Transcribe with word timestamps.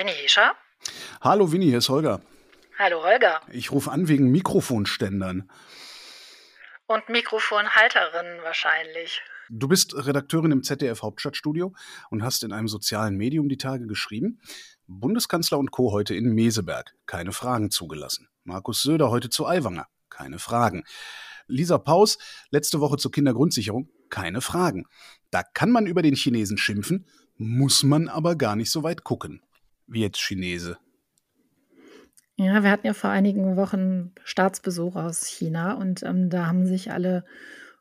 Winnie 0.00 0.12
Hescher? 0.12 0.54
Hallo 1.20 1.52
Winnie, 1.52 1.66
hier 1.66 1.76
ist 1.76 1.90
Holger. 1.90 2.22
Hallo 2.78 3.02
Holger. 3.04 3.42
Ich 3.52 3.70
rufe 3.70 3.90
an 3.90 4.08
wegen 4.08 4.30
Mikrofonständern. 4.30 5.50
Und 6.86 7.10
Mikrofonhalterinnen 7.10 8.42
wahrscheinlich. 8.42 9.20
Du 9.50 9.68
bist 9.68 9.94
Redakteurin 9.94 10.52
im 10.52 10.62
ZDF 10.62 11.02
Hauptstadtstudio 11.02 11.74
und 12.08 12.22
hast 12.22 12.44
in 12.44 12.52
einem 12.54 12.66
sozialen 12.66 13.18
Medium 13.18 13.50
die 13.50 13.58
Tage 13.58 13.86
geschrieben, 13.86 14.40
Bundeskanzler 14.86 15.58
und 15.58 15.70
Co. 15.70 15.92
heute 15.92 16.14
in 16.14 16.32
Meseberg, 16.32 16.94
keine 17.04 17.32
Fragen 17.32 17.70
zugelassen. 17.70 18.30
Markus 18.44 18.80
Söder 18.80 19.10
heute 19.10 19.28
zu 19.28 19.46
Aiwanger, 19.46 19.86
keine 20.08 20.38
Fragen. 20.38 20.84
Lisa 21.46 21.76
Paus 21.76 22.16
letzte 22.48 22.80
Woche 22.80 22.96
zur 22.96 23.12
Kindergrundsicherung, 23.12 23.90
keine 24.08 24.40
Fragen. 24.40 24.86
Da 25.30 25.42
kann 25.42 25.70
man 25.70 25.84
über 25.84 26.00
den 26.00 26.14
Chinesen 26.14 26.56
schimpfen, 26.56 27.06
muss 27.36 27.82
man 27.82 28.08
aber 28.08 28.34
gar 28.34 28.56
nicht 28.56 28.70
so 28.70 28.82
weit 28.82 29.04
gucken. 29.04 29.42
Wie 29.90 30.02
jetzt 30.02 30.20
Chinese. 30.20 30.78
Ja, 32.36 32.62
wir 32.62 32.70
hatten 32.70 32.86
ja 32.86 32.94
vor 32.94 33.10
einigen 33.10 33.56
Wochen 33.56 34.12
Staatsbesuch 34.24 34.96
aus 34.96 35.26
China 35.26 35.74
und 35.74 36.02
ähm, 36.04 36.30
da 36.30 36.46
haben 36.46 36.64
sich 36.64 36.92
alle 36.92 37.24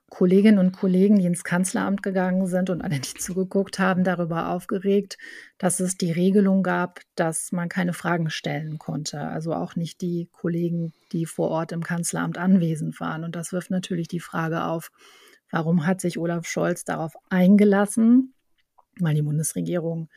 Kolleginnen 0.10 0.58
und 0.58 0.72
Kollegen, 0.72 1.20
die 1.20 1.28
ins 1.28 1.44
Kanzleramt 1.44 2.02
gegangen 2.02 2.48
sind 2.48 2.72
und 2.72 2.82
alle, 2.82 3.00
die 3.00 3.14
zugeguckt 3.14 3.78
haben, 3.78 4.04
darüber 4.04 4.50
aufgeregt, 4.50 5.20
dass 5.60 5.80
es 5.80 5.98
die 5.98 6.12
Regelung 6.12 6.64
gab, 6.64 7.00
dass 7.16 7.52
man 7.52 7.70
keine 7.70 7.94
Fragen 7.94 8.32
stellen 8.32 8.80
konnte. 8.80 9.20
Also 9.22 9.54
auch 9.54 9.76
nicht 9.76 10.02
die 10.02 10.30
Kollegen, 10.32 10.94
die 11.12 11.28
vor 11.28 11.50
Ort 11.50 11.72
im 11.72 11.84
Kanzleramt 11.84 12.40
anwesend 12.40 13.00
waren. 13.00 13.24
Und 13.24 13.36
das 13.36 13.54
wirft 13.54 13.70
natürlich 13.70 14.08
die 14.08 14.20
Frage 14.20 14.64
auf, 14.64 14.92
warum 15.52 15.86
hat 15.86 16.02
sich 16.02 16.18
Olaf 16.18 16.48
Scholz 16.48 16.84
darauf 16.84 17.14
eingelassen, 17.30 18.34
weil 19.00 19.14
die 19.16 19.22
Bundesregierung, 19.22 20.10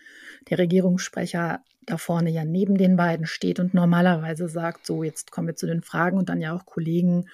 der 0.49 0.59
Regierungssprecher 0.59 1.63
da 1.87 1.99
vorne 1.99 2.31
ja 2.31 2.45
neben 2.45 2.77
den 2.77 2.97
beiden 2.97 3.27
steht 3.27 3.61
und 3.61 3.75
normalerweise 3.75 4.49
sagt, 4.49 4.87
so 4.87 5.03
jetzt 5.03 5.31
kommen 5.31 5.49
wir 5.49 5.57
zu 5.57 5.67
den 5.67 5.83
Fragen 5.83 6.19
und 6.19 6.29
dann 6.29 6.41
ja 6.41 6.55
auch 6.55 6.67
Kollegen 6.67 7.27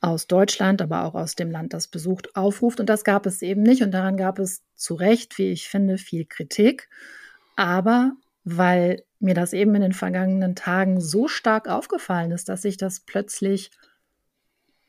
aus 0.00 0.26
Deutschland, 0.26 0.82
aber 0.82 1.04
auch 1.04 1.14
aus 1.14 1.34
dem 1.34 1.50
Land, 1.50 1.72
das 1.72 1.88
besucht, 1.88 2.36
aufruft. 2.36 2.78
Und 2.78 2.88
das 2.88 3.04
gab 3.04 3.24
es 3.26 3.40
eben 3.40 3.62
nicht. 3.62 3.82
Und 3.82 3.92
daran 3.92 4.16
gab 4.16 4.38
es 4.38 4.62
zu 4.74 4.94
Recht, 4.94 5.38
wie 5.38 5.50
ich 5.50 5.68
finde, 5.68 5.96
viel 5.96 6.26
Kritik. 6.26 6.88
Aber 7.56 8.12
weil 8.44 9.02
mir 9.18 9.34
das 9.34 9.54
eben 9.54 9.74
in 9.74 9.80
den 9.80 9.92
vergangenen 9.94 10.54
Tagen 10.54 11.00
so 11.00 11.26
stark 11.26 11.68
aufgefallen 11.68 12.32
ist, 12.32 12.50
dass 12.50 12.62
sich 12.62 12.76
das 12.76 13.00
plötzlich 13.00 13.70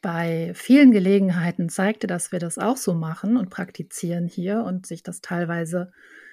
bei 0.01 0.51
vielen 0.53 0.91
Gelegenheiten 0.91 1.69
zeigte, 1.69 2.07
dass 2.07 2.33
wir 2.33 2.39
das 2.39 2.57
auch 2.57 2.77
so 2.77 2.93
machen 2.93 3.37
und 3.37 3.49
praktizieren 3.49 4.27
hier 4.27 4.63
und 4.63 4.85
sich 4.85 5.01
das 5.01 5.21
teilweise 5.21 5.91
äh, 5.93 6.24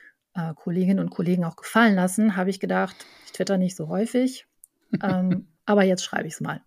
Kolleginnen 0.55 1.01
und 1.01 1.11
Kollegen 1.11 1.45
auch 1.45 1.57
gefallen 1.57 1.95
lassen, 1.95 2.37
habe 2.37 2.51
ich 2.51 2.61
gedacht, 2.61 3.07
ich 3.27 3.33
twitter 3.33 3.59
nicht 3.59 3.77
so 3.77 3.89
häufig, 3.89 4.47
ähm, 5.03 5.49
aber 5.67 5.85
jetzt 5.85 6.05
schreibe 6.05 6.27
ich 6.27 6.35
es 6.35 6.41
mal. 6.41 6.63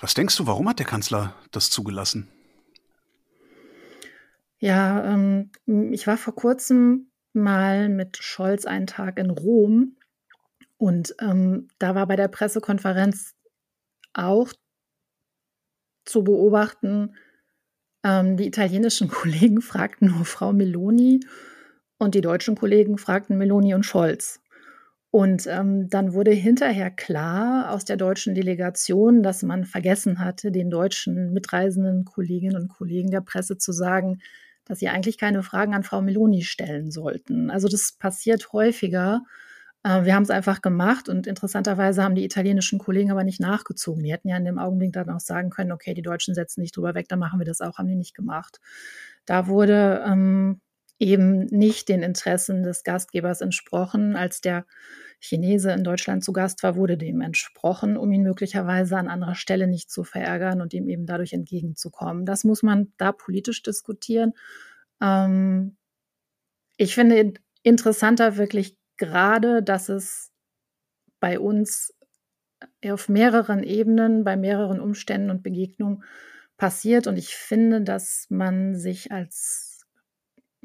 Was 0.00 0.14
denkst 0.14 0.36
du, 0.36 0.46
warum 0.46 0.68
hat 0.68 0.78
der 0.78 0.86
Kanzler 0.86 1.34
das 1.50 1.70
zugelassen? 1.70 2.28
Ja, 4.58 5.04
ähm, 5.12 5.50
ich 5.92 6.06
war 6.06 6.16
vor 6.16 6.34
kurzem 6.34 7.10
mal 7.32 7.88
mit 7.88 8.16
Scholz 8.18 8.64
einen 8.64 8.86
Tag 8.86 9.18
in 9.18 9.30
Rom 9.30 9.96
und 10.78 11.14
ähm, 11.20 11.68
da 11.78 11.94
war 11.94 12.06
bei 12.06 12.16
der 12.16 12.28
Pressekonferenz 12.28 13.34
auch 14.12 14.52
zu 16.04 16.24
beobachten, 16.24 17.16
ähm, 18.02 18.36
die 18.36 18.46
italienischen 18.46 19.08
Kollegen 19.10 19.60
fragten 19.60 20.08
nur 20.08 20.24
Frau 20.24 20.52
Meloni 20.52 21.20
und 21.98 22.14
die 22.14 22.20
deutschen 22.20 22.56
Kollegen 22.56 22.98
fragten 22.98 23.38
Meloni 23.38 23.74
und 23.74 23.84
Scholz. 23.84 24.40
Und 25.10 25.46
ähm, 25.46 25.88
dann 25.88 26.12
wurde 26.12 26.32
hinterher 26.32 26.90
klar 26.90 27.70
aus 27.70 27.84
der 27.84 27.96
deutschen 27.96 28.34
Delegation, 28.34 29.22
dass 29.22 29.42
man 29.42 29.64
vergessen 29.64 30.18
hatte, 30.18 30.52
den 30.52 30.68
deutschen 30.68 31.32
mitreisenden 31.32 32.04
Kolleginnen 32.04 32.56
und 32.56 32.68
Kollegen 32.68 33.10
der 33.10 33.22
Presse 33.22 33.56
zu 33.56 33.72
sagen, 33.72 34.18
dass 34.66 34.80
sie 34.80 34.88
eigentlich 34.88 35.16
keine 35.16 35.42
Fragen 35.42 35.74
an 35.74 35.84
Frau 35.84 36.02
Meloni 36.02 36.42
stellen 36.42 36.90
sollten. 36.90 37.50
Also 37.50 37.68
das 37.68 37.92
passiert 37.92 38.52
häufiger. 38.52 39.22
Äh, 39.84 40.04
wir 40.04 40.14
haben 40.14 40.24
es 40.24 40.30
einfach 40.30 40.60
gemacht 40.60 41.08
und 41.08 41.26
interessanterweise 41.26 42.02
haben 42.02 42.16
die 42.16 42.24
italienischen 42.24 42.78
Kollegen 42.78 43.10
aber 43.10 43.24
nicht 43.24 43.40
nachgezogen. 43.40 44.02
Die 44.02 44.12
hätten 44.12 44.28
ja 44.28 44.36
in 44.36 44.44
dem 44.44 44.58
Augenblick 44.58 44.92
dann 44.92 45.08
auch 45.08 45.20
sagen 45.20 45.50
können, 45.50 45.72
okay, 45.72 45.94
die 45.94 46.02
Deutschen 46.02 46.34
setzen 46.34 46.60
nicht 46.60 46.76
drüber 46.76 46.94
weg, 46.94 47.08
dann 47.08 47.20
machen 47.20 47.38
wir 47.38 47.46
das 47.46 47.60
auch, 47.60 47.78
haben 47.78 47.88
die 47.88 47.96
nicht 47.96 48.14
gemacht. 48.14 48.60
Da 49.24 49.46
wurde 49.46 50.04
ähm, 50.06 50.60
eben 50.98 51.46
nicht 51.46 51.88
den 51.88 52.02
Interessen 52.02 52.62
des 52.62 52.84
Gastgebers 52.84 53.40
entsprochen. 53.40 54.16
Als 54.16 54.40
der 54.40 54.66
Chinese 55.20 55.72
in 55.72 55.84
Deutschland 55.84 56.24
zu 56.24 56.32
Gast 56.32 56.62
war, 56.62 56.76
wurde 56.76 56.96
dem 56.96 57.20
entsprochen, 57.20 57.96
um 57.96 58.12
ihn 58.12 58.22
möglicherweise 58.22 58.96
an 58.96 59.08
anderer 59.08 59.34
Stelle 59.34 59.66
nicht 59.66 59.90
zu 59.90 60.04
verärgern 60.04 60.60
und 60.60 60.72
ihm 60.74 60.88
eben 60.88 61.06
dadurch 61.06 61.32
entgegenzukommen. 61.32 62.24
Das 62.24 62.44
muss 62.44 62.62
man 62.62 62.92
da 62.96 63.12
politisch 63.12 63.62
diskutieren. 63.62 64.32
Ähm, 65.02 65.76
ich 66.76 66.94
finde 66.94 67.34
interessanter 67.62 68.36
wirklich 68.36 68.76
gerade, 68.96 69.62
dass 69.62 69.88
es 69.88 70.30
bei 71.20 71.38
uns 71.38 71.92
auf 72.84 73.08
mehreren 73.08 73.62
Ebenen, 73.62 74.24
bei 74.24 74.36
mehreren 74.36 74.80
Umständen 74.80 75.30
und 75.30 75.42
Begegnungen 75.42 76.04
passiert. 76.56 77.06
Und 77.06 77.16
ich 77.16 77.34
finde, 77.34 77.82
dass 77.82 78.26
man 78.30 78.74
sich 78.76 79.12
als 79.12 79.75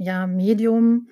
ja, 0.01 0.25
Medium 0.25 1.07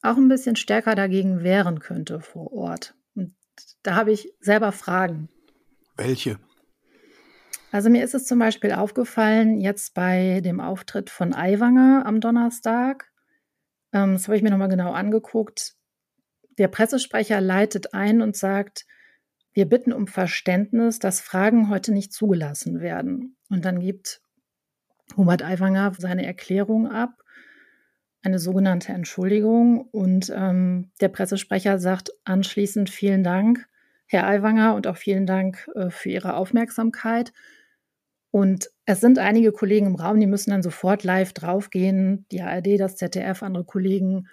auch 0.00 0.16
ein 0.16 0.28
bisschen 0.28 0.54
stärker 0.54 0.94
dagegen 0.94 1.42
wehren 1.42 1.80
könnte 1.80 2.20
vor 2.20 2.52
Ort. 2.52 2.94
Und 3.16 3.34
da 3.82 3.96
habe 3.96 4.12
ich 4.12 4.32
selber 4.38 4.70
Fragen. 4.70 5.28
Welche? 5.96 6.38
Also 7.72 7.90
mir 7.90 8.04
ist 8.04 8.14
es 8.14 8.24
zum 8.26 8.38
Beispiel 8.38 8.72
aufgefallen, 8.72 9.60
jetzt 9.60 9.94
bei 9.94 10.40
dem 10.40 10.60
Auftritt 10.60 11.10
von 11.10 11.34
Aiwanger 11.34 12.04
am 12.06 12.20
Donnerstag, 12.20 13.10
ähm, 13.92 14.12
das 14.12 14.28
habe 14.28 14.36
ich 14.36 14.42
mir 14.42 14.50
nochmal 14.50 14.68
genau 14.68 14.92
angeguckt, 14.92 15.74
der 16.58 16.68
Pressesprecher 16.68 17.40
leitet 17.40 17.92
ein 17.92 18.22
und 18.22 18.36
sagt, 18.36 18.86
wir 19.52 19.66
bitten 19.66 19.92
um 19.92 20.06
Verständnis, 20.06 21.00
dass 21.00 21.20
Fragen 21.20 21.70
heute 21.70 21.92
nicht 21.92 22.12
zugelassen 22.12 22.80
werden. 22.80 23.36
Und 23.50 23.64
dann 23.64 23.80
gibt 23.80 24.20
Hubert 25.16 25.42
Aiwanger 25.42 25.92
seine 25.98 26.24
Erklärung 26.24 26.86
ab 26.86 27.22
eine 28.26 28.38
sogenannte 28.38 28.92
Entschuldigung. 28.92 29.88
Und 29.92 30.32
ähm, 30.34 30.90
der 31.00 31.08
Pressesprecher 31.08 31.78
sagt 31.78 32.10
anschließend 32.24 32.90
vielen 32.90 33.24
Dank, 33.24 33.66
Herr 34.06 34.26
Aiwanger, 34.26 34.74
und 34.74 34.86
auch 34.86 34.96
vielen 34.96 35.26
Dank 35.26 35.68
äh, 35.74 35.90
für 35.90 36.10
Ihre 36.10 36.34
Aufmerksamkeit. 36.34 37.32
Und 38.30 38.68
es 38.84 39.00
sind 39.00 39.18
einige 39.18 39.52
Kollegen 39.52 39.86
im 39.86 39.94
Raum, 39.94 40.20
die 40.20 40.26
müssen 40.26 40.50
dann 40.50 40.62
sofort 40.62 41.04
live 41.04 41.32
draufgehen, 41.32 42.26
die 42.30 42.42
ARD, 42.42 42.78
das 42.78 42.96
ZDF, 42.96 43.42
andere 43.42 43.64
Kollegen. 43.64 44.28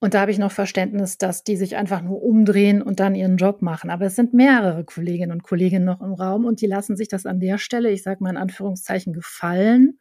Und 0.00 0.14
da 0.14 0.20
habe 0.20 0.30
ich 0.30 0.38
noch 0.38 0.52
Verständnis, 0.52 1.16
dass 1.16 1.44
die 1.44 1.56
sich 1.56 1.76
einfach 1.76 2.02
nur 2.02 2.22
umdrehen 2.22 2.82
und 2.82 3.00
dann 3.00 3.14
ihren 3.14 3.38
Job 3.38 3.62
machen. 3.62 3.90
Aber 3.90 4.04
es 4.04 4.16
sind 4.16 4.34
mehrere 4.34 4.84
Kolleginnen 4.84 5.32
und 5.32 5.42
Kollegen 5.42 5.82
noch 5.82 6.02
im 6.02 6.12
Raum 6.12 6.44
und 6.44 6.60
die 6.60 6.66
lassen 6.66 6.94
sich 6.96 7.08
das 7.08 7.24
an 7.24 7.40
der 7.40 7.58
Stelle, 7.58 7.90
ich 7.90 8.02
sage 8.02 8.22
mal 8.22 8.30
in 8.30 8.36
Anführungszeichen, 8.36 9.14
gefallen 9.14 9.98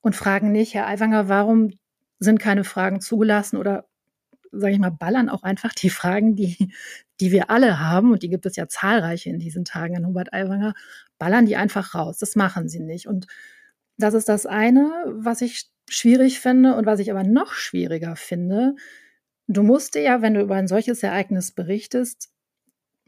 und 0.00 0.16
fragen 0.16 0.50
nicht, 0.50 0.74
Herr 0.74 0.88
Aiwanger, 0.88 1.28
warum 1.28 1.70
sind 2.20 2.38
keine 2.38 2.64
Fragen 2.64 3.00
zugelassen 3.00 3.56
oder 3.56 3.86
sage 4.52 4.72
ich 4.72 4.78
mal, 4.78 4.90
ballern 4.90 5.28
auch 5.28 5.42
einfach 5.42 5.74
die 5.74 5.90
Fragen, 5.90 6.36
die, 6.36 6.72
die 7.20 7.32
wir 7.32 7.50
alle 7.50 7.78
haben, 7.80 8.12
und 8.12 8.22
die 8.22 8.30
gibt 8.30 8.46
es 8.46 8.56
ja 8.56 8.68
zahlreiche 8.68 9.30
in 9.30 9.38
diesen 9.38 9.64
Tagen 9.64 9.96
an 9.96 10.06
Hubert 10.06 10.32
Aiwanger, 10.32 10.74
ballern 11.18 11.46
die 11.46 11.56
einfach 11.56 11.94
raus. 11.94 12.18
Das 12.18 12.36
machen 12.36 12.68
sie 12.68 12.80
nicht. 12.80 13.06
Und 13.06 13.26
das 13.96 14.14
ist 14.14 14.28
das 14.28 14.46
eine, 14.46 14.90
was 15.06 15.40
ich 15.42 15.70
schwierig 15.88 16.40
finde 16.40 16.74
und 16.74 16.86
was 16.86 17.00
ich 17.00 17.10
aber 17.10 17.24
noch 17.24 17.52
schwieriger 17.52 18.16
finde. 18.16 18.74
Du 19.46 19.62
musst 19.62 19.94
dir 19.94 20.02
ja, 20.02 20.22
wenn 20.22 20.34
du 20.34 20.40
über 20.40 20.54
ein 20.54 20.68
solches 20.68 21.02
Ereignis 21.02 21.52
berichtest, 21.52 22.30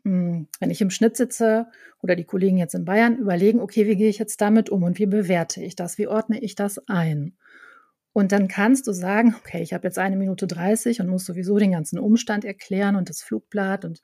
hm, 0.04 0.48
wenn 0.60 0.70
ich 0.70 0.80
im 0.80 0.90
Schnitt 0.90 1.16
sitze 1.16 1.68
oder 2.02 2.16
die 2.16 2.24
Kollegen 2.24 2.58
jetzt 2.58 2.74
in 2.74 2.84
Bayern, 2.84 3.16
überlegen, 3.16 3.60
okay, 3.60 3.86
wie 3.86 3.96
gehe 3.96 4.08
ich 4.08 4.18
jetzt 4.18 4.40
damit 4.40 4.68
um 4.70 4.82
und 4.82 4.98
wie 4.98 5.06
bewerte 5.06 5.62
ich 5.62 5.76
das? 5.76 5.98
Wie 5.98 6.08
ordne 6.08 6.40
ich 6.40 6.54
das 6.56 6.86
ein? 6.88 7.36
Und 8.12 8.32
dann 8.32 8.48
kannst 8.48 8.86
du 8.86 8.92
sagen, 8.92 9.34
okay, 9.38 9.62
ich 9.62 9.72
habe 9.72 9.86
jetzt 9.86 9.98
eine 9.98 10.16
Minute 10.16 10.46
30 10.46 11.00
und 11.00 11.08
muss 11.08 11.24
sowieso 11.24 11.58
den 11.58 11.72
ganzen 11.72 11.98
Umstand 11.98 12.44
erklären 12.44 12.96
und 12.96 13.08
das 13.08 13.22
Flugblatt 13.22 13.84
und 13.84 14.00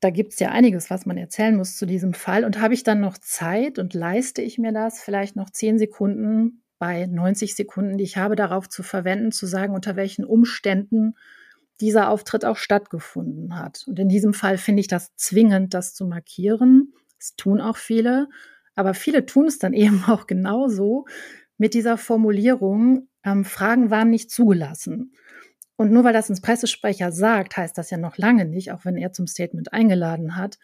da 0.00 0.08
gibt 0.08 0.32
es 0.32 0.40
ja 0.40 0.48
einiges, 0.48 0.88
was 0.88 1.04
man 1.04 1.18
erzählen 1.18 1.56
muss 1.56 1.76
zu 1.76 1.84
diesem 1.84 2.14
Fall. 2.14 2.44
Und 2.44 2.58
habe 2.58 2.72
ich 2.72 2.82
dann 2.82 3.00
noch 3.00 3.18
Zeit 3.18 3.78
und 3.78 3.92
leiste 3.92 4.40
ich 4.40 4.58
mir 4.58 4.72
das, 4.72 5.02
vielleicht 5.02 5.36
noch 5.36 5.50
zehn 5.50 5.78
Sekunden 5.78 6.62
bei 6.78 7.04
90 7.04 7.54
Sekunden, 7.54 7.98
die 7.98 8.04
ich 8.04 8.16
habe, 8.16 8.34
darauf 8.34 8.68
zu 8.68 8.82
verwenden, 8.82 9.30
zu 9.30 9.46
sagen, 9.46 9.74
unter 9.74 9.96
welchen 9.96 10.24
Umständen 10.24 11.16
dieser 11.80 12.08
Auftritt 12.08 12.46
auch 12.46 12.56
stattgefunden 12.56 13.58
hat. 13.58 13.84
Und 13.86 13.98
in 13.98 14.08
diesem 14.08 14.32
Fall 14.32 14.56
finde 14.56 14.80
ich 14.80 14.88
das 14.88 15.14
zwingend, 15.16 15.74
das 15.74 15.94
zu 15.94 16.06
markieren. 16.06 16.94
Das 17.18 17.36
tun 17.36 17.60
auch 17.60 17.76
viele. 17.76 18.28
Aber 18.74 18.94
viele 18.94 19.26
tun 19.26 19.46
es 19.46 19.58
dann 19.58 19.72
eben 19.74 20.04
auch 20.04 20.26
genauso, 20.26 21.04
mit 21.60 21.74
dieser 21.74 21.98
Formulierung, 21.98 23.08
ähm, 23.22 23.44
Fragen 23.44 23.90
waren 23.90 24.08
nicht 24.08 24.30
zugelassen. 24.30 25.12
Und 25.76 25.92
nur 25.92 26.04
weil 26.04 26.14
das 26.14 26.30
ein 26.30 26.40
Pressesprecher 26.40 27.12
sagt, 27.12 27.58
heißt 27.58 27.76
das 27.76 27.90
ja 27.90 27.98
noch 27.98 28.16
lange 28.16 28.46
nicht, 28.46 28.72
auch 28.72 28.86
wenn 28.86 28.96
er 28.96 29.12
zum 29.12 29.26
Statement 29.26 29.70
eingeladen 29.74 30.36
hat, 30.36 30.58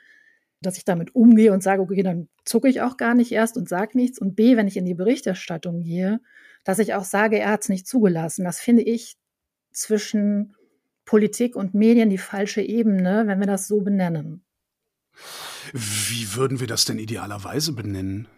dass 0.62 0.78
ich 0.78 0.86
damit 0.86 1.14
umgehe 1.14 1.52
und 1.52 1.62
sage, 1.62 1.82
okay, 1.82 2.02
dann 2.02 2.30
zucke 2.46 2.68
ich 2.70 2.80
auch 2.80 2.96
gar 2.96 3.14
nicht 3.14 3.30
erst 3.30 3.58
und 3.58 3.68
sage 3.68 3.98
nichts. 3.98 4.18
Und 4.18 4.36
B, 4.36 4.56
wenn 4.56 4.68
ich 4.68 4.78
in 4.78 4.86
die 4.86 4.94
Berichterstattung 4.94 5.82
gehe, 5.82 6.20
dass 6.64 6.78
ich 6.78 6.94
auch 6.94 7.04
sage, 7.04 7.38
er 7.38 7.50
hat 7.50 7.60
es 7.60 7.68
nicht 7.68 7.86
zugelassen. 7.86 8.46
Das 8.46 8.58
finde 8.58 8.82
ich 8.82 9.18
zwischen 9.72 10.56
Politik 11.04 11.56
und 11.56 11.74
Medien 11.74 12.08
die 12.08 12.16
falsche 12.16 12.62
Ebene, 12.62 13.24
wenn 13.26 13.38
wir 13.38 13.46
das 13.46 13.68
so 13.68 13.82
benennen. 13.82 14.46
Wie 15.74 16.34
würden 16.34 16.58
wir 16.58 16.66
das 16.66 16.86
denn 16.86 16.98
idealerweise 16.98 17.72
benennen? 17.72 18.28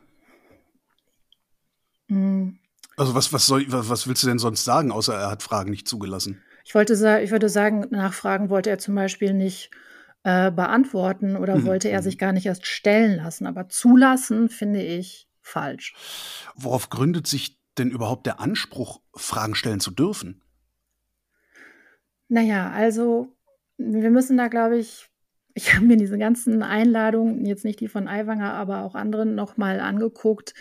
Hm. 2.09 2.59
Also 2.97 3.15
was, 3.15 3.33
was, 3.33 3.47
soll, 3.47 3.65
was 3.69 4.09
willst 4.09 4.25
du 4.25 4.27
denn 4.27 4.39
sonst 4.39 4.65
sagen, 4.65 4.91
außer 4.91 5.15
er 5.15 5.31
hat 5.31 5.43
Fragen 5.43 5.71
nicht 5.71 5.87
zugelassen? 5.87 6.43
Ich 6.65 6.75
wollte 6.75 6.95
ich 7.23 7.31
würde 7.31 7.49
sagen, 7.49 7.87
Nachfragen 7.91 8.51
wollte 8.51 8.71
er 8.71 8.79
zum 8.79 8.95
Beispiel 8.95 9.33
nicht 9.33 9.71
äh, 10.25 10.51
beantworten 10.51 11.37
oder 11.37 11.57
mhm. 11.57 11.67
wollte 11.67 11.89
er 11.89 12.01
mhm. 12.01 12.05
sich 12.05 12.19
gar 12.19 12.33
nicht 12.33 12.47
erst 12.47 12.67
stellen 12.67 13.17
lassen. 13.17 13.47
Aber 13.47 13.69
zulassen 13.69 14.49
finde 14.49 14.83
ich 14.83 15.29
falsch. 15.41 15.95
Worauf 16.57 16.91
gründet 16.91 17.27
sich 17.27 17.59
denn 17.79 17.91
überhaupt 17.91 18.27
der 18.27 18.41
Anspruch, 18.41 19.01
Fragen 19.15 19.55
stellen 19.55 19.81
zu 19.81 19.91
dürfen? 19.91 20.43
Naja, 22.29 22.71
also 22.71 23.35
wir 23.79 24.11
müssen 24.11 24.37
da, 24.37 24.49
glaube 24.49 24.77
ich, 24.77 25.09
ich 25.55 25.75
habe 25.75 25.87
mir 25.87 25.97
diese 25.97 26.19
ganzen 26.19 26.63
Einladungen, 26.63 27.47
jetzt 27.47 27.65
nicht 27.65 27.81
die 27.81 27.89
von 27.89 28.07
Aiwanger, 28.07 28.55
aber 28.55 28.83
auch 28.83 28.95
anderen 28.95 29.35
nochmal 29.35 29.81
angeguckt, 29.81 30.55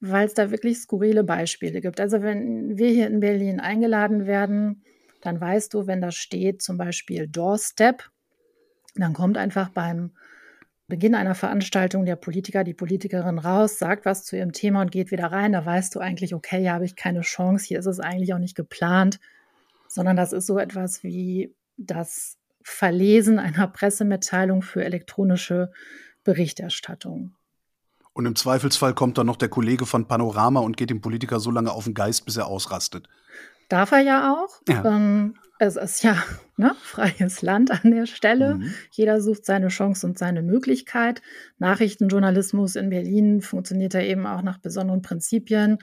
weil 0.00 0.26
es 0.26 0.34
da 0.34 0.50
wirklich 0.50 0.78
skurrile 0.78 1.24
Beispiele 1.24 1.80
gibt. 1.80 2.00
Also 2.00 2.22
wenn 2.22 2.76
wir 2.76 2.88
hier 2.90 3.06
in 3.06 3.20
Berlin 3.20 3.60
eingeladen 3.60 4.26
werden, 4.26 4.82
dann 5.22 5.40
weißt 5.40 5.74
du, 5.74 5.86
wenn 5.86 6.00
da 6.00 6.12
steht 6.12 6.62
zum 6.62 6.76
Beispiel 6.76 7.26
Doorstep, 7.26 8.10
dann 8.94 9.12
kommt 9.12 9.36
einfach 9.36 9.70
beim 9.70 10.12
Beginn 10.88 11.16
einer 11.16 11.34
Veranstaltung 11.34 12.04
der 12.04 12.14
Politiker, 12.14 12.62
die 12.62 12.74
Politikerin 12.74 13.38
raus, 13.38 13.78
sagt 13.78 14.04
was 14.04 14.24
zu 14.24 14.36
ihrem 14.36 14.52
Thema 14.52 14.82
und 14.82 14.92
geht 14.92 15.10
wieder 15.10 15.32
rein. 15.32 15.52
Da 15.52 15.66
weißt 15.66 15.94
du 15.94 15.98
eigentlich, 15.98 16.32
okay, 16.32 16.60
hier 16.60 16.72
habe 16.72 16.84
ich 16.84 16.94
keine 16.94 17.22
Chance, 17.22 17.66
hier 17.66 17.80
ist 17.80 17.86
es 17.86 17.98
eigentlich 17.98 18.32
auch 18.34 18.38
nicht 18.38 18.54
geplant, 18.54 19.18
sondern 19.88 20.16
das 20.16 20.32
ist 20.32 20.46
so 20.46 20.58
etwas 20.58 21.02
wie 21.02 21.52
das 21.76 22.38
Verlesen 22.62 23.38
einer 23.38 23.66
Pressemitteilung 23.66 24.62
für 24.62 24.84
elektronische 24.84 25.72
Berichterstattung. 26.22 27.34
Und 28.16 28.24
im 28.24 28.34
Zweifelsfall 28.34 28.94
kommt 28.94 29.18
dann 29.18 29.26
noch 29.26 29.36
der 29.36 29.50
Kollege 29.50 29.84
von 29.84 30.08
Panorama 30.08 30.60
und 30.60 30.78
geht 30.78 30.88
dem 30.88 31.02
Politiker 31.02 31.38
so 31.38 31.50
lange 31.50 31.70
auf 31.70 31.84
den 31.84 31.92
Geist, 31.92 32.24
bis 32.24 32.38
er 32.38 32.46
ausrastet. 32.46 33.10
Darf 33.68 33.92
er 33.92 34.00
ja 34.00 34.32
auch. 34.32 34.62
Ja. 34.66 34.86
Ähm, 34.86 35.34
es 35.58 35.76
ist 35.76 36.02
ja 36.02 36.16
ne, 36.56 36.74
freies 36.80 37.42
Land 37.42 37.70
an 37.70 37.90
der 37.90 38.06
Stelle. 38.06 38.54
Mhm. 38.54 38.72
Jeder 38.90 39.20
sucht 39.20 39.44
seine 39.44 39.68
Chance 39.68 40.06
und 40.06 40.16
seine 40.16 40.40
Möglichkeit. 40.40 41.20
Nachrichtenjournalismus 41.58 42.76
in 42.76 42.88
Berlin 42.88 43.42
funktioniert 43.42 43.92
ja 43.92 44.00
eben 44.00 44.26
auch 44.26 44.40
nach 44.40 44.56
besonderen 44.56 45.02
Prinzipien, 45.02 45.76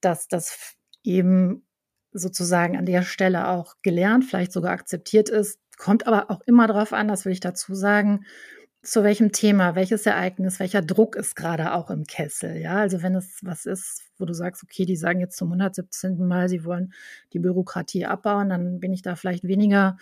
dass 0.00 0.28
das 0.28 0.76
eben 1.02 1.66
sozusagen 2.12 2.76
an 2.76 2.86
der 2.86 3.02
Stelle 3.02 3.48
auch 3.48 3.74
gelernt, 3.82 4.24
vielleicht 4.24 4.52
sogar 4.52 4.70
akzeptiert 4.70 5.28
ist. 5.28 5.58
Kommt 5.76 6.06
aber 6.06 6.30
auch 6.30 6.40
immer 6.46 6.68
darauf 6.68 6.92
an, 6.92 7.08
das 7.08 7.24
will 7.24 7.32
ich 7.32 7.40
dazu 7.40 7.74
sagen, 7.74 8.26
zu 8.84 9.02
welchem 9.02 9.32
Thema, 9.32 9.74
welches 9.74 10.04
Ereignis, 10.04 10.60
welcher 10.60 10.82
Druck 10.82 11.16
ist 11.16 11.36
gerade 11.36 11.72
auch 11.72 11.90
im 11.90 12.04
Kessel. 12.04 12.58
Ja, 12.58 12.76
also 12.76 13.02
wenn 13.02 13.14
es 13.14 13.38
was 13.42 13.64
ist, 13.64 14.02
wo 14.18 14.26
du 14.26 14.34
sagst, 14.34 14.62
okay, 14.62 14.84
die 14.84 14.96
sagen 14.96 15.20
jetzt 15.20 15.36
zum 15.36 15.48
117. 15.48 16.26
Mal, 16.26 16.48
sie 16.48 16.64
wollen 16.64 16.92
die 17.32 17.38
Bürokratie 17.38 18.04
abbauen, 18.04 18.50
dann 18.50 18.80
bin 18.80 18.92
ich 18.92 19.02
da 19.02 19.16
vielleicht 19.16 19.44
weniger 19.44 19.96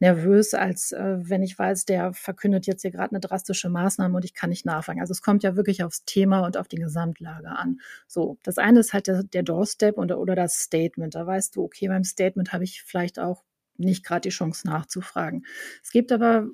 nervös, 0.00 0.52
als 0.54 0.92
äh, 0.92 1.16
wenn 1.18 1.42
ich 1.42 1.58
weiß, 1.58 1.86
der 1.86 2.12
verkündet 2.12 2.66
jetzt 2.66 2.82
hier 2.82 2.90
gerade 2.90 3.12
eine 3.12 3.20
drastische 3.20 3.70
Maßnahme 3.70 4.14
und 4.14 4.24
ich 4.24 4.34
kann 4.34 4.50
nicht 4.50 4.66
nachfragen. 4.66 5.00
Also 5.00 5.12
es 5.12 5.22
kommt 5.22 5.42
ja 5.42 5.56
wirklich 5.56 5.82
aufs 5.82 6.04
Thema 6.04 6.40
und 6.40 6.58
auf 6.58 6.68
die 6.68 6.76
Gesamtlage 6.76 7.48
an. 7.48 7.80
So, 8.06 8.38
das 8.42 8.58
eine 8.58 8.80
ist 8.80 8.92
halt 8.92 9.06
der, 9.06 9.22
der 9.22 9.42
Doorstep 9.42 9.96
und, 9.96 10.12
oder 10.12 10.34
das 10.34 10.60
Statement. 10.60 11.14
Da 11.14 11.26
weißt 11.26 11.56
du, 11.56 11.64
okay, 11.64 11.88
beim 11.88 12.04
Statement 12.04 12.52
habe 12.52 12.64
ich 12.64 12.82
vielleicht 12.82 13.18
auch 13.18 13.42
nicht 13.78 14.04
gerade 14.04 14.22
die 14.22 14.28
Chance 14.30 14.66
nachzufragen. 14.66 15.46
Es 15.82 15.90
gibt 15.90 16.12
aber 16.12 16.48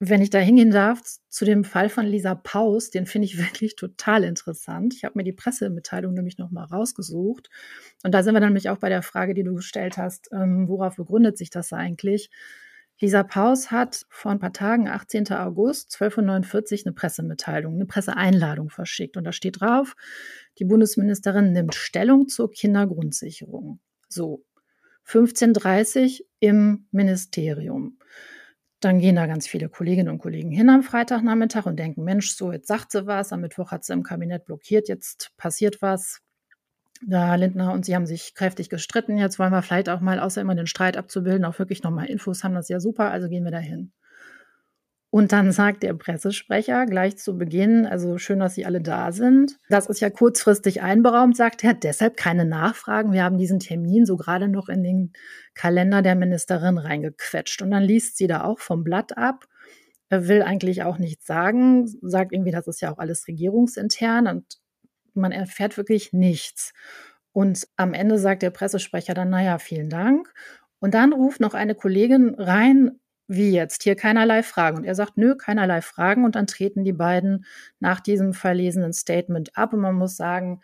wenn 0.00 0.22
ich 0.22 0.30
da 0.30 0.38
hingehen 0.38 0.70
darf, 0.70 1.02
zu 1.28 1.44
dem 1.44 1.64
Fall 1.64 1.88
von 1.88 2.06
Lisa 2.06 2.34
Paus, 2.34 2.90
den 2.90 3.06
finde 3.06 3.26
ich 3.26 3.38
wirklich 3.38 3.76
total 3.76 4.24
interessant. 4.24 4.94
Ich 4.94 5.04
habe 5.04 5.18
mir 5.18 5.24
die 5.24 5.32
Pressemitteilung 5.32 6.14
nämlich 6.14 6.38
nochmal 6.38 6.66
rausgesucht. 6.66 7.50
Und 8.04 8.12
da 8.12 8.22
sind 8.22 8.34
wir 8.34 8.40
dann 8.40 8.50
nämlich 8.50 8.70
auch 8.70 8.78
bei 8.78 8.88
der 8.88 9.02
Frage, 9.02 9.34
die 9.34 9.42
du 9.42 9.54
gestellt 9.54 9.96
hast, 9.96 10.30
ähm, 10.32 10.68
worauf 10.68 10.96
begründet 10.96 11.36
sich 11.36 11.50
das 11.50 11.72
eigentlich? 11.72 12.30
Lisa 13.00 13.22
Paus 13.22 13.70
hat 13.70 14.06
vor 14.08 14.32
ein 14.32 14.40
paar 14.40 14.52
Tagen, 14.52 14.88
18. 14.88 15.32
August 15.32 15.94
1249, 15.94 16.84
eine 16.84 16.92
Pressemitteilung, 16.92 17.74
eine 17.74 17.86
Presseeinladung 17.86 18.70
verschickt. 18.70 19.16
Und 19.16 19.24
da 19.24 19.30
steht 19.30 19.60
drauf, 19.60 19.94
die 20.58 20.64
Bundesministerin 20.64 21.52
nimmt 21.52 21.76
Stellung 21.76 22.28
zur 22.28 22.50
Kindergrundsicherung. 22.50 23.78
So, 24.08 24.44
15.30 25.06 26.24
im 26.40 26.86
Ministerium. 26.90 27.98
Dann 28.80 29.00
gehen 29.00 29.16
da 29.16 29.26
ganz 29.26 29.48
viele 29.48 29.68
Kolleginnen 29.68 30.08
und 30.08 30.18
Kollegen 30.18 30.50
hin 30.52 30.70
am 30.70 30.82
Freitagnachmittag 30.84 31.66
und 31.66 31.76
denken, 31.78 32.04
Mensch, 32.04 32.32
so, 32.34 32.52
jetzt 32.52 32.68
sagt 32.68 32.92
sie 32.92 33.06
was, 33.06 33.32
am 33.32 33.40
Mittwoch 33.40 33.72
hat 33.72 33.84
sie 33.84 33.92
im 33.92 34.04
Kabinett 34.04 34.44
blockiert, 34.44 34.88
jetzt 34.88 35.32
passiert 35.36 35.82
was. 35.82 36.20
Da 37.06 37.34
Lindner 37.36 37.72
und 37.72 37.84
sie 37.84 37.94
haben 37.96 38.06
sich 38.06 38.34
kräftig 38.34 38.70
gestritten. 38.70 39.18
Jetzt 39.18 39.38
wollen 39.38 39.52
wir 39.52 39.62
vielleicht 39.62 39.88
auch 39.88 40.00
mal, 40.00 40.20
außer 40.20 40.40
immer 40.40 40.54
den 40.54 40.66
Streit 40.66 40.96
abzubilden, 40.96 41.44
auch 41.44 41.58
wirklich 41.58 41.82
nochmal 41.82 42.06
Infos 42.06 42.44
haben. 42.44 42.54
Das 42.54 42.66
ist 42.66 42.70
ja 42.70 42.80
super, 42.80 43.10
also 43.10 43.28
gehen 43.28 43.44
wir 43.44 43.52
da 43.52 43.58
hin. 43.58 43.92
Und 45.10 45.32
dann 45.32 45.52
sagt 45.52 45.82
der 45.84 45.94
Pressesprecher 45.94 46.84
gleich 46.84 47.16
zu 47.16 47.38
Beginn, 47.38 47.86
also 47.86 48.18
schön, 48.18 48.40
dass 48.40 48.54
Sie 48.54 48.66
alle 48.66 48.82
da 48.82 49.10
sind. 49.10 49.58
Das 49.70 49.86
ist 49.86 50.00
ja 50.00 50.10
kurzfristig 50.10 50.82
einberaumt, 50.82 51.34
sagt 51.34 51.64
er. 51.64 51.72
Deshalb 51.72 52.18
keine 52.18 52.44
Nachfragen. 52.44 53.12
Wir 53.12 53.24
haben 53.24 53.38
diesen 53.38 53.58
Termin 53.58 54.04
so 54.04 54.18
gerade 54.18 54.48
noch 54.48 54.68
in 54.68 54.82
den 54.82 55.12
Kalender 55.54 56.02
der 56.02 56.14
Ministerin 56.14 56.76
reingequetscht. 56.76 57.62
Und 57.62 57.70
dann 57.70 57.82
liest 57.82 58.18
sie 58.18 58.26
da 58.26 58.44
auch 58.44 58.58
vom 58.58 58.84
Blatt 58.84 59.16
ab. 59.16 59.46
Will 60.10 60.42
eigentlich 60.42 60.82
auch 60.82 60.98
nichts 60.98 61.26
sagen, 61.26 61.86
sagt 62.02 62.32
irgendwie, 62.32 62.50
das 62.50 62.66
ist 62.66 62.80
ja 62.80 62.92
auch 62.92 62.98
alles 62.98 63.28
regierungsintern 63.28 64.26
und 64.26 64.44
man 65.14 65.32
erfährt 65.32 65.76
wirklich 65.76 66.12
nichts. 66.12 66.72
Und 67.32 67.68
am 67.76 67.92
Ende 67.92 68.18
sagt 68.18 68.42
der 68.42 68.50
Pressesprecher 68.50 69.14
dann, 69.14 69.30
naja, 69.30 69.58
vielen 69.58 69.90
Dank. 69.90 70.32
Und 70.80 70.94
dann 70.94 71.12
ruft 71.12 71.40
noch 71.40 71.54
eine 71.54 71.74
Kollegin 71.74 72.34
rein, 72.36 73.00
wie 73.28 73.52
jetzt, 73.52 73.82
hier 73.82 73.94
keinerlei 73.94 74.42
Fragen. 74.42 74.78
Und 74.78 74.84
er 74.84 74.94
sagt, 74.94 75.18
nö, 75.18 75.36
keinerlei 75.36 75.82
Fragen. 75.82 76.24
Und 76.24 76.34
dann 76.34 76.46
treten 76.46 76.82
die 76.82 76.94
beiden 76.94 77.44
nach 77.78 78.00
diesem 78.00 78.32
verlesenen 78.32 78.94
Statement 78.94 79.56
ab. 79.56 79.74
Und 79.74 79.80
man 79.80 79.94
muss 79.94 80.16
sagen, 80.16 80.62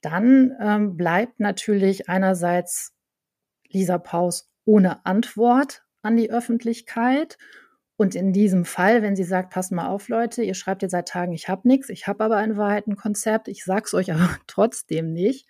dann 0.00 0.54
ähm, 0.60 0.96
bleibt 0.96 1.40
natürlich 1.40 2.08
einerseits 2.08 2.94
Lisa 3.68 3.98
Paus 3.98 4.48
ohne 4.64 5.04
Antwort 5.04 5.84
an 6.02 6.16
die 6.16 6.30
Öffentlichkeit. 6.30 7.38
Und 7.96 8.14
in 8.14 8.32
diesem 8.32 8.64
Fall, 8.64 9.02
wenn 9.02 9.16
sie 9.16 9.24
sagt, 9.24 9.52
passt 9.52 9.72
mal 9.72 9.88
auf, 9.88 10.08
Leute, 10.08 10.44
ihr 10.44 10.54
schreibt 10.54 10.82
jetzt 10.82 10.92
seit 10.92 11.08
Tagen, 11.08 11.32
ich 11.32 11.48
habe 11.48 11.66
nichts, 11.66 11.88
ich 11.88 12.06
habe 12.06 12.22
aber 12.22 12.42
in 12.44 12.56
Wahrheit 12.56 12.86
ein 12.86 12.96
Konzept, 12.96 13.48
ich 13.48 13.64
sag's 13.64 13.94
euch 13.94 14.12
aber 14.12 14.28
trotzdem 14.46 15.12
nicht, 15.12 15.48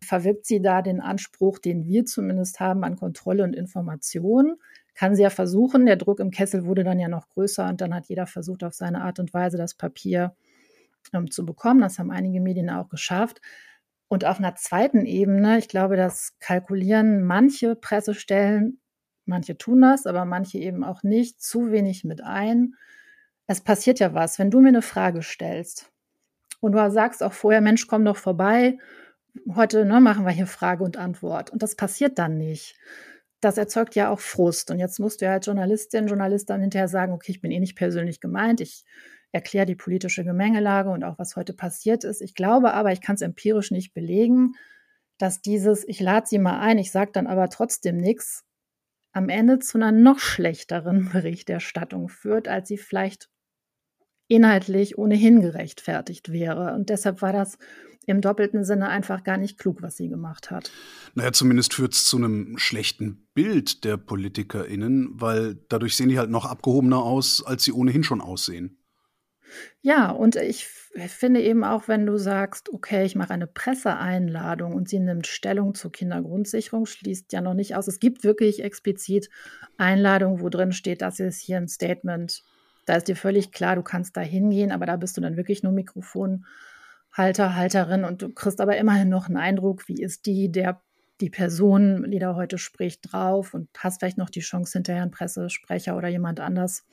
verwirkt 0.00 0.46
sie 0.46 0.60
da 0.60 0.82
den 0.82 1.00
Anspruch, 1.00 1.60
den 1.60 1.86
wir 1.86 2.04
zumindest 2.04 2.58
haben 2.58 2.82
an 2.82 2.96
Kontrolle 2.96 3.44
und 3.44 3.54
Information 3.54 4.56
kann 4.94 5.14
sie 5.14 5.22
ja 5.22 5.30
versuchen. 5.30 5.86
Der 5.86 5.96
Druck 5.96 6.20
im 6.20 6.30
Kessel 6.30 6.64
wurde 6.64 6.84
dann 6.84 6.98
ja 6.98 7.08
noch 7.08 7.28
größer 7.28 7.68
und 7.68 7.80
dann 7.80 7.94
hat 7.94 8.06
jeder 8.06 8.26
versucht, 8.26 8.64
auf 8.64 8.74
seine 8.74 9.02
Art 9.02 9.18
und 9.18 9.34
Weise 9.34 9.56
das 9.56 9.74
Papier 9.74 10.34
ähm, 11.12 11.30
zu 11.30 11.44
bekommen. 11.44 11.80
Das 11.80 11.98
haben 11.98 12.10
einige 12.10 12.40
Medien 12.40 12.70
auch 12.70 12.88
geschafft. 12.88 13.40
Und 14.08 14.24
auf 14.24 14.38
einer 14.38 14.54
zweiten 14.54 15.06
Ebene, 15.06 15.58
ich 15.58 15.68
glaube, 15.68 15.96
das 15.96 16.36
kalkulieren 16.38 17.24
manche 17.24 17.74
Pressestellen, 17.74 18.80
manche 19.24 19.56
tun 19.58 19.80
das, 19.80 20.06
aber 20.06 20.24
manche 20.24 20.58
eben 20.58 20.84
auch 20.84 21.02
nicht, 21.02 21.42
zu 21.42 21.72
wenig 21.72 22.04
mit 22.04 22.22
ein. 22.22 22.74
Es 23.46 23.60
passiert 23.60 23.98
ja 23.98 24.14
was, 24.14 24.38
wenn 24.38 24.50
du 24.50 24.60
mir 24.60 24.68
eine 24.68 24.82
Frage 24.82 25.22
stellst 25.22 25.90
und 26.60 26.72
du 26.72 26.90
sagst 26.90 27.22
auch 27.22 27.32
vorher, 27.32 27.60
Mensch, 27.60 27.86
komm 27.86 28.04
doch 28.04 28.16
vorbei, 28.16 28.78
heute 29.54 29.84
ne, 29.84 30.00
machen 30.00 30.24
wir 30.24 30.32
hier 30.32 30.46
Frage 30.46 30.84
und 30.84 30.96
Antwort. 30.96 31.50
Und 31.50 31.62
das 31.62 31.74
passiert 31.74 32.18
dann 32.18 32.38
nicht 32.38 32.76
das 33.44 33.58
erzeugt 33.58 33.94
ja 33.94 34.10
auch 34.10 34.20
Frust. 34.20 34.70
Und 34.70 34.78
jetzt 34.78 34.98
musst 34.98 35.20
du 35.20 35.26
ja 35.26 35.32
als 35.32 35.46
Journalistin, 35.46 36.06
Journalist 36.06 36.50
dann 36.50 36.60
hinterher 36.60 36.88
sagen, 36.88 37.12
okay, 37.12 37.32
ich 37.32 37.40
bin 37.40 37.50
eh 37.50 37.60
nicht 37.60 37.76
persönlich 37.76 38.20
gemeint, 38.20 38.60
ich 38.60 38.84
erkläre 39.32 39.66
die 39.66 39.74
politische 39.74 40.24
Gemengelage 40.24 40.90
und 40.90 41.04
auch 41.04 41.18
was 41.18 41.36
heute 41.36 41.52
passiert 41.52 42.04
ist. 42.04 42.22
Ich 42.22 42.34
glaube 42.34 42.72
aber, 42.72 42.92
ich 42.92 43.00
kann 43.00 43.16
es 43.16 43.20
empirisch 43.20 43.70
nicht 43.70 43.92
belegen, 43.92 44.52
dass 45.18 45.42
dieses, 45.42 45.86
ich 45.86 46.00
lade 46.00 46.26
sie 46.26 46.38
mal 46.38 46.60
ein, 46.60 46.78
ich 46.78 46.90
sage 46.92 47.10
dann 47.12 47.26
aber 47.26 47.48
trotzdem 47.48 47.96
nichts, 47.96 48.44
am 49.12 49.28
Ende 49.28 49.58
zu 49.58 49.78
einer 49.78 49.92
noch 49.92 50.18
schlechteren 50.18 51.08
Berichterstattung 51.12 52.08
führt, 52.08 52.48
als 52.48 52.68
sie 52.68 52.78
vielleicht 52.78 53.28
inhaltlich 54.28 54.96
ohnehin 54.98 55.40
gerechtfertigt 55.40 56.32
wäre. 56.32 56.74
Und 56.74 56.88
deshalb 56.88 57.20
war 57.20 57.32
das 57.32 57.58
im 58.06 58.20
doppelten 58.20 58.64
Sinne 58.64 58.88
einfach 58.88 59.24
gar 59.24 59.36
nicht 59.36 59.58
klug, 59.58 59.82
was 59.82 59.96
sie 59.96 60.08
gemacht 60.08 60.50
hat. 60.50 60.70
Naja, 61.14 61.32
zumindest 61.32 61.74
führt 61.74 61.94
es 61.94 62.04
zu 62.04 62.16
einem 62.16 62.58
schlechten 62.58 63.26
Bild 63.34 63.84
der 63.84 63.96
PolitikerInnen, 63.96 65.20
weil 65.20 65.56
dadurch 65.68 65.96
sehen 65.96 66.08
die 66.08 66.18
halt 66.18 66.30
noch 66.30 66.44
abgehobener 66.46 67.02
aus, 67.02 67.44
als 67.44 67.64
sie 67.64 67.72
ohnehin 67.72 68.04
schon 68.04 68.20
aussehen. 68.20 68.78
Ja, 69.82 70.10
und 70.10 70.34
ich 70.36 70.66
finde 70.66 71.40
eben 71.40 71.62
auch, 71.62 71.86
wenn 71.86 72.06
du 72.06 72.18
sagst, 72.18 72.72
okay, 72.72 73.04
ich 73.04 73.14
mache 73.14 73.32
eine 73.32 73.46
Presseeinladung 73.46 74.74
und 74.74 74.88
sie 74.88 74.98
nimmt 74.98 75.26
Stellung 75.26 75.74
zur 75.74 75.92
Kindergrundsicherung, 75.92 76.86
schließt 76.86 77.32
ja 77.32 77.40
noch 77.40 77.54
nicht 77.54 77.76
aus. 77.76 77.86
Es 77.86 78.00
gibt 78.00 78.24
wirklich 78.24 78.64
explizit 78.64 79.30
Einladungen, 79.76 80.40
wo 80.40 80.48
drin 80.48 80.72
steht, 80.72 81.02
das 81.02 81.20
ist 81.20 81.40
hier 81.40 81.58
ein 81.58 81.68
Statement. 81.68 82.42
Da 82.86 82.96
ist 82.96 83.06
dir 83.06 83.16
völlig 83.16 83.52
klar, 83.52 83.76
du 83.76 83.82
kannst 83.82 84.16
da 84.16 84.20
hingehen, 84.20 84.72
aber 84.72 84.86
da 84.86 84.96
bist 84.96 85.16
du 85.16 85.20
dann 85.20 85.36
wirklich 85.36 85.62
nur 85.62 85.72
Mikrofonhalter, 87.14 87.54
Halterin 87.54 88.04
und 88.04 88.22
du 88.22 88.28
kriegst 88.30 88.60
aber 88.60 88.76
immerhin 88.76 89.08
noch 89.08 89.26
einen 89.26 89.36
Eindruck, 89.36 89.86
wie 89.88 90.02
ist 90.02 90.26
die, 90.26 90.50
der, 90.50 90.82
die 91.20 91.30
Person, 91.30 92.10
die 92.10 92.18
da 92.18 92.34
heute 92.34 92.58
spricht, 92.58 93.12
drauf 93.12 93.54
und 93.54 93.68
hast 93.78 94.00
vielleicht 94.00 94.18
noch 94.18 94.30
die 94.30 94.40
Chance, 94.40 94.72
hinterher 94.72 95.02
einen 95.02 95.12
Pressesprecher 95.12 95.96
oder 95.96 96.08
jemand 96.08 96.40
anders 96.40 96.84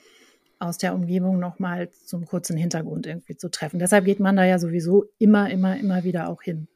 aus 0.59 0.77
der 0.77 0.93
Umgebung 0.93 1.39
nochmal 1.39 1.89
zum 1.89 2.25
kurzen 2.25 2.55
Hintergrund 2.55 3.07
irgendwie 3.07 3.35
zu 3.35 3.49
treffen. 3.49 3.79
Deshalb 3.79 4.05
geht 4.05 4.19
man 4.19 4.35
da 4.35 4.45
ja 4.45 4.59
sowieso 4.59 5.05
immer, 5.17 5.49
immer, 5.49 5.79
immer 5.79 6.03
wieder 6.03 6.29
auch 6.29 6.43
hin. 6.43 6.67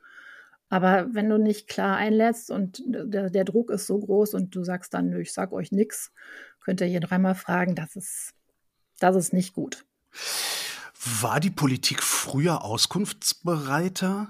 Aber 0.70 1.14
wenn 1.14 1.30
du 1.30 1.38
nicht 1.38 1.68
klar 1.68 1.98
einlädst 1.98 2.50
und 2.50 2.82
der, 2.88 3.30
der 3.30 3.44
Druck 3.44 3.70
ist 3.70 3.86
so 3.86 4.00
groß 4.00 4.34
und 4.34 4.56
du 4.56 4.64
sagst 4.64 4.96
dann, 4.96 5.12
nö, 5.12 5.22
ich 5.22 5.34
sag 5.34 5.54
euch 5.54 5.72
nichts, 5.72 6.12
könnt 6.62 6.82
ihr 6.82 6.88
hier 6.88 7.00
dreimal 7.00 7.36
fragen, 7.36 7.76
das 7.76 7.96
ist, 7.96 8.34
das 9.00 9.16
ist 9.16 9.34
nicht 9.34 9.54
gut. 9.54 9.86
War 11.22 11.40
die 11.40 11.52
Politik 11.52 12.02
früher 12.02 12.64
auskunftsbereiter? 12.64 14.28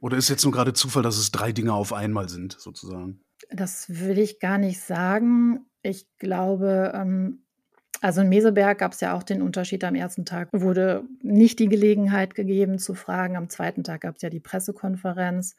Oder 0.00 0.16
ist 0.16 0.28
jetzt 0.28 0.44
nur 0.44 0.52
gerade 0.52 0.72
Zufall, 0.72 1.02
dass 1.02 1.18
es 1.18 1.30
drei 1.30 1.52
Dinge 1.52 1.72
auf 1.72 1.92
einmal 1.92 2.28
sind, 2.28 2.56
sozusagen? 2.58 3.20
Das 3.50 3.86
will 3.88 4.18
ich 4.18 4.40
gar 4.40 4.58
nicht 4.58 4.80
sagen. 4.80 5.66
Ich 5.82 6.06
glaube, 6.18 6.92
ähm, 6.94 7.44
also 8.00 8.22
in 8.22 8.28
Meseberg 8.28 8.78
gab 8.78 8.92
es 8.92 9.00
ja 9.00 9.14
auch 9.14 9.22
den 9.22 9.42
Unterschied. 9.42 9.84
Am 9.84 9.94
ersten 9.94 10.24
Tag 10.24 10.48
wurde 10.52 11.04
nicht 11.22 11.58
die 11.58 11.68
Gelegenheit 11.68 12.34
gegeben 12.34 12.78
zu 12.78 12.94
fragen. 12.94 13.36
Am 13.36 13.50
zweiten 13.50 13.84
Tag 13.84 14.02
gab 14.02 14.16
es 14.16 14.22
ja 14.22 14.30
die 14.30 14.40
Pressekonferenz. 14.40 15.54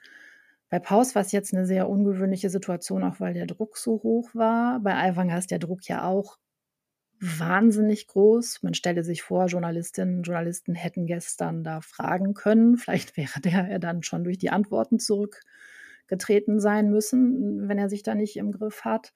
Bei 0.70 0.79
Paus 0.79 1.15
war 1.15 1.22
es 1.22 1.31
jetzt 1.31 1.53
eine 1.53 1.65
sehr 1.65 1.88
ungewöhnliche 1.88 2.50
Situation, 2.50 3.03
auch 3.03 3.20
weil 3.20 3.34
der 3.34 3.46
Druck 3.46 3.77
so 3.77 4.01
hoch 4.03 4.29
war. 4.34 4.79
Bei 4.79 4.96
Aiwanger 4.96 5.38
ist 5.38 5.51
der 5.51 5.60
Druck 5.60 5.88
ja 5.88 6.03
auch 6.05 6.38
wahnsinnig 7.21 8.07
groß. 8.07 8.63
Man 8.63 8.73
stelle 8.73 9.03
sich 9.03 9.21
vor, 9.21 9.45
Journalistinnen 9.45 10.17
und 10.17 10.23
Journalisten 10.23 10.73
hätten 10.73 11.05
gestern 11.05 11.63
da 11.63 11.81
fragen 11.81 12.33
können. 12.33 12.77
Vielleicht 12.77 13.15
wäre 13.15 13.39
der 13.39 13.79
dann 13.79 14.03
schon 14.03 14.23
durch 14.23 14.39
die 14.39 14.49
Antworten 14.49 14.99
zurückgetreten 14.99 16.59
sein 16.59 16.89
müssen, 16.89 17.69
wenn 17.69 17.77
er 17.77 17.89
sich 17.89 18.01
da 18.01 18.15
nicht 18.15 18.37
im 18.37 18.51
Griff 18.51 18.83
hat. 18.83 19.13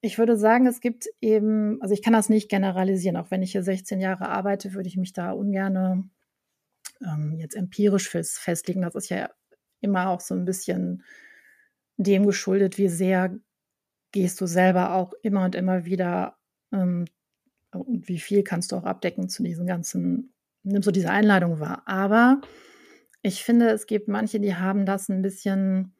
Ich 0.00 0.18
würde 0.18 0.36
sagen, 0.36 0.66
es 0.66 0.80
gibt 0.80 1.06
eben, 1.20 1.80
also 1.80 1.94
ich 1.94 2.02
kann 2.02 2.12
das 2.12 2.28
nicht 2.28 2.48
generalisieren, 2.50 3.16
auch 3.16 3.30
wenn 3.30 3.42
ich 3.42 3.52
hier 3.52 3.62
16 3.62 4.00
Jahre 4.00 4.28
arbeite, 4.28 4.74
würde 4.74 4.88
ich 4.88 4.96
mich 4.96 5.12
da 5.12 5.32
ungern 5.32 6.10
ähm, 7.04 7.36
jetzt 7.38 7.56
empirisch 7.56 8.08
festlegen. 8.08 8.82
Das 8.82 8.94
ist 8.94 9.08
ja 9.08 9.30
immer 9.80 10.08
auch 10.10 10.20
so 10.20 10.34
ein 10.34 10.44
bisschen 10.44 11.04
dem 11.96 12.26
geschuldet, 12.26 12.78
wie 12.78 12.88
sehr 12.88 13.36
gehst 14.12 14.40
du 14.40 14.46
selber 14.46 14.94
auch 14.94 15.12
immer 15.22 15.44
und 15.44 15.54
immer 15.54 15.84
wieder 15.84 16.36
ähm, 16.72 17.06
und 17.72 18.08
wie 18.08 18.18
viel 18.18 18.42
kannst 18.42 18.72
du 18.72 18.76
auch 18.76 18.84
abdecken 18.84 19.28
zu 19.28 19.42
diesen 19.42 19.66
ganzen, 19.66 20.32
nimmst 20.62 20.86
du 20.86 20.92
diese 20.92 21.10
Einladung 21.10 21.60
wahr. 21.60 21.82
Aber 21.86 22.40
ich 23.22 23.44
finde, 23.44 23.70
es 23.70 23.86
gibt 23.86 24.08
manche, 24.08 24.40
die 24.40 24.54
haben 24.54 24.86
das 24.86 25.08
ein 25.08 25.22
bisschen 25.22 25.94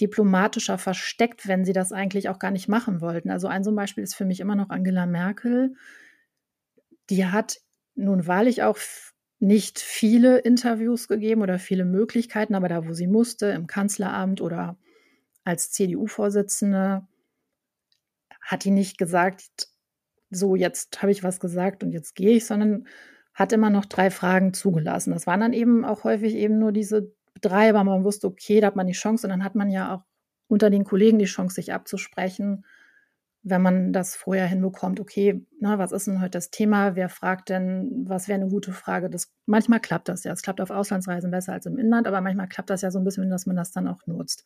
diplomatischer 0.00 0.78
versteckt, 0.78 1.46
wenn 1.46 1.64
sie 1.64 1.72
das 1.72 1.92
eigentlich 1.92 2.28
auch 2.28 2.38
gar 2.38 2.50
nicht 2.50 2.68
machen 2.68 3.00
wollten. 3.00 3.30
Also 3.30 3.48
ein 3.48 3.64
so 3.64 3.70
ein 3.70 3.76
Beispiel 3.76 4.02
ist 4.04 4.14
für 4.14 4.24
mich 4.24 4.40
immer 4.40 4.54
noch 4.54 4.70
Angela 4.70 5.06
Merkel. 5.06 5.74
Die 7.10 7.26
hat 7.26 7.60
nun 7.94 8.26
wahrlich 8.26 8.62
auch 8.62 8.78
nicht 9.40 9.78
viele 9.78 10.38
Interviews 10.38 11.08
gegeben 11.08 11.42
oder 11.42 11.58
viele 11.58 11.84
Möglichkeiten, 11.84 12.54
aber 12.54 12.68
da, 12.68 12.86
wo 12.86 12.92
sie 12.92 13.06
musste, 13.06 13.46
im 13.46 13.66
Kanzleramt 13.66 14.40
oder 14.40 14.78
als 15.44 15.70
CDU-Vorsitzende, 15.72 17.06
hat 18.40 18.64
die 18.64 18.70
nicht 18.70 18.98
gesagt, 18.98 19.69
so 20.30 20.54
jetzt 20.54 21.02
habe 21.02 21.12
ich 21.12 21.22
was 21.24 21.40
gesagt 21.40 21.82
und 21.82 21.92
jetzt 21.92 22.14
gehe 22.14 22.36
ich, 22.36 22.46
sondern 22.46 22.86
hat 23.34 23.52
immer 23.52 23.70
noch 23.70 23.84
drei 23.84 24.10
Fragen 24.10 24.52
zugelassen. 24.52 25.12
Das 25.12 25.26
waren 25.26 25.40
dann 25.40 25.52
eben 25.52 25.84
auch 25.84 26.04
häufig 26.04 26.34
eben 26.34 26.58
nur 26.58 26.72
diese 26.72 27.12
drei, 27.40 27.70
aber 27.70 27.84
man 27.84 28.04
wusste, 28.04 28.26
okay, 28.26 28.60
da 28.60 28.68
hat 28.68 28.76
man 28.76 28.86
die 28.86 28.92
Chance 28.92 29.26
und 29.26 29.30
dann 29.30 29.44
hat 29.44 29.54
man 29.54 29.70
ja 29.70 29.94
auch 29.94 30.02
unter 30.48 30.68
den 30.68 30.84
Kollegen 30.84 31.18
die 31.18 31.26
Chance, 31.26 31.54
sich 31.54 31.72
abzusprechen, 31.72 32.64
wenn 33.42 33.62
man 33.62 33.92
das 33.92 34.16
vorher 34.16 34.46
hinbekommt, 34.46 35.00
okay, 35.00 35.46
na, 35.60 35.78
was 35.78 35.92
ist 35.92 36.06
denn 36.06 36.20
heute 36.20 36.32
das 36.32 36.50
Thema? 36.50 36.94
Wer 36.94 37.08
fragt 37.08 37.48
denn, 37.48 38.04
was 38.06 38.28
wäre 38.28 38.38
eine 38.38 38.50
gute 38.50 38.72
Frage? 38.72 39.08
Das, 39.08 39.32
manchmal 39.46 39.80
klappt 39.80 40.08
das 40.08 40.24
ja. 40.24 40.32
Es 40.32 40.42
klappt 40.42 40.60
auf 40.60 40.70
Auslandsreisen 40.70 41.30
besser 41.30 41.54
als 41.54 41.64
im 41.64 41.78
Inland, 41.78 42.06
aber 42.06 42.20
manchmal 42.20 42.48
klappt 42.48 42.68
das 42.68 42.82
ja 42.82 42.90
so 42.90 42.98
ein 42.98 43.04
bisschen, 43.04 43.30
dass 43.30 43.46
man 43.46 43.56
das 43.56 43.72
dann 43.72 43.88
auch 43.88 44.06
nutzt. 44.06 44.44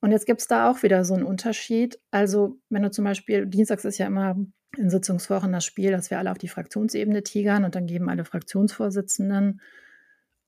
Und 0.00 0.10
jetzt 0.10 0.26
gibt 0.26 0.40
es 0.40 0.48
da 0.48 0.70
auch 0.70 0.82
wieder 0.82 1.04
so 1.04 1.14
einen 1.14 1.22
Unterschied. 1.22 2.00
Also, 2.10 2.58
wenn 2.68 2.82
du 2.82 2.90
zum 2.90 3.04
Beispiel, 3.04 3.46
Dienstags 3.46 3.84
ist 3.84 3.98
ja 3.98 4.06
immer 4.06 4.36
in 4.78 4.90
Sitzungswochen 4.90 5.52
das 5.52 5.64
Spiel, 5.64 5.90
dass 5.90 6.10
wir 6.10 6.18
alle 6.18 6.30
auf 6.30 6.38
die 6.38 6.48
Fraktionsebene 6.48 7.22
tigern 7.22 7.64
und 7.64 7.74
dann 7.74 7.86
geben 7.86 8.08
alle 8.08 8.24
Fraktionsvorsitzenden 8.24 9.60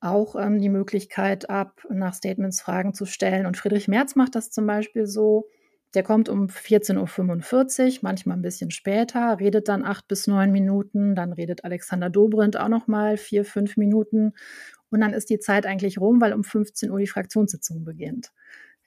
auch 0.00 0.36
ähm, 0.36 0.60
die 0.60 0.68
Möglichkeit 0.68 1.48
ab, 1.50 1.82
nach 1.88 2.14
Statements 2.14 2.60
Fragen 2.60 2.94
zu 2.94 3.06
stellen. 3.06 3.46
Und 3.46 3.56
Friedrich 3.56 3.88
Merz 3.88 4.14
macht 4.14 4.34
das 4.34 4.50
zum 4.50 4.66
Beispiel 4.66 5.06
so. 5.06 5.48
Der 5.94 6.02
kommt 6.02 6.28
um 6.28 6.46
14.45 6.46 7.86
Uhr, 7.86 7.98
manchmal 8.02 8.36
ein 8.36 8.42
bisschen 8.42 8.70
später, 8.70 9.38
redet 9.40 9.68
dann 9.68 9.84
acht 9.84 10.06
bis 10.08 10.26
neun 10.26 10.52
Minuten, 10.52 11.14
dann 11.14 11.32
redet 11.32 11.64
Alexander 11.64 12.10
Dobrindt 12.10 12.58
auch 12.58 12.68
noch 12.68 12.86
mal 12.86 13.16
vier, 13.16 13.44
fünf 13.44 13.76
Minuten 13.76 14.34
und 14.90 15.00
dann 15.00 15.14
ist 15.14 15.30
die 15.30 15.38
Zeit 15.38 15.64
eigentlich 15.64 15.98
rum, 15.98 16.20
weil 16.20 16.34
um 16.34 16.44
15 16.44 16.90
Uhr 16.90 16.98
die 16.98 17.06
Fraktionssitzung 17.06 17.84
beginnt. 17.84 18.32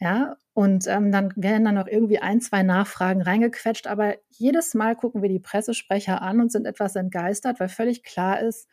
Ja, 0.02 0.38
und 0.54 0.88
ähm, 0.88 1.12
dann 1.12 1.34
werden 1.36 1.66
dann 1.66 1.76
noch 1.76 1.88
irgendwie 1.88 2.20
ein, 2.20 2.40
zwei 2.40 2.64
Nachfragen 2.64 3.22
reingequetscht, 3.22 3.88
aber 3.88 4.16
jedes 4.30 4.74
Mal 4.74 4.96
gucken 4.96 5.22
wir 5.22 5.30
die 5.30 5.40
Pressesprecher 5.40 6.22
an 6.22 6.40
und 6.40 6.52
sind 6.52 6.66
etwas 6.66 6.96
entgeistert, 6.96 7.60
weil 7.60 7.70
völlig 7.70 8.04
klar 8.04 8.40
ist, 8.40 8.70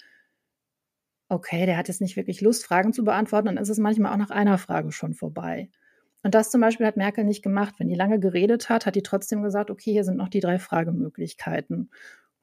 okay, 1.29 1.67
der 1.67 1.77
hat 1.77 1.89
jetzt 1.89 2.01
nicht 2.01 2.17
wirklich 2.17 2.41
Lust, 2.41 2.65
Fragen 2.65 2.93
zu 2.93 3.05
beantworten, 3.05 3.47
dann 3.47 3.57
ist 3.57 3.69
es 3.69 3.79
manchmal 3.79 4.13
auch 4.13 4.19
nach 4.19 4.31
einer 4.31 4.59
Frage 4.59 4.93
schon 4.93 5.15
vorbei. 5.15 5.69
Und 6.23 6.35
das 6.35 6.51
zum 6.51 6.61
Beispiel 6.61 6.87
hat 6.87 6.97
Merkel 6.97 7.25
nicht 7.25 7.43
gemacht. 7.43 7.77
Wenn 7.79 7.89
die 7.89 7.95
lange 7.95 8.19
geredet 8.19 8.69
hat, 8.69 8.87
hat 8.87 8.97
die 8.97 9.03
trotzdem 9.03 9.43
gesagt, 9.43 9.71
okay, 9.71 9.93
hier 9.93 10.05
sind 10.05 10.17
noch 10.17 10.29
die 10.29 10.41
drei 10.41 10.59
Fragemöglichkeiten. 10.59 11.91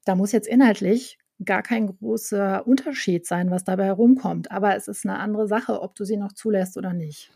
Da 0.06 0.16
muss 0.16 0.32
jetzt 0.32 0.48
inhaltlich 0.48 1.18
gar 1.44 1.63
kein 1.63 1.88
großer 1.88 2.66
Unterschied 2.68 3.25
sein, 3.25 3.52
was 3.52 3.63
dabei 3.63 3.86
herumkommt. 3.86 4.52
Aber 4.52 4.75
es 4.75 4.88
ist 4.88 5.06
eine 5.06 5.20
andere 5.20 5.48
Sache, 5.48 5.82
ob 5.82 5.96
du 5.96 6.06
sie 6.06 6.18
noch 6.18 6.34
zulässt 6.34 6.78
oder 6.78 6.94
nicht. 6.94 7.32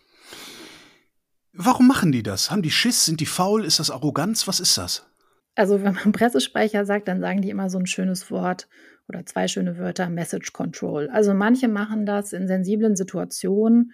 Warum 1.59 1.87
machen 1.87 2.11
die 2.11 2.23
das? 2.23 2.51
Haben 2.51 2.61
die 2.61 2.71
Schiss? 2.71 3.05
Sind 3.05 3.19
die 3.19 3.25
faul? 3.25 3.65
Ist 3.65 3.79
das 3.79 3.89
Arroganz? 3.89 4.47
Was 4.47 4.59
ist 4.59 4.77
das? 4.77 5.09
Also, 5.55 5.83
wenn 5.83 5.95
man 5.95 6.11
Pressesprecher 6.11 6.85
sagt, 6.85 7.07
dann 7.07 7.19
sagen 7.19 7.41
die 7.41 7.49
immer 7.49 7.69
so 7.69 7.79
ein 7.79 7.87
schönes 7.87 8.29
Wort 8.29 8.67
oder 9.09 9.25
zwei 9.25 9.47
schöne 9.47 9.77
Wörter, 9.77 10.09
Message 10.09 10.53
Control. 10.53 11.09
Also 11.09 11.33
manche 11.33 11.67
machen 11.67 12.05
das 12.05 12.33
in 12.33 12.47
sensiblen 12.47 12.95
Situationen. 12.95 13.93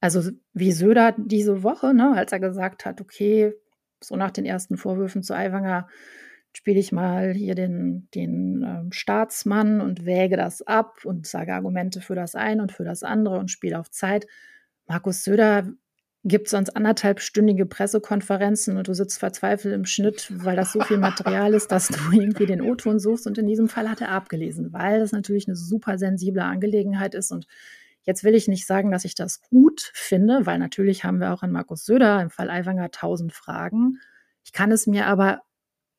Also 0.00 0.30
wie 0.52 0.72
Söder 0.72 1.14
diese 1.16 1.62
Woche, 1.62 1.94
ne, 1.94 2.12
als 2.14 2.32
er 2.32 2.40
gesagt 2.40 2.84
hat, 2.84 3.00
okay, 3.00 3.54
so 4.00 4.16
nach 4.16 4.32
den 4.32 4.44
ersten 4.44 4.76
Vorwürfen 4.76 5.22
zu 5.22 5.34
Aiwanger 5.34 5.88
spiele 6.52 6.78
ich 6.78 6.92
mal 6.92 7.32
hier 7.32 7.54
den, 7.54 8.08
den 8.14 8.62
äh, 8.62 8.94
Staatsmann 8.94 9.80
und 9.80 10.04
wäge 10.04 10.36
das 10.36 10.62
ab 10.62 11.04
und 11.04 11.26
sage 11.26 11.54
Argumente 11.54 12.00
für 12.00 12.14
das 12.14 12.34
eine 12.34 12.62
und 12.62 12.72
für 12.72 12.84
das 12.84 13.02
andere 13.02 13.38
und 13.38 13.50
spiele 13.50 13.78
auf 13.78 13.90
Zeit. 13.90 14.26
Markus 14.86 15.24
Söder 15.24 15.72
gibt 16.24 16.48
sonst 16.48 16.74
anderthalbstündige 16.74 17.66
Pressekonferenzen 17.66 18.78
und 18.78 18.88
du 18.88 18.94
sitzt 18.94 19.18
verzweifelt 19.18 19.74
im 19.74 19.84
Schnitt, 19.84 20.28
weil 20.30 20.56
das 20.56 20.72
so 20.72 20.80
viel 20.80 20.96
Material 20.96 21.52
ist, 21.52 21.70
dass 21.70 21.88
du 21.88 21.98
irgendwie 22.12 22.46
den 22.46 22.62
O-Ton 22.62 22.98
suchst. 22.98 23.26
Und 23.26 23.36
in 23.36 23.46
diesem 23.46 23.68
Fall 23.68 23.90
hat 23.90 24.00
er 24.00 24.10
abgelesen, 24.10 24.72
weil 24.72 25.00
das 25.00 25.12
natürlich 25.12 25.46
eine 25.46 25.56
super 25.56 25.98
sensible 25.98 26.42
Angelegenheit 26.42 27.14
ist. 27.14 27.30
Und 27.30 27.46
jetzt 28.02 28.24
will 28.24 28.34
ich 28.34 28.48
nicht 28.48 28.66
sagen, 28.66 28.90
dass 28.90 29.04
ich 29.04 29.14
das 29.14 29.42
gut 29.42 29.90
finde, 29.92 30.46
weil 30.46 30.58
natürlich 30.58 31.04
haben 31.04 31.20
wir 31.20 31.32
auch 31.32 31.42
an 31.42 31.52
Markus 31.52 31.84
Söder 31.84 32.22
im 32.22 32.30
Fall 32.30 32.48
Aiwanger 32.48 32.90
tausend 32.90 33.34
Fragen. 33.34 34.00
Ich 34.44 34.52
kann 34.52 34.72
es 34.72 34.86
mir 34.86 35.06
aber 35.06 35.42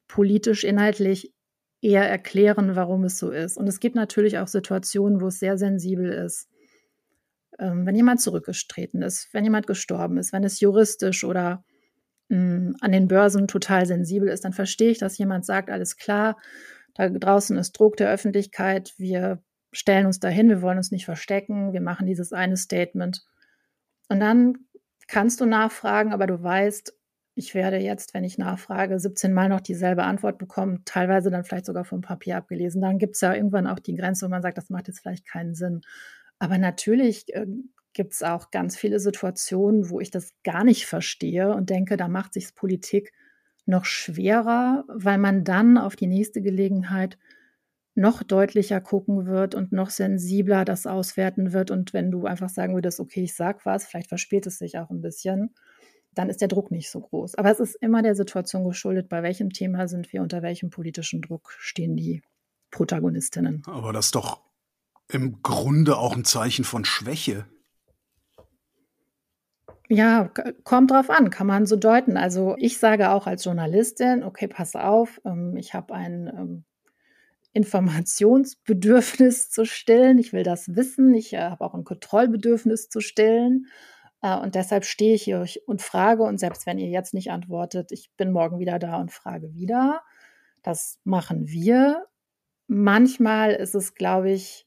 politisch, 0.07 0.63
inhaltlich 0.63 1.33
eher 1.81 2.09
erklären, 2.09 2.75
warum 2.75 3.03
es 3.03 3.19
so 3.19 3.29
ist. 3.29 3.57
Und 3.57 3.67
es 3.67 3.79
gibt 3.79 3.95
natürlich 3.95 4.39
auch 4.39 4.47
Situationen, 4.47 5.21
wo 5.21 5.27
es 5.27 5.39
sehr 5.39 5.59
sensibel 5.59 6.11
ist 6.11 6.49
ähm, 7.59 7.85
wenn 7.85 7.95
jemand 7.95 8.21
zurückgetreten 8.21 9.01
ist, 9.01 9.29
wenn 9.33 9.43
jemand 9.43 9.67
gestorben 9.67 10.17
ist, 10.17 10.33
wenn 10.33 10.43
es 10.43 10.59
juristisch 10.59 11.23
oder 11.23 11.63
mh, 12.29 12.37
hm, 12.37 12.75
an 12.81 12.91
den 12.91 13.07
Börsen 13.07 13.47
total 13.47 13.85
sensibel 13.85 14.29
ist, 14.29 14.45
dann 14.45 14.53
verstehe 14.53 14.91
ich, 14.91 14.97
dass 14.97 15.17
jemand 15.17 15.45
sagt, 15.45 15.69
alles 15.69 15.97
klar, 15.97 16.37
da 16.95 17.09
draußen 17.09 17.57
ist 17.57 17.73
Druck 17.73 17.97
der 17.97 18.09
Öffentlichkeit, 18.09 18.93
wir 18.97 19.43
stellen 19.71 20.05
uns 20.05 20.19
dahin, 20.19 20.49
wir 20.49 20.61
wollen 20.61 20.77
uns 20.77 20.91
nicht 20.91 21.05
verstecken, 21.05 21.73
wir 21.73 21.81
machen 21.81 22.07
dieses 22.07 22.31
eine 22.31 22.55
Statement. 22.55 23.25
Und 24.07 24.19
dann 24.19 24.53
kannst 25.07 25.41
du 25.41 25.45
nachfragen, 25.45 26.13
aber 26.13 26.27
du 26.27 26.41
weißt, 26.41 26.93
ich 27.37 27.53
werde 27.53 27.77
jetzt, 27.77 28.13
wenn 28.13 28.23
ich 28.23 28.37
nachfrage, 28.37 28.97
17 28.97 29.33
Mal 29.33 29.49
noch 29.49 29.59
dieselbe 29.59 30.03
Antwort 30.03 30.37
bekommen, 30.37 30.83
teilweise 30.85 31.29
dann 31.29 31.43
vielleicht 31.43 31.65
sogar 31.65 31.83
vom 31.83 31.99
Papier 31.99 32.37
abgelesen. 32.37 32.81
Dann 32.81 32.97
gibt 32.97 33.15
es 33.15 33.21
ja 33.21 33.33
irgendwann 33.33 33.67
auch 33.67 33.79
die 33.79 33.95
Grenze, 33.95 34.25
wo 34.25 34.29
man 34.29 34.41
sagt, 34.41 34.57
das 34.57 34.69
macht 34.69 34.87
jetzt 34.87 35.01
vielleicht 35.01 35.27
keinen 35.27 35.53
Sinn. 35.53 35.81
Aber 36.39 36.57
natürlich 36.57 37.33
äh, 37.33 37.45
gibt 37.93 38.13
es 38.13 38.23
auch 38.23 38.51
ganz 38.51 38.75
viele 38.77 38.99
Situationen, 38.99 39.89
wo 39.89 39.99
ich 39.99 40.11
das 40.11 40.33
gar 40.43 40.63
nicht 40.63 40.85
verstehe 40.85 41.53
und 41.53 41.69
denke, 41.69 41.97
da 41.97 42.07
macht 42.07 42.33
sich 42.33 42.53
Politik 42.53 43.13
noch 43.65 43.85
schwerer, 43.85 44.83
weil 44.87 45.17
man 45.17 45.43
dann 45.43 45.77
auf 45.77 45.95
die 45.95 46.07
nächste 46.07 46.41
Gelegenheit 46.41 47.17
noch 47.95 48.21
deutlicher 48.23 48.81
gucken 48.81 49.25
wird 49.25 49.55
und 49.55 49.71
noch 49.71 49.89
sensibler 49.89 50.65
das 50.65 50.85
auswerten 50.85 51.53
wird. 51.53 51.71
Und 51.71 51.93
wenn 51.93 52.11
du 52.11 52.25
einfach 52.25 52.49
sagen 52.49 52.75
würdest, 52.75 52.99
okay, 52.99 53.23
ich 53.23 53.33
sag 53.33 53.65
was, 53.65 53.85
vielleicht 53.85 54.09
verspielt 54.09 54.45
es 54.45 54.57
sich 54.57 54.77
auch 54.77 54.89
ein 54.89 55.01
bisschen, 55.01 55.55
dann 56.13 56.29
ist 56.29 56.41
der 56.41 56.49
Druck 56.49 56.71
nicht 56.71 56.91
so 56.91 56.99
groß. 56.99 57.35
Aber 57.35 57.49
es 57.51 57.59
ist 57.59 57.75
immer 57.75 58.01
der 58.01 58.15
Situation 58.15 58.65
geschuldet, 58.65 59.07
bei 59.07 59.23
welchem 59.23 59.51
Thema 59.51 59.87
sind 59.87 60.11
wir, 60.11 60.21
unter 60.21 60.41
welchem 60.41 60.69
politischen 60.69 61.21
Druck 61.21 61.55
stehen 61.57 61.95
die 61.95 62.21
Protagonistinnen. 62.71 63.63
Aber 63.65 63.93
das 63.93 64.07
ist 64.07 64.15
doch 64.15 64.41
im 65.09 65.41
Grunde 65.41 65.97
auch 65.97 66.15
ein 66.15 66.25
Zeichen 66.25 66.65
von 66.65 66.85
Schwäche. 66.85 67.45
Ja, 69.87 70.31
kommt 70.63 70.91
drauf 70.91 71.11
an, 71.11 71.29
kann 71.29 71.45
man 71.45 71.67
so 71.67 71.75
deuten. 71.75 72.17
Also 72.17 72.55
ich 72.57 72.79
sage 72.79 73.11
auch 73.11 73.27
als 73.27 73.43
Journalistin, 73.43 74.23
okay, 74.23 74.47
pass 74.47 74.75
auf, 74.75 75.21
ähm, 75.25 75.55
ich 75.57 75.75
habe 75.75 75.93
ein 75.93 76.27
ähm, 76.27 76.65
Informationsbedürfnis 77.55 79.49
zu 79.49 79.65
stillen. 79.65 80.17
Ich 80.17 80.33
will 80.33 80.43
das 80.43 80.75
wissen. 80.75 81.13
Ich 81.13 81.33
äh, 81.33 81.39
habe 81.39 81.63
auch 81.63 81.73
ein 81.73 81.85
Kontrollbedürfnis 81.85 82.89
zu 82.89 82.99
stillen. 82.99 83.67
Äh, 84.21 84.37
und 84.37 84.55
deshalb 84.55 84.83
stehe 84.85 85.15
ich 85.15 85.23
hier 85.23 85.45
und 85.65 85.81
frage. 85.81 86.23
Und 86.23 86.37
selbst 86.37 86.65
wenn 86.65 86.77
ihr 86.77 86.89
jetzt 86.89 87.13
nicht 87.13 87.31
antwortet, 87.31 87.93
ich 87.93 88.11
bin 88.17 88.33
morgen 88.33 88.59
wieder 88.59 88.77
da 88.77 88.97
und 88.97 89.11
frage 89.11 89.53
wieder. 89.53 90.01
Das 90.63 90.99
machen 91.05 91.47
wir. 91.47 92.05
Manchmal 92.67 93.51
ist 93.53 93.73
es, 93.73 93.93
glaube 93.93 94.31
ich, 94.31 94.64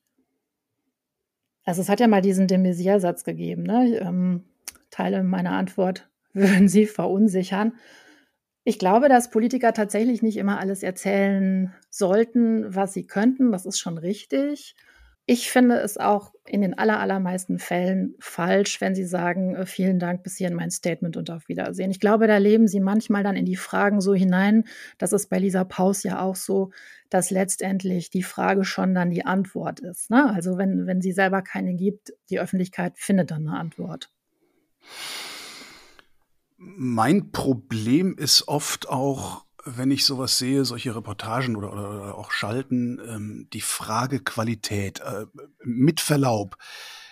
also 1.68 1.82
es 1.82 1.90
hat 1.90 2.00
ja 2.00 2.08
mal 2.08 2.22
diesen 2.22 2.46
de 2.46 2.56
Maizière-Satz 2.56 3.24
gegeben. 3.24 3.62
Ne? 3.62 3.98
Ähm, 4.00 4.44
Teile 4.90 5.22
meiner 5.22 5.52
Antwort 5.52 6.08
würden 6.32 6.66
Sie 6.66 6.86
verunsichern. 6.86 7.74
Ich 8.64 8.78
glaube, 8.78 9.10
dass 9.10 9.30
Politiker 9.30 9.74
tatsächlich 9.74 10.22
nicht 10.22 10.38
immer 10.38 10.58
alles 10.58 10.82
erzählen 10.82 11.74
sollten, 11.90 12.74
was 12.74 12.94
sie 12.94 13.06
könnten. 13.06 13.52
Das 13.52 13.66
ist 13.66 13.78
schon 13.78 13.98
richtig. 13.98 14.76
Ich 15.30 15.50
finde 15.50 15.74
es 15.80 15.98
auch 15.98 16.32
in 16.46 16.62
den 16.62 16.72
allermeisten 16.78 17.58
Fällen 17.58 18.14
falsch, 18.18 18.80
wenn 18.80 18.94
Sie 18.94 19.04
sagen, 19.04 19.54
äh, 19.54 19.66
vielen 19.66 19.98
Dank, 19.98 20.22
bis 20.22 20.38
hierhin 20.38 20.56
mein 20.56 20.70
Statement 20.70 21.18
und 21.18 21.30
auf 21.30 21.48
Wiedersehen. 21.48 21.90
Ich 21.90 22.00
glaube, 22.00 22.26
da 22.26 22.38
leben 22.38 22.66
Sie 22.66 22.80
manchmal 22.80 23.22
dann 23.22 23.36
in 23.36 23.44
die 23.44 23.54
Fragen 23.54 24.00
so 24.00 24.14
hinein. 24.14 24.64
Das 24.96 25.12
ist 25.12 25.28
bei 25.28 25.38
Lisa 25.38 25.64
Paus 25.64 26.02
ja 26.02 26.22
auch 26.22 26.34
so, 26.34 26.70
dass 27.10 27.28
letztendlich 27.28 28.08
die 28.08 28.22
Frage 28.22 28.64
schon 28.64 28.94
dann 28.94 29.10
die 29.10 29.26
Antwort 29.26 29.80
ist. 29.80 30.08
Ne? 30.08 30.32
Also 30.32 30.56
wenn, 30.56 30.86
wenn 30.86 31.02
sie 31.02 31.12
selber 31.12 31.42
keine 31.42 31.74
gibt, 31.74 32.14
die 32.30 32.40
Öffentlichkeit 32.40 32.94
findet 32.96 33.30
dann 33.30 33.46
eine 33.46 33.58
Antwort. 33.58 34.10
Mein 36.56 37.32
Problem 37.32 38.16
ist 38.16 38.48
oft 38.48 38.88
auch, 38.88 39.44
wenn 39.64 39.90
ich 39.90 40.04
sowas 40.04 40.38
sehe, 40.38 40.64
solche 40.64 40.94
Reportagen 40.94 41.56
oder, 41.56 41.72
oder, 41.72 41.90
oder 41.90 42.14
auch 42.18 42.30
Schalten, 42.30 43.00
ähm, 43.06 43.48
die 43.52 43.60
Frage 43.60 44.20
Qualität, 44.20 45.00
äh, 45.00 45.26
mit 45.62 46.00
Verlaub, 46.00 46.56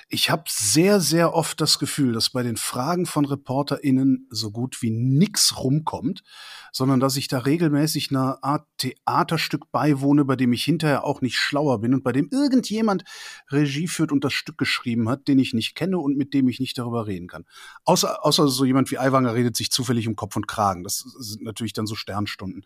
ich 0.08 0.30
habe 0.30 0.44
sehr, 0.46 1.00
sehr 1.00 1.34
oft 1.34 1.60
das 1.60 1.80
Gefühl, 1.80 2.12
dass 2.12 2.30
bei 2.30 2.44
den 2.44 2.56
Fragen 2.56 3.06
von 3.06 3.24
ReporterInnen 3.24 4.28
so 4.30 4.52
gut 4.52 4.80
wie 4.80 4.90
nix 4.90 5.58
rumkommt, 5.58 6.22
sondern 6.70 7.00
dass 7.00 7.16
ich 7.16 7.26
da 7.26 7.38
regelmäßig 7.38 8.10
einer 8.10 8.38
Art 8.44 8.68
Theaterstück 8.78 9.72
beiwohne, 9.72 10.24
bei 10.24 10.36
dem 10.36 10.52
ich 10.52 10.64
hinterher 10.64 11.02
auch 11.04 11.22
nicht 11.22 11.36
schlauer 11.36 11.80
bin 11.80 11.92
und 11.92 12.04
bei 12.04 12.12
dem 12.12 12.28
irgendjemand 12.30 13.02
Regie 13.50 13.88
führt 13.88 14.12
und 14.12 14.22
das 14.22 14.32
Stück 14.32 14.58
geschrieben 14.58 15.08
hat, 15.08 15.26
den 15.26 15.40
ich 15.40 15.54
nicht 15.54 15.74
kenne 15.74 15.98
und 15.98 16.16
mit 16.16 16.34
dem 16.34 16.48
ich 16.48 16.60
nicht 16.60 16.78
darüber 16.78 17.08
reden 17.08 17.26
kann. 17.26 17.44
Außer, 17.84 18.24
außer 18.24 18.46
so 18.46 18.64
jemand 18.64 18.92
wie 18.92 18.98
Aiwanger 18.98 19.34
redet 19.34 19.56
sich 19.56 19.72
zufällig 19.72 20.06
um 20.06 20.14
Kopf 20.14 20.36
und 20.36 20.46
Kragen. 20.46 20.84
Das 20.84 20.98
sind 20.98 21.42
natürlich 21.42 21.72
dann 21.72 21.86
so 21.86 21.96
Sternstunden. 21.96 22.64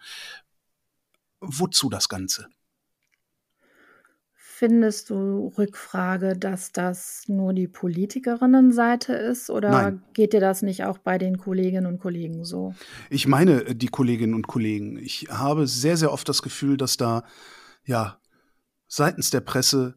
Wozu 1.40 1.88
das 1.88 2.10
Ganze? 2.10 2.48
Findest 4.60 5.08
du 5.08 5.54
Rückfrage, 5.56 6.36
dass 6.36 6.70
das 6.70 7.22
nur 7.28 7.54
die 7.54 7.66
Politikerinnenseite 7.66 9.14
ist 9.14 9.48
oder 9.48 9.70
Nein. 9.70 10.02
geht 10.12 10.34
dir 10.34 10.40
das 10.40 10.60
nicht 10.60 10.84
auch 10.84 10.98
bei 10.98 11.16
den 11.16 11.38
Kolleginnen 11.38 11.86
und 11.86 11.98
Kollegen 11.98 12.44
so? 12.44 12.74
Ich 13.08 13.26
meine 13.26 13.64
äh, 13.64 13.74
die 13.74 13.88
Kolleginnen 13.88 14.34
und 14.34 14.48
Kollegen. 14.48 14.98
Ich 14.98 15.28
habe 15.30 15.66
sehr, 15.66 15.96
sehr 15.96 16.12
oft 16.12 16.28
das 16.28 16.42
Gefühl, 16.42 16.76
dass 16.76 16.98
da 16.98 17.24
ja 17.86 18.20
seitens 18.86 19.30
der 19.30 19.40
Presse 19.40 19.94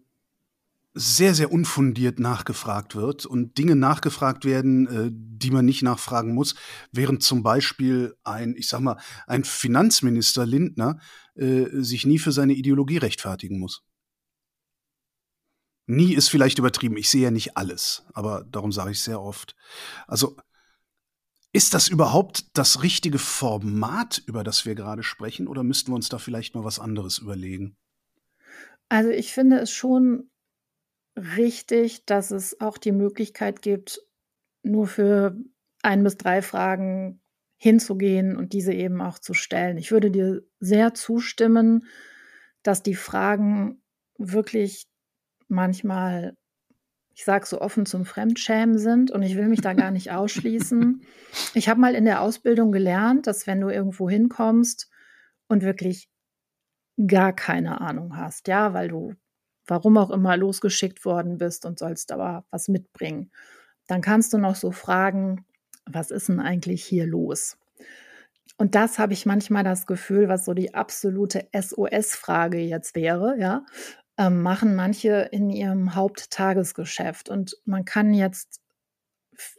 sehr, 0.94 1.34
sehr 1.34 1.52
unfundiert 1.52 2.20
nachgefragt 2.20 2.96
wird 2.96 3.26
und 3.26 3.58
Dinge 3.58 3.76
nachgefragt 3.76 4.46
werden, 4.46 4.88
äh, 4.88 5.10
die 5.12 5.52
man 5.52 5.66
nicht 5.66 5.84
nachfragen 5.84 6.34
muss, 6.34 6.56
während 6.94 7.22
zum 7.22 7.44
Beispiel 7.44 8.16
ein, 8.24 8.56
ich 8.56 8.70
sag 8.70 8.80
mal, 8.80 8.98
ein 9.28 9.44
Finanzminister 9.44 10.46
Lindner 10.46 11.00
äh, 11.36 11.66
sich 11.74 12.06
nie 12.06 12.18
für 12.18 12.32
seine 12.32 12.54
Ideologie 12.54 13.00
rechtfertigen 13.00 13.60
muss. 13.60 13.84
Nie 15.86 16.14
ist 16.14 16.30
vielleicht 16.30 16.60
übertrieben. 16.60 16.98
Ich 16.98 17.10
sehe 17.10 17.24
ja 17.24 17.32
nicht 17.32 17.58
alles, 17.58 18.06
aber 18.14 18.46
darum 18.50 18.72
sage 18.72 18.92
ich 18.92 19.02
sehr 19.02 19.22
oft. 19.22 19.56
Also 20.08 20.38
ist 21.52 21.74
das 21.74 21.88
überhaupt 21.88 22.58
das 22.58 22.82
richtige 22.82 23.20
Format, 23.20 24.22
über 24.26 24.44
das 24.44 24.66
wir 24.66 24.76
gerade 24.76 25.04
sprechen, 25.04 25.48
oder 25.48 25.64
müssten 25.64 25.92
wir 25.92 25.96
uns 25.96 26.10
da 26.10 26.18
vielleicht 26.18 26.56
mal 26.56 26.64
was 26.64 26.80
anderes 26.80 27.20
überlegen? 27.20 27.78
Also 28.90 29.10
ich 29.10 29.34
finde 29.34 29.60
es 29.60 29.72
schon 29.72 30.30
richtig, 31.16 32.06
dass 32.06 32.32
es 32.32 32.60
auch 32.60 32.78
die 32.78 32.92
Möglichkeit 32.92 33.62
gibt, 33.62 34.02
nur 34.64 34.88
für 34.88 35.38
ein 35.84 36.04
bis 36.04 36.18
drei 36.18 36.42
Fragen 36.42 37.22
hinzugehen 37.58 38.36
und 38.36 38.54
diese 38.54 38.74
eben 38.74 39.02
auch 39.02 39.20
zu 39.20 39.34
stellen. 39.34 39.78
Ich 39.78 39.92
würde 39.92 40.10
dir 40.10 40.42
sehr 40.60 40.94
zustimmen, 40.94 41.86
dass 42.64 42.82
die 42.82 42.96
Fragen 42.96 43.82
wirklich 44.18 44.88
manchmal, 45.54 46.36
ich 47.14 47.24
sage 47.24 47.46
so 47.46 47.62
offen, 47.62 47.86
zum 47.86 48.06
Fremdschämen 48.06 48.78
sind 48.78 49.12
und 49.12 49.24
ich 49.24 49.36
will 49.38 49.48
mich 49.48 49.62
da 49.62 49.74
gar 49.74 49.92
nicht 49.92 50.12
ausschließen. 50.12 51.02
Ich 51.54 51.70
habe 51.70 51.80
mal 51.80 51.96
in 51.96 52.06
der 52.06 52.22
Ausbildung 52.22 52.72
gelernt, 52.72 53.28
dass 53.28 53.48
wenn 53.48 53.62
du 53.62 53.70
irgendwo 53.70 54.10
hinkommst 54.10 54.90
und 55.48 55.64
wirklich 55.64 56.10
gar 57.08 57.34
keine 57.34 57.82
Ahnung 57.82 58.18
hast, 58.18 58.48
ja, 58.48 58.74
weil 58.74 58.88
du 58.90 59.16
warum 59.66 59.98
auch 59.98 60.12
immer 60.12 60.36
losgeschickt 60.36 61.06
worden 61.06 61.38
bist 61.38 61.66
und 61.66 61.80
sollst 61.80 62.12
aber 62.12 62.46
was 62.52 62.68
mitbringen, 62.68 63.32
dann 63.88 64.02
kannst 64.02 64.34
du 64.34 64.38
noch 64.38 64.56
so 64.56 64.72
fragen, 64.72 65.46
was 65.86 66.12
ist 66.12 66.30
denn 66.30 66.40
eigentlich 66.40 66.84
hier 66.84 67.06
los? 67.06 67.58
Und 68.58 68.76
das 68.76 69.00
habe 69.00 69.14
ich 69.14 69.26
manchmal 69.26 69.64
das 69.64 69.88
Gefühl, 69.88 70.30
was 70.30 70.46
so 70.46 70.54
die 70.54 70.74
absolute 70.74 71.48
SOS-Frage 71.54 72.60
jetzt 72.60 72.96
wäre, 72.96 73.38
ja 73.40 73.66
machen 74.18 74.76
manche 74.76 75.30
in 75.32 75.50
ihrem 75.50 75.96
Haupttagesgeschäft. 75.96 77.30
Und 77.30 77.58
man 77.66 77.86
kann 77.86 78.14
jetzt 78.14 78.62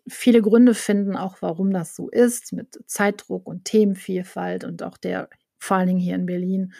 viele 0.06 0.42
Gründe 0.42 0.74
finden, 0.74 1.16
auch 1.16 1.38
warum 1.40 1.72
das 1.72 1.96
so 1.96 2.08
ist, 2.08 2.52
mit 2.52 2.78
Zeitdruck 2.86 3.48
und 3.48 3.64
Themenvielfalt 3.64 4.64
und 4.64 4.82
auch 4.82 4.96
der, 4.96 5.28
vor 5.58 5.78
allen 5.78 5.88
Dingen 5.88 6.00
hier 6.00 6.14
in 6.14 6.26
Berlin, 6.26 6.72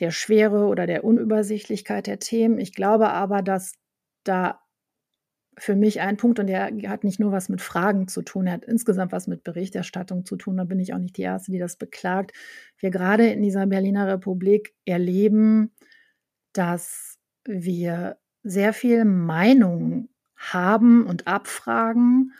der 0.00 0.10
Schwere 0.10 0.66
oder 0.66 0.86
der 0.86 1.04
Unübersichtlichkeit 1.04 2.06
der 2.06 2.18
Themen. 2.18 2.58
Ich 2.58 2.74
glaube 2.74 3.10
aber, 3.10 3.42
dass 3.42 3.74
da 4.24 4.60
für 5.56 5.74
mich 5.74 6.00
ein 6.00 6.16
Punkt, 6.16 6.38
und 6.38 6.46
der 6.46 6.70
hat 6.86 7.02
nicht 7.02 7.18
nur 7.18 7.32
was 7.32 7.48
mit 7.48 7.60
Fragen 7.60 8.06
zu 8.06 8.22
tun, 8.22 8.46
er 8.46 8.54
hat 8.54 8.64
insgesamt 8.64 9.10
was 9.10 9.26
mit 9.26 9.42
Berichterstattung 9.42 10.24
zu 10.24 10.36
tun, 10.36 10.56
da 10.56 10.64
bin 10.64 10.78
ich 10.78 10.94
auch 10.94 10.98
nicht 10.98 11.16
die 11.16 11.22
Erste, 11.22 11.50
die 11.50 11.58
das 11.58 11.76
beklagt. 11.76 12.32
Wir 12.78 12.90
gerade 12.90 13.28
in 13.28 13.42
dieser 13.42 13.66
Berliner 13.66 14.06
Republik 14.06 14.74
erleben, 14.84 15.72
dass 16.52 17.18
wir 17.44 18.18
sehr 18.42 18.72
viel 18.72 19.04
Meinung 19.04 20.08
haben 20.36 21.06
und 21.06 21.26
abfragen 21.26 22.32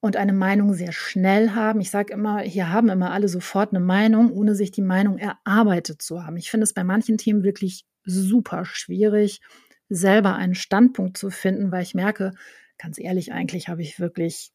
und 0.00 0.16
eine 0.16 0.32
Meinung 0.32 0.74
sehr 0.74 0.92
schnell 0.92 1.50
haben. 1.50 1.80
Ich 1.80 1.90
sage 1.90 2.12
immer, 2.12 2.40
hier 2.40 2.70
haben 2.70 2.90
immer 2.90 3.10
alle 3.10 3.28
sofort 3.28 3.70
eine 3.70 3.80
Meinung, 3.80 4.30
ohne 4.32 4.54
sich 4.54 4.70
die 4.70 4.82
Meinung 4.82 5.18
erarbeitet 5.18 6.02
zu 6.02 6.24
haben. 6.24 6.36
Ich 6.36 6.50
finde 6.50 6.64
es 6.64 6.74
bei 6.74 6.84
manchen 6.84 7.18
Themen 7.18 7.42
wirklich 7.42 7.86
super 8.04 8.64
schwierig, 8.64 9.40
selber 9.88 10.34
einen 10.34 10.54
Standpunkt 10.54 11.16
zu 11.16 11.30
finden, 11.30 11.72
weil 11.72 11.82
ich 11.82 11.94
merke, 11.94 12.32
ganz 12.78 12.98
ehrlich, 12.98 13.32
eigentlich 13.32 13.68
habe 13.68 13.82
ich 13.82 13.98
wirklich 13.98 14.52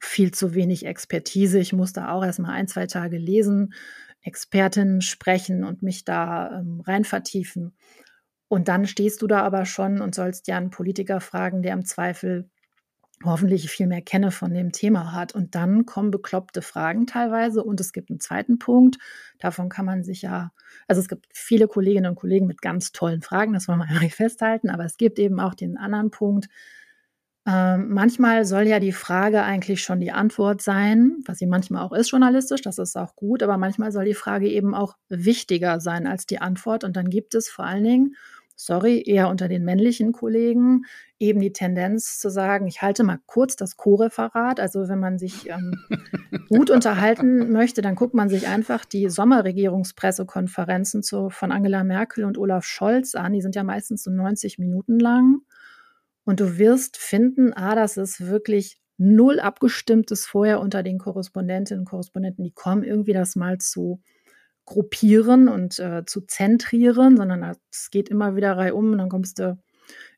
viel 0.00 0.32
zu 0.32 0.54
wenig 0.54 0.86
Expertise. 0.86 1.58
Ich 1.58 1.72
musste 1.72 2.08
auch 2.08 2.24
erst 2.24 2.38
mal 2.40 2.52
ein, 2.52 2.66
zwei 2.66 2.86
Tage 2.86 3.18
lesen, 3.18 3.74
Expertinnen 4.22 5.00
sprechen 5.00 5.64
und 5.64 5.82
mich 5.82 6.04
da 6.04 6.60
ähm, 6.60 6.80
rein 6.80 7.04
vertiefen. 7.04 7.74
Und 8.48 8.68
dann 8.68 8.86
stehst 8.86 9.22
du 9.22 9.26
da 9.26 9.42
aber 9.42 9.64
schon 9.64 10.00
und 10.00 10.14
sollst 10.14 10.48
ja 10.48 10.56
einen 10.56 10.70
Politiker 10.70 11.20
fragen, 11.20 11.62
der 11.62 11.72
im 11.72 11.84
Zweifel 11.84 12.50
hoffentlich 13.24 13.70
viel 13.70 13.86
mehr 13.86 14.00
kenne 14.00 14.30
von 14.30 14.54
dem 14.54 14.72
Thema 14.72 15.12
hat. 15.12 15.34
Und 15.34 15.54
dann 15.54 15.84
kommen 15.84 16.10
bekloppte 16.10 16.62
Fragen 16.62 17.06
teilweise. 17.06 17.62
Und 17.62 17.80
es 17.80 17.92
gibt 17.92 18.10
einen 18.10 18.20
zweiten 18.20 18.58
Punkt. 18.58 18.98
Davon 19.38 19.68
kann 19.68 19.84
man 19.84 20.02
sich 20.02 20.22
ja, 20.22 20.52
also 20.88 21.00
es 21.00 21.08
gibt 21.08 21.26
viele 21.32 21.68
Kolleginnen 21.68 22.10
und 22.10 22.16
Kollegen 22.16 22.46
mit 22.46 22.62
ganz 22.62 22.92
tollen 22.92 23.22
Fragen, 23.22 23.52
das 23.52 23.68
wollen 23.68 23.78
wir 23.78 23.88
einfach 23.88 24.10
festhalten. 24.10 24.70
Aber 24.70 24.84
es 24.84 24.96
gibt 24.96 25.18
eben 25.18 25.38
auch 25.38 25.54
den 25.54 25.76
anderen 25.76 26.10
Punkt. 26.10 26.48
Ähm, 27.46 27.88
manchmal 27.88 28.44
soll 28.44 28.66
ja 28.66 28.80
die 28.80 28.92
Frage 28.92 29.42
eigentlich 29.42 29.82
schon 29.82 30.00
die 30.00 30.12
Antwort 30.12 30.60
sein, 30.60 31.16
was 31.24 31.38
sie 31.38 31.46
manchmal 31.46 31.82
auch 31.82 31.92
ist 31.92 32.10
journalistisch, 32.10 32.60
das 32.60 32.78
ist 32.78 32.96
auch 32.96 33.16
gut, 33.16 33.42
aber 33.42 33.56
manchmal 33.56 33.92
soll 33.92 34.04
die 34.04 34.14
Frage 34.14 34.48
eben 34.48 34.74
auch 34.74 34.96
wichtiger 35.08 35.80
sein 35.80 36.06
als 36.06 36.26
die 36.26 36.40
Antwort. 36.40 36.84
Und 36.84 36.96
dann 36.96 37.08
gibt 37.08 37.34
es 37.34 37.48
vor 37.48 37.64
allen 37.64 37.84
Dingen, 37.84 38.16
sorry, 38.56 39.02
eher 39.06 39.28
unter 39.28 39.48
den 39.48 39.64
männlichen 39.64 40.12
Kollegen 40.12 40.84
eben 41.18 41.40
die 41.40 41.52
Tendenz 41.52 42.18
zu 42.18 42.28
sagen, 42.28 42.66
ich 42.66 42.82
halte 42.82 43.04
mal 43.04 43.18
kurz 43.24 43.56
das 43.56 43.78
Co-Referat. 43.78 44.60
Also 44.60 44.86
wenn 44.88 45.00
man 45.00 45.18
sich 45.18 45.48
ähm, 45.48 45.74
gut 46.50 46.68
unterhalten 46.70 47.52
möchte, 47.52 47.80
dann 47.80 47.94
guckt 47.94 48.12
man 48.12 48.28
sich 48.28 48.48
einfach 48.48 48.84
die 48.84 49.08
Sommerregierungspressekonferenzen 49.08 51.02
zu, 51.02 51.30
von 51.30 51.52
Angela 51.52 51.84
Merkel 51.84 52.24
und 52.26 52.36
Olaf 52.36 52.64
Scholz 52.64 53.14
an. 53.14 53.32
Die 53.32 53.40
sind 53.40 53.56
ja 53.56 53.64
meistens 53.64 54.02
so 54.02 54.10
90 54.10 54.58
Minuten 54.58 54.98
lang. 54.98 55.40
Und 56.24 56.40
du 56.40 56.58
wirst 56.58 56.96
finden, 56.96 57.52
ah, 57.52 57.74
das 57.74 57.96
ist 57.96 58.26
wirklich 58.26 58.78
null 58.98 59.40
abgestimmtes 59.40 60.26
vorher 60.26 60.60
unter 60.60 60.82
den 60.82 60.98
Korrespondentinnen 60.98 61.80
und 61.80 61.88
Korrespondenten. 61.88 62.44
Die 62.44 62.52
kommen 62.52 62.84
irgendwie 62.84 63.14
das 63.14 63.34
mal 63.36 63.58
zu 63.58 64.02
gruppieren 64.66 65.48
und 65.48 65.78
äh, 65.78 66.04
zu 66.04 66.20
zentrieren, 66.20 67.16
sondern 67.16 67.56
es 67.72 67.90
geht 67.90 68.08
immer 68.08 68.36
wieder 68.36 68.56
reihum 68.56 68.92
und 68.92 68.98
dann 68.98 69.08
kommst 69.08 69.38
du 69.38 69.58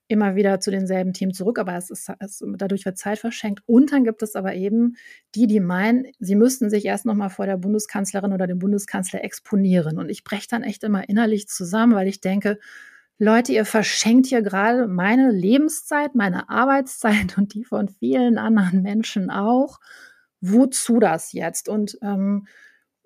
immer 0.09 0.35
wieder 0.37 0.61
zu 0.61 0.71
denselben 0.71 1.15
Themen 1.15 1.33
zurück, 1.33 1.59
aber 1.59 1.75
es 1.75 1.89
ist, 1.89 2.11
es, 2.19 2.45
dadurch 2.57 2.85
wird 2.85 2.99
Zeit 2.99 3.19
verschenkt. 3.19 3.63
Und 3.67 3.93
dann 3.93 4.05
gibt 4.05 4.23
es 4.23 4.35
aber 4.35 4.55
eben 4.55 4.97
die, 5.35 5.47
die 5.47 5.61
meinen, 5.61 6.07
sie 6.19 6.35
müssten 6.35 6.69
sich 6.69 6.85
erst 6.85 7.07
noch 7.07 7.15
mal 7.15 7.31
vor 7.31 7.47
der 7.47 7.57
Bundeskanzlerin 7.57 8.33
oder 8.33 8.47
dem 8.47 8.59
Bundeskanzler 8.59 9.25
exponieren. 9.25 9.99
Und 9.99 10.11
ich 10.11 10.23
breche 10.23 10.49
dann 10.51 10.65
echt 10.65 10.85
immer 10.85 11.09
innerlich 11.09 11.49
zusammen, 11.49 11.95
weil 11.95 12.09
ich 12.09 12.21
denke, 12.21 12.59
Leute, 13.19 13.53
ihr 13.53 13.65
verschenkt 13.65 14.27
hier 14.27 14.43
gerade 14.43 14.89
meine 14.89 15.31
Lebenszeit, 15.31 16.15
meine 16.15 16.49
Arbeitszeit 16.49 17.39
und 17.39 17.55
die 17.55 17.65
von 17.65 17.89
vielen 17.89 18.39
anderen 18.39 18.83
Menschen 18.83 19.31
auch. 19.31 19.79
Wozu 20.41 20.99
das 20.99 21.33
jetzt? 21.33 21.69
Und 21.69 21.99
ähm, 22.03 22.47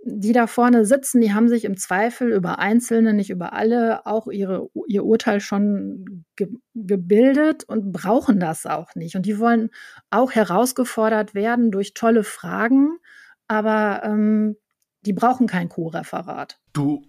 die 0.08 0.32
da 0.32 0.46
vorne 0.46 0.86
sitzen, 0.86 1.20
die 1.20 1.34
haben 1.34 1.48
sich 1.48 1.64
im 1.64 1.76
Zweifel 1.76 2.32
über 2.32 2.60
Einzelne, 2.60 3.12
nicht 3.12 3.30
über 3.30 3.52
alle, 3.52 4.06
auch 4.06 4.28
ihre, 4.28 4.68
ihr 4.86 5.04
Urteil 5.04 5.40
schon 5.40 6.24
ge 6.36 6.48
gebildet 6.74 7.64
und 7.64 7.92
brauchen 7.92 8.38
das 8.38 8.66
auch 8.66 8.94
nicht. 8.94 9.16
Und 9.16 9.26
die 9.26 9.38
wollen 9.38 9.70
auch 10.10 10.32
herausgefordert 10.32 11.34
werden 11.34 11.72
durch 11.72 11.92
tolle 11.94 12.22
Fragen, 12.22 12.98
aber 13.48 14.02
ähm, 14.04 14.56
die 15.02 15.12
brauchen 15.12 15.46
kein 15.48 15.68
Co-Referat. 15.68 16.60
Du 16.72 17.02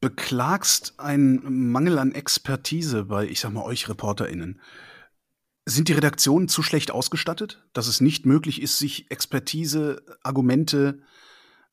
beklagst 0.00 0.94
einen 0.98 1.70
Mangel 1.70 1.98
an 1.98 2.12
Expertise 2.12 3.04
bei, 3.04 3.26
ich 3.26 3.40
sag 3.40 3.52
mal, 3.52 3.64
euch 3.64 3.88
ReporterInnen. 3.88 4.60
Sind 5.64 5.88
die 5.88 5.94
Redaktionen 5.94 6.48
zu 6.48 6.62
schlecht 6.62 6.90
ausgestattet, 6.90 7.64
dass 7.72 7.88
es 7.88 8.00
nicht 8.00 8.24
möglich 8.24 8.62
ist, 8.62 8.78
sich 8.78 9.10
Expertise, 9.10 10.02
Argumente, 10.22 11.00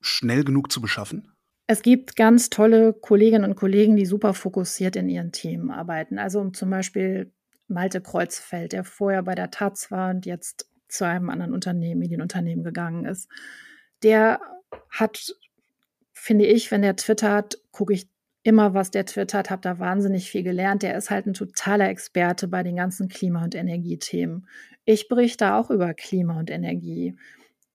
schnell 0.02 0.44
genug 0.44 0.72
zu 0.72 0.82
beschaffen? 0.82 1.32
Es 1.68 1.82
gibt 1.82 2.16
ganz 2.16 2.50
tolle 2.50 2.94
Kolleginnen 2.94 3.50
und 3.50 3.56
Kollegen, 3.56 3.96
die 3.96 4.06
super 4.06 4.34
fokussiert 4.34 4.96
in 4.96 5.10
ihren 5.10 5.32
Themen 5.32 5.72
arbeiten. 5.72 6.18
Also 6.18 6.50
zum 6.50 6.70
Beispiel 6.70 7.32
Malte 7.68 8.02
Kreuzfeld, 8.02 8.74
der 8.74 8.84
vorher 8.84 9.24
bei 9.24 9.36
der 9.36 9.52
Taz 9.52 9.90
war 9.90 10.10
und 10.10 10.26
jetzt 10.26 10.70
zu 10.88 11.06
einem 11.06 11.30
anderen 11.30 11.54
Unternehmen, 11.54 12.00
Medienunternehmen 12.00 12.64
gegangen 12.64 13.06
ist. 13.06 13.30
Der 14.04 14.42
hat, 14.90 15.36
finde 16.14 16.46
ich, 16.46 16.70
wenn 16.72 16.82
der 16.82 16.96
twittert, 16.96 17.62
gucke 17.72 17.94
ich 17.94 18.13
immer, 18.44 18.74
was 18.74 18.92
der 18.92 19.06
twittert, 19.06 19.50
habe 19.50 19.62
da 19.62 19.80
wahnsinnig 19.80 20.30
viel 20.30 20.44
gelernt. 20.44 20.84
Der 20.84 20.98
ist 20.98 21.10
halt 21.10 21.26
ein 21.26 21.34
totaler 21.34 21.90
Experte 21.90 22.48
bei 22.48 22.64
den 22.64 22.76
ganzen 22.76 23.08
Klima- 23.08 23.44
und 23.44 23.56
Energiethemen. 23.56 24.48
Ich 24.86 25.08
berichte 25.08 25.54
auch 25.56 25.70
über 25.70 25.94
Klima 25.94 26.38
und 26.40 26.52
Energie 26.52 27.16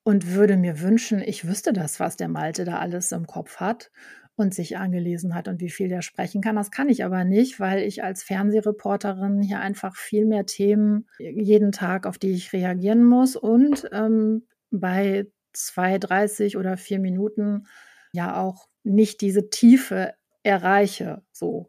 und 0.04 0.34
würde 0.34 0.56
mir 0.56 0.80
wünschen, 0.80 1.20
ich 1.20 1.46
wüsste 1.46 1.72
das, 1.72 2.00
was 2.00 2.16
der 2.16 2.28
Malte 2.28 2.64
da 2.64 2.78
alles 2.78 3.12
im 3.12 3.26
Kopf 3.26 3.56
hat 3.56 3.90
und 4.36 4.54
sich 4.54 4.78
angelesen 4.78 5.34
hat 5.34 5.48
und 5.48 5.60
wie 5.60 5.70
viel 5.70 5.88
der 5.88 6.02
sprechen 6.02 6.40
kann. 6.42 6.56
Das 6.56 6.70
kann 6.70 6.88
ich 6.88 7.04
aber 7.04 7.24
nicht, 7.24 7.58
weil 7.58 7.82
ich 7.82 8.04
als 8.04 8.22
Fernsehreporterin 8.22 9.42
hier 9.42 9.60
einfach 9.60 9.96
viel 9.96 10.26
mehr 10.26 10.46
Themen 10.46 11.08
jeden 11.18 11.72
Tag, 11.72 12.06
auf 12.06 12.18
die 12.18 12.30
ich 12.30 12.52
reagieren 12.52 13.04
muss 13.04 13.36
und 13.36 13.88
ähm, 13.92 14.46
bei 14.70 15.26
2,30 15.56 16.56
oder 16.56 16.76
vier 16.76 17.00
Minuten 17.00 17.66
ja 18.12 18.40
auch 18.40 18.68
nicht 18.84 19.20
diese 19.20 19.50
Tiefe 19.50 20.14
erreiche. 20.42 21.22
So. 21.32 21.68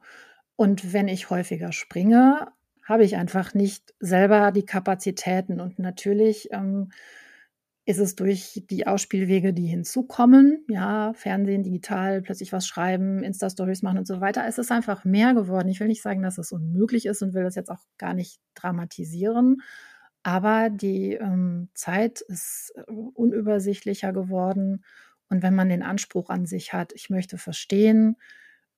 Und 0.56 0.94
wenn 0.94 1.08
ich 1.08 1.30
häufiger 1.30 1.72
springe, 1.72 2.48
habe 2.84 3.04
ich 3.04 3.16
einfach 3.16 3.54
nicht 3.54 3.94
selber 4.00 4.52
die 4.52 4.66
Kapazitäten. 4.66 5.60
Und 5.62 5.80
natürlich 5.80 6.50
ähm, 6.52 6.90
ist 7.86 8.00
es 8.00 8.16
durch 8.16 8.64
die 8.70 8.88
Ausspielwege, 8.88 9.54
die 9.54 9.68
hinzukommen, 9.68 10.66
ja, 10.68 11.14
Fernsehen, 11.14 11.64
digital, 11.64 12.22
plötzlich 12.22 12.52
was 12.54 12.68
schreiben, 12.68 13.24
Insta-Stories 13.24 13.82
machen 13.82 14.00
und 14.00 14.08
so 14.08 14.22
weiter, 14.22 14.46
es 14.48 14.58
ist 14.58 14.72
einfach 14.72 15.06
mehr 15.06 15.34
geworden. 15.34 15.70
Ich 15.70 15.80
will 15.80 15.88
nicht 15.88 16.02
sagen, 16.02 16.22
dass 16.22 16.38
es 16.38 16.52
unmöglich 16.52 17.06
ist 17.06 17.22
und 17.22 17.34
will 17.34 17.44
das 17.44 17.56
jetzt 17.56 17.72
auch 17.72 17.82
gar 17.98 18.14
nicht 18.14 18.40
dramatisieren, 18.54 19.62
aber 20.24 20.70
die 20.70 21.14
ähm, 21.14 21.70
Zeit 21.74 22.22
ist 22.22 22.74
äh, 22.76 22.92
unübersichtlicher 22.92 24.14
geworden. 24.14 24.84
Und 25.30 25.44
wenn 25.44 25.56
man 25.56 25.70
den 25.70 25.84
Anspruch 25.84 26.30
an 26.30 26.46
sich 26.46 26.74
hat, 26.74 26.92
ich 26.94 27.10
möchte 27.10 27.38
verstehen, 27.38 28.18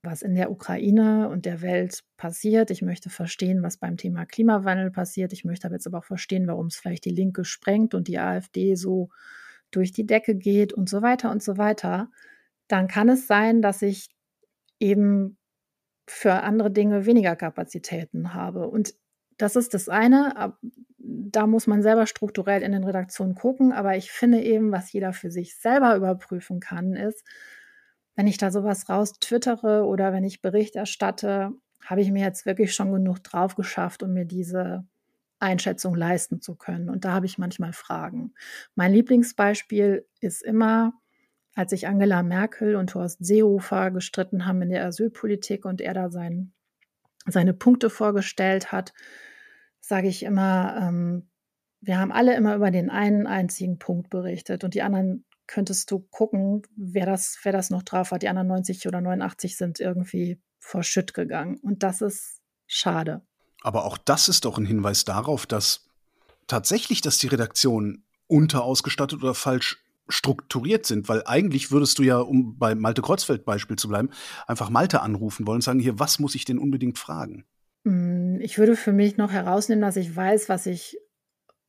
was 0.04 0.22
in 0.22 0.36
der 0.36 0.52
Ukraine 0.52 1.30
und 1.30 1.46
der 1.46 1.62
Welt 1.62 2.04
passiert. 2.18 2.72
Ich 2.72 2.82
möchte 2.82 3.10
verstehen, 3.10 3.62
was 3.62 3.78
beim 3.78 3.98
Thema 3.98 4.26
Klimawandel 4.26 4.92
passiert. 4.92 5.34
Ich 5.34 5.46
möchte 5.46 5.68
aber 5.68 5.76
jetzt 5.76 5.88
aber 5.88 6.00
auch 6.00 6.06
verstehen, 6.06 6.48
warum 6.48 6.68
es 6.68 6.76
vielleicht 6.76 7.06
die 7.06 7.12
Linke 7.12 7.46
sprengt 7.46 7.94
und 7.94 8.08
die 8.08 8.20
AfD 8.20 8.76
so 8.76 9.10
durch 9.70 9.92
die 9.92 10.06
Decke 10.06 10.36
geht 10.36 10.74
und 10.74 10.90
so 10.90 11.02
weiter 11.02 11.32
und 11.32 11.44
so 11.44 11.58
weiter. 11.58 12.10
Dann 12.68 12.88
kann 12.88 13.10
es 13.10 13.28
sein, 13.28 13.62
dass 13.62 13.82
ich 13.82 14.10
eben 14.80 15.38
für 16.08 16.44
andere 16.44 16.72
Dinge 16.72 17.06
weniger 17.06 17.36
Kapazitäten 17.36 18.34
habe. 18.34 18.68
Und 18.68 18.96
das 19.38 19.56
ist 19.56 19.74
das 19.74 19.88
eine. 19.88 20.56
Da 20.98 21.48
muss 21.48 21.68
man 21.68 21.82
selber 21.82 22.06
strukturell 22.06 22.64
in 22.64 22.72
den 22.72 22.84
Redaktionen 22.84 23.36
gucken. 23.36 23.72
Aber 23.72 23.96
ich 23.96 24.12
finde 24.12 24.42
eben, 24.42 24.72
was 24.72 24.92
jeder 24.92 25.14
für 25.14 25.32
sich 25.32 25.58
selber 25.58 25.96
überprüfen 25.96 26.60
kann, 26.60 26.96
ist, 26.96 27.24
wenn 28.16 28.28
ich 28.28 28.38
da 28.38 28.52
sowas 28.52 28.90
raus 28.90 29.14
twittere 29.20 29.86
oder 29.86 30.14
wenn 30.14 30.24
ich 30.24 30.42
Bericht 30.42 30.76
erstatte, 30.76 31.52
habe 31.86 32.02
ich 32.02 32.12
mir 32.12 32.24
jetzt 32.24 32.46
wirklich 32.46 32.74
schon 32.74 32.92
genug 32.92 33.24
drauf 33.24 33.56
geschafft, 33.56 34.04
um 34.04 34.14
mir 34.14 34.26
diese 34.26 34.86
Einschätzung 35.40 35.96
leisten 35.96 36.42
zu 36.42 36.56
können. 36.56 36.90
Und 36.90 37.04
da 37.06 37.14
habe 37.14 37.26
ich 37.26 37.38
manchmal 37.38 37.74
Fragen. 37.74 38.34
Mein 38.76 38.94
Lieblingsbeispiel 38.94 40.06
ist 40.20 40.44
immer, 40.44 40.94
als 41.56 41.72
sich 41.72 41.88
Angela 41.88 42.24
Merkel 42.24 42.76
und 42.76 42.94
Horst 42.94 43.26
Seehofer 43.26 43.92
gestritten 43.92 44.46
haben 44.46 44.62
in 44.62 44.70
der 44.70 44.86
Asylpolitik 44.86 45.66
und 45.66 45.82
er 45.82 45.94
da 45.94 46.10
sein, 46.10 46.54
seine 47.26 47.54
Punkte 47.54 47.90
vorgestellt 47.90 48.72
hat, 48.72 48.94
sage 49.80 50.08
ich 50.08 50.24
immer, 50.24 50.78
ähm, 50.80 51.28
wir 51.82 52.00
haben 52.00 52.12
alle 52.12 52.36
immer 52.36 52.56
über 52.56 52.70
den 52.70 52.90
einen 52.90 53.26
einzigen 53.26 53.80
Punkt 53.80 54.10
berichtet 54.10 54.64
und 54.64 54.76
die 54.76 54.84
anderen 54.84 55.26
könntest 55.48 55.92
du 55.92 56.00
gucken, 56.00 56.62
wer 56.76 57.06
das, 57.06 57.38
wer 57.44 57.52
das 57.52 57.70
noch 57.70 57.84
drauf 57.84 58.12
hat. 58.12 58.22
Die 58.22 58.30
anderen 58.30 58.48
90 58.48 58.88
oder 58.88 59.02
89 59.02 59.58
sind 59.58 59.80
irgendwie 59.80 60.42
vor 60.60 60.84
Schütt 60.84 61.14
gegangen. 61.14 61.58
Und 61.62 61.84
das 61.84 62.02
ist 62.02 62.42
schade. 62.68 63.22
Aber 63.62 63.86
auch 63.86 63.98
das 63.98 64.30
ist 64.30 64.46
doch 64.46 64.58
ein 64.58 64.66
Hinweis 64.66 65.06
darauf, 65.06 65.46
dass 65.46 65.88
tatsächlich, 66.48 67.02
dass 67.02 67.18
die 67.18 67.28
Redaktionen 67.28 68.06
unterausgestattet 68.28 69.22
oder 69.22 69.34
falsch 69.34 69.84
strukturiert 70.08 70.86
sind, 70.86 71.08
weil 71.10 71.24
eigentlich 71.26 71.72
würdest 71.72 72.00
du 72.00 72.04
ja, 72.04 72.18
um 72.18 72.58
bei 72.58 72.76
Malte 72.76 73.02
Kreuzfeld 73.02 73.46
Beispiel 73.46 73.78
zu 73.78 73.88
bleiben, 73.88 74.10
einfach 74.48 74.70
Malte 74.70 75.02
anrufen 75.02 75.48
wollen 75.48 75.58
und 75.58 75.64
sagen, 75.64 75.80
hier, 75.80 76.00
was 76.00 76.20
muss 76.20 76.36
ich 76.36 76.44
denn 76.44 76.60
unbedingt 76.60 76.98
fragen? 76.98 77.46
Hm, 77.86 78.40
ich 78.42 78.58
würde 78.58 78.76
für 78.76 78.92
mich 78.92 79.18
noch 79.18 79.32
herausnehmen, 79.32 79.82
dass 79.82 79.96
ich 79.96 80.14
weiß, 80.14 80.50
was 80.50 80.66
ich, 80.66 80.98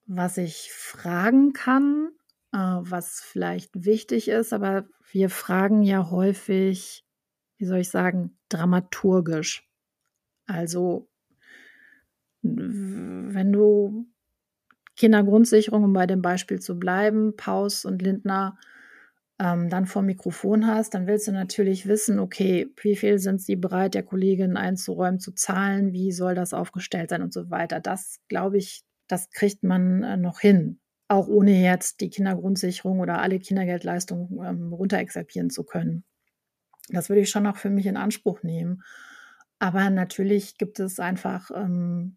was 0.07 0.39
ich 0.39 0.71
fragen 0.73 1.53
kann 1.53 2.11
äh, 2.53 2.57
was 2.59 3.21
vielleicht 3.21 3.85
wichtig 3.85 4.29
ist, 4.29 4.53
aber 4.53 4.87
wir 5.11 5.31
fragen 5.31 5.83
ja 5.83 6.11
häufig, 6.11 7.05
wie 7.59 7.65
soll 7.65 7.79
ich 7.79 7.91
sagen, 7.91 8.39
dramaturgisch. 8.49 9.69
Also, 10.47 11.09
wenn 12.43 13.53
du 13.53 14.07
Kindergrundsicherung, 14.97 15.85
um 15.85 15.93
bei 15.93 16.07
dem 16.07 16.23
Beispiel 16.23 16.61
zu 16.61 16.79
bleiben, 16.79 17.37
Paus 17.37 17.85
und 17.85 18.03
Lindner 18.03 18.59
ähm, 19.39 19.69
dann 19.71 19.87
vor 19.87 20.03
Mikrofon 20.03 20.67
hast, 20.67 20.95
dann 20.95 21.07
willst 21.07 21.29
du 21.29 21.33
natürlich 21.33 21.87
wissen, 21.87 22.19
okay, 22.19 22.73
wie 22.83 22.97
viel 22.97 23.19
sind 23.19 23.41
sie 23.41 23.57
bereit, 23.57 23.95
der 23.95 24.03
Kollegin 24.03 24.57
einzuräumen, 24.57 25.21
zu 25.21 25.33
zahlen, 25.33 25.93
wie 25.93 26.13
soll 26.13 26.35
das 26.35 26.53
aufgestellt 26.55 27.11
sein 27.11 27.23
und 27.23 27.33
so 27.33 27.51
weiter. 27.51 27.81
Das, 27.81 28.21
glaube 28.29 28.59
ich, 28.59 28.83
das 29.09 29.31
kriegt 29.31 29.63
man 29.63 30.03
äh, 30.03 30.17
noch 30.17 30.41
hin, 30.41 30.81
auch 31.13 31.29
ohne 31.29 31.63
jetzt 31.63 32.01
die 32.01 32.11
Kindergrundsicherung 32.11 33.01
oder 33.01 33.21
alle 33.21 33.39
Kindergeldleistungen 33.39 34.41
ähm, 34.45 34.73
runterexerpieren 34.73 35.51
zu 35.51 35.65
können. 35.65 36.05
Das 36.89 37.09
würde 37.09 37.23
ich 37.23 37.31
schon 37.31 37.47
auch 37.47 37.57
für 37.57 37.71
mich 37.71 37.87
in 37.87 37.97
Anspruch 37.97 38.43
nehmen. 38.43 38.83
Aber 39.59 39.91
natürlich 39.91 40.59
gibt 40.59 40.81
es 40.81 40.99
einfach 40.99 41.51
ähm, 41.55 42.17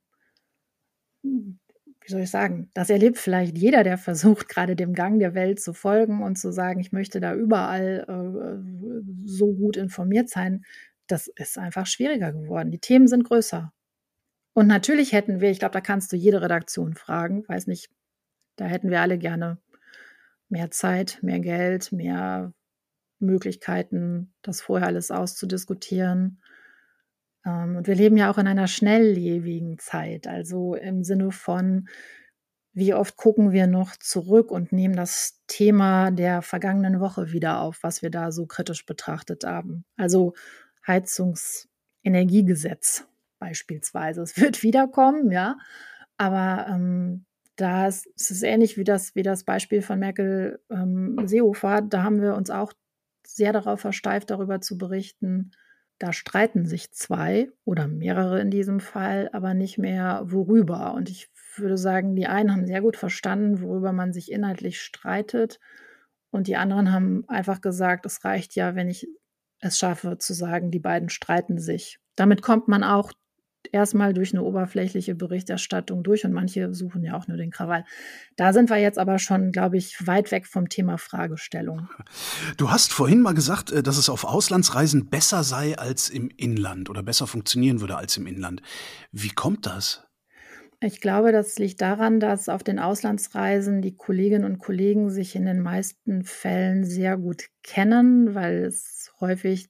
wie 2.05 2.11
soll 2.11 2.21
ich 2.21 2.29
sagen, 2.29 2.69
das 2.73 2.89
erlebt 2.91 3.17
vielleicht 3.17 3.57
jeder, 3.57 3.83
der 3.83 3.97
versucht, 3.97 4.47
gerade 4.49 4.75
dem 4.75 4.93
Gang 4.93 5.19
der 5.19 5.33
Welt 5.33 5.59
zu 5.59 5.73
folgen 5.73 6.23
und 6.23 6.37
zu 6.37 6.51
sagen, 6.51 6.79
ich 6.79 6.91
möchte 6.91 7.19
da 7.19 7.33
überall 7.33 8.05
äh, 8.07 9.25
so 9.25 9.53
gut 9.53 9.77
informiert 9.77 10.29
sein. 10.29 10.63
Das 11.07 11.27
ist 11.27 11.57
einfach 11.57 11.87
schwieriger 11.87 12.31
geworden. 12.31 12.71
Die 12.71 12.79
Themen 12.79 13.07
sind 13.07 13.23
größer. 13.23 13.71
Und 14.53 14.67
natürlich 14.67 15.11
hätten 15.13 15.41
wir, 15.41 15.51
ich 15.51 15.59
glaube, 15.59 15.73
da 15.73 15.81
kannst 15.81 16.11
du 16.11 16.15
jede 16.15 16.41
Redaktion 16.41 16.95
fragen, 16.95 17.43
weiß 17.47 17.67
nicht, 17.67 17.89
da 18.55 18.65
hätten 18.65 18.89
wir 18.89 19.01
alle 19.01 19.17
gerne 19.17 19.57
mehr 20.49 20.71
Zeit, 20.71 21.19
mehr 21.21 21.39
Geld, 21.39 21.91
mehr 21.91 22.53
Möglichkeiten, 23.19 24.33
das 24.41 24.61
vorher 24.61 24.87
alles 24.87 25.11
auszudiskutieren. 25.11 26.41
Ähm, 27.45 27.75
und 27.77 27.87
wir 27.87 27.95
leben 27.95 28.17
ja 28.17 28.29
auch 28.31 28.37
in 28.37 28.47
einer 28.47 28.67
schnelllebigen 28.67 29.79
Zeit, 29.79 30.27
also 30.27 30.75
im 30.75 31.03
Sinne 31.03 31.31
von, 31.31 31.87
wie 32.73 32.93
oft 32.93 33.15
gucken 33.15 33.53
wir 33.53 33.67
noch 33.67 33.95
zurück 33.97 34.51
und 34.51 34.73
nehmen 34.73 34.95
das 34.95 35.41
Thema 35.47 36.11
der 36.11 36.41
vergangenen 36.41 36.99
Woche 36.99 37.31
wieder 37.31 37.61
auf, 37.61 37.83
was 37.83 38.01
wir 38.01 38.09
da 38.09 38.33
so 38.33 38.45
kritisch 38.45 38.85
betrachtet 38.85 39.45
haben. 39.45 39.85
Also 39.95 40.33
Heizungsenergiegesetz 40.85 43.07
beispielsweise. 43.39 44.21
Es 44.21 44.37
wird 44.41 44.63
wiederkommen, 44.63 45.31
ja, 45.31 45.57
aber 46.17 46.67
ähm, 46.69 47.25
da 47.55 47.87
ist, 47.87 48.07
es 48.15 48.43
ähnlich 48.43 48.77
wie 48.77 48.83
das, 48.83 49.15
wie 49.15 49.23
das 49.23 49.43
Beispiel 49.43 49.81
von 49.81 49.99
Merkel 49.99 50.59
ähm, 50.69 51.17
Seehofer. 51.25 51.81
Da 51.81 52.03
haben 52.03 52.21
wir 52.21 52.35
uns 52.35 52.49
auch 52.49 52.73
sehr 53.25 53.53
darauf 53.53 53.79
versteift, 53.79 54.29
darüber 54.29 54.61
zu 54.61 54.77
berichten, 54.77 55.51
da 55.99 56.11
streiten 56.11 56.65
sich 56.65 56.91
zwei 56.91 57.51
oder 57.63 57.87
mehrere 57.87 58.41
in 58.41 58.51
diesem 58.51 58.79
Fall, 58.79 59.29
aber 59.31 59.53
nicht 59.53 59.77
mehr 59.77 60.23
worüber. 60.25 60.93
Und 60.93 61.09
ich 61.09 61.29
würde 61.55 61.77
sagen, 61.77 62.15
die 62.15 62.27
einen 62.27 62.51
haben 62.51 62.67
sehr 62.67 62.81
gut 62.81 62.97
verstanden, 62.97 63.61
worüber 63.61 63.93
man 63.93 64.11
sich 64.11 64.31
inhaltlich 64.31 64.81
streitet. 64.81 65.59
Und 66.31 66.47
die 66.47 66.57
anderen 66.57 66.91
haben 66.91 67.23
einfach 67.29 67.61
gesagt, 67.61 68.05
es 68.05 68.25
reicht 68.25 68.55
ja, 68.55 68.75
wenn 68.75 68.89
ich 68.89 69.07
es 69.61 69.79
schaffe 69.79 70.17
zu 70.17 70.33
sagen, 70.33 70.69
die 70.69 70.79
beiden 70.79 71.07
streiten 71.07 71.59
sich. 71.59 71.99
Damit 72.17 72.41
kommt 72.41 72.67
man 72.67 72.83
auch 72.83 73.13
erstmal 73.75 74.13
durch 74.13 74.33
eine 74.33 74.41
oberflächliche 74.41 75.13
Berichterstattung 75.15 76.01
durch 76.01 76.25
und 76.25 76.31
manche 76.31 76.73
suchen 76.73 77.03
ja 77.03 77.15
auch 77.15 77.27
nur 77.27 77.37
den 77.37 77.51
Krawall. 77.51 77.85
Da 78.37 78.53
sind 78.53 78.69
wir 78.69 78.77
jetzt 78.77 78.97
aber 78.97 79.19
schon, 79.19 79.51
glaube 79.51 79.77
ich, 79.77 80.07
weit 80.07 80.31
weg 80.31 80.47
vom 80.47 80.69
Thema 80.69 80.97
Fragestellung. 80.97 81.89
Du 82.57 82.71
hast 82.71 82.93
vorhin 82.93 83.21
mal 83.21 83.33
gesagt, 83.33 83.71
äh, 83.71 83.83
dass 83.83 83.97
es 83.97 84.09
auf 84.09 84.23
Auslandsreisen 84.23 85.09
besser 85.09 85.43
sei 85.43 85.77
als 85.77 86.09
im 86.09 86.29
Inland 86.37 86.89
oder 86.89 87.03
besser 87.03 87.27
funktionieren 87.27 87.81
würde 87.81 87.97
als 87.97 88.17
im 88.17 88.27
Inland. 88.27 88.61
Wie 89.11 89.29
kommt 89.29 89.65
das? 89.65 90.03
Ich 90.81 91.01
glaube, 91.01 91.31
das 91.31 91.57
liegt 91.57 91.81
daran, 91.81 92.19
dass 92.19 92.49
auf 92.49 92.63
den 92.63 92.79
Auslandsreisen 92.79 93.81
die 93.81 93.95
Kolleginnen 93.95 94.45
und 94.45 94.59
Kollegen 94.59 95.09
sich 95.09 95.35
in 95.35 95.45
den 95.45 95.61
meisten 95.61 96.23
Fällen 96.23 96.85
sehr 96.85 97.17
gut 97.17 97.45
kennen, 97.63 98.35
weil 98.35 98.65
es 98.65 99.11
häufig 99.19 99.69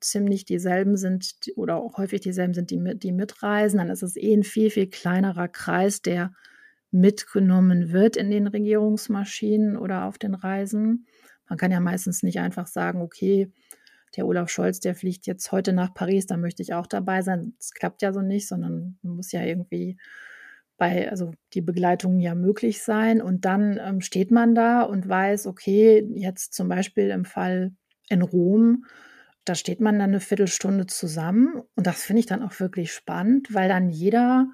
ziemlich 0.00 0.44
dieselben 0.44 0.96
sind 0.96 1.34
oder 1.56 1.76
auch 1.76 1.98
häufig 1.98 2.20
dieselben 2.20 2.54
sind, 2.54 2.70
die, 2.70 2.98
die 2.98 3.12
mitreisen, 3.12 3.78
dann 3.78 3.90
ist 3.90 4.02
es 4.02 4.16
eh 4.16 4.34
ein 4.34 4.42
viel, 4.42 4.70
viel 4.70 4.88
kleinerer 4.88 5.48
Kreis, 5.48 6.02
der 6.02 6.32
mitgenommen 6.90 7.92
wird 7.92 8.16
in 8.16 8.30
den 8.30 8.46
Regierungsmaschinen 8.46 9.76
oder 9.76 10.04
auf 10.04 10.18
den 10.18 10.34
Reisen. 10.34 11.06
Man 11.48 11.58
kann 11.58 11.70
ja 11.70 11.80
meistens 11.80 12.22
nicht 12.22 12.40
einfach 12.40 12.66
sagen, 12.66 13.00
okay, 13.02 13.50
der 14.16 14.26
Olaf 14.26 14.48
Scholz, 14.48 14.80
der 14.80 14.94
fliegt 14.94 15.26
jetzt 15.26 15.52
heute 15.52 15.72
nach 15.72 15.92
Paris, 15.92 16.26
da 16.26 16.36
möchte 16.36 16.62
ich 16.62 16.74
auch 16.74 16.86
dabei 16.86 17.22
sein. 17.22 17.54
Das 17.58 17.72
klappt 17.72 18.02
ja 18.02 18.12
so 18.12 18.22
nicht, 18.22 18.48
sondern 18.48 18.98
man 19.02 19.16
muss 19.16 19.32
ja 19.32 19.42
irgendwie 19.42 19.98
bei, 20.78 21.10
also 21.10 21.32
die 21.52 21.60
Begleitung 21.60 22.20
ja 22.20 22.34
möglich 22.34 22.82
sein. 22.82 23.20
Und 23.20 23.44
dann 23.44 23.78
ähm, 23.82 24.00
steht 24.00 24.30
man 24.30 24.54
da 24.54 24.82
und 24.82 25.08
weiß, 25.08 25.46
okay, 25.46 26.08
jetzt 26.14 26.54
zum 26.54 26.68
Beispiel 26.68 27.10
im 27.10 27.24
Fall 27.24 27.72
in 28.08 28.22
Rom, 28.22 28.84
da 29.48 29.54
steht 29.54 29.80
man 29.80 29.98
dann 29.98 30.10
eine 30.10 30.20
Viertelstunde 30.20 30.86
zusammen 30.86 31.62
und 31.74 31.86
das 31.86 32.02
finde 32.02 32.20
ich 32.20 32.26
dann 32.26 32.42
auch 32.42 32.60
wirklich 32.60 32.92
spannend, 32.92 33.54
weil 33.54 33.68
dann 33.68 33.88
jeder 33.88 34.48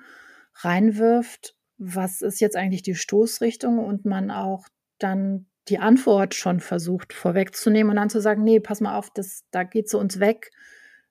reinwirft, 0.57 1.57
was 1.79 2.23
ist 2.23 2.41
jetzt 2.41 2.57
eigentlich 2.57 2.83
die 2.83 2.95
Stoßrichtung 2.95 3.79
und 3.79 4.05
man 4.05 4.31
auch 4.31 4.69
dann 4.99 5.47
die 5.69 5.79
Antwort 5.79 6.35
schon 6.35 6.61
versucht 6.61 7.13
vorwegzunehmen 7.13 7.91
und 7.91 7.97
dann 7.97 8.11
zu 8.11 8.21
sagen, 8.21 8.45
nee, 8.45 8.61
pass 8.61 8.81
mal 8.81 8.97
auf, 8.97 9.11
das, 9.11 9.45
da 9.51 9.65
geht 9.65 9.89
sie 9.89 9.99
uns 9.99 10.21
weg, 10.21 10.51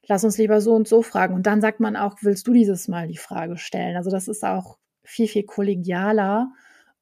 lass 0.07 0.23
uns 0.23 0.37
lieber 0.37 0.61
so 0.61 0.73
und 0.73 0.87
so 0.87 1.01
fragen. 1.01 1.33
Und 1.33 1.47
dann 1.47 1.59
sagt 1.59 1.79
man 1.79 1.95
auch, 1.95 2.17
willst 2.21 2.47
du 2.47 2.53
dieses 2.53 2.87
Mal 2.87 3.07
die 3.07 3.17
Frage 3.17 3.57
stellen? 3.57 3.97
Also 3.97 4.11
das 4.11 4.27
ist 4.27 4.43
auch 4.43 4.77
viel, 5.03 5.27
viel 5.27 5.43
kollegialer 5.43 6.51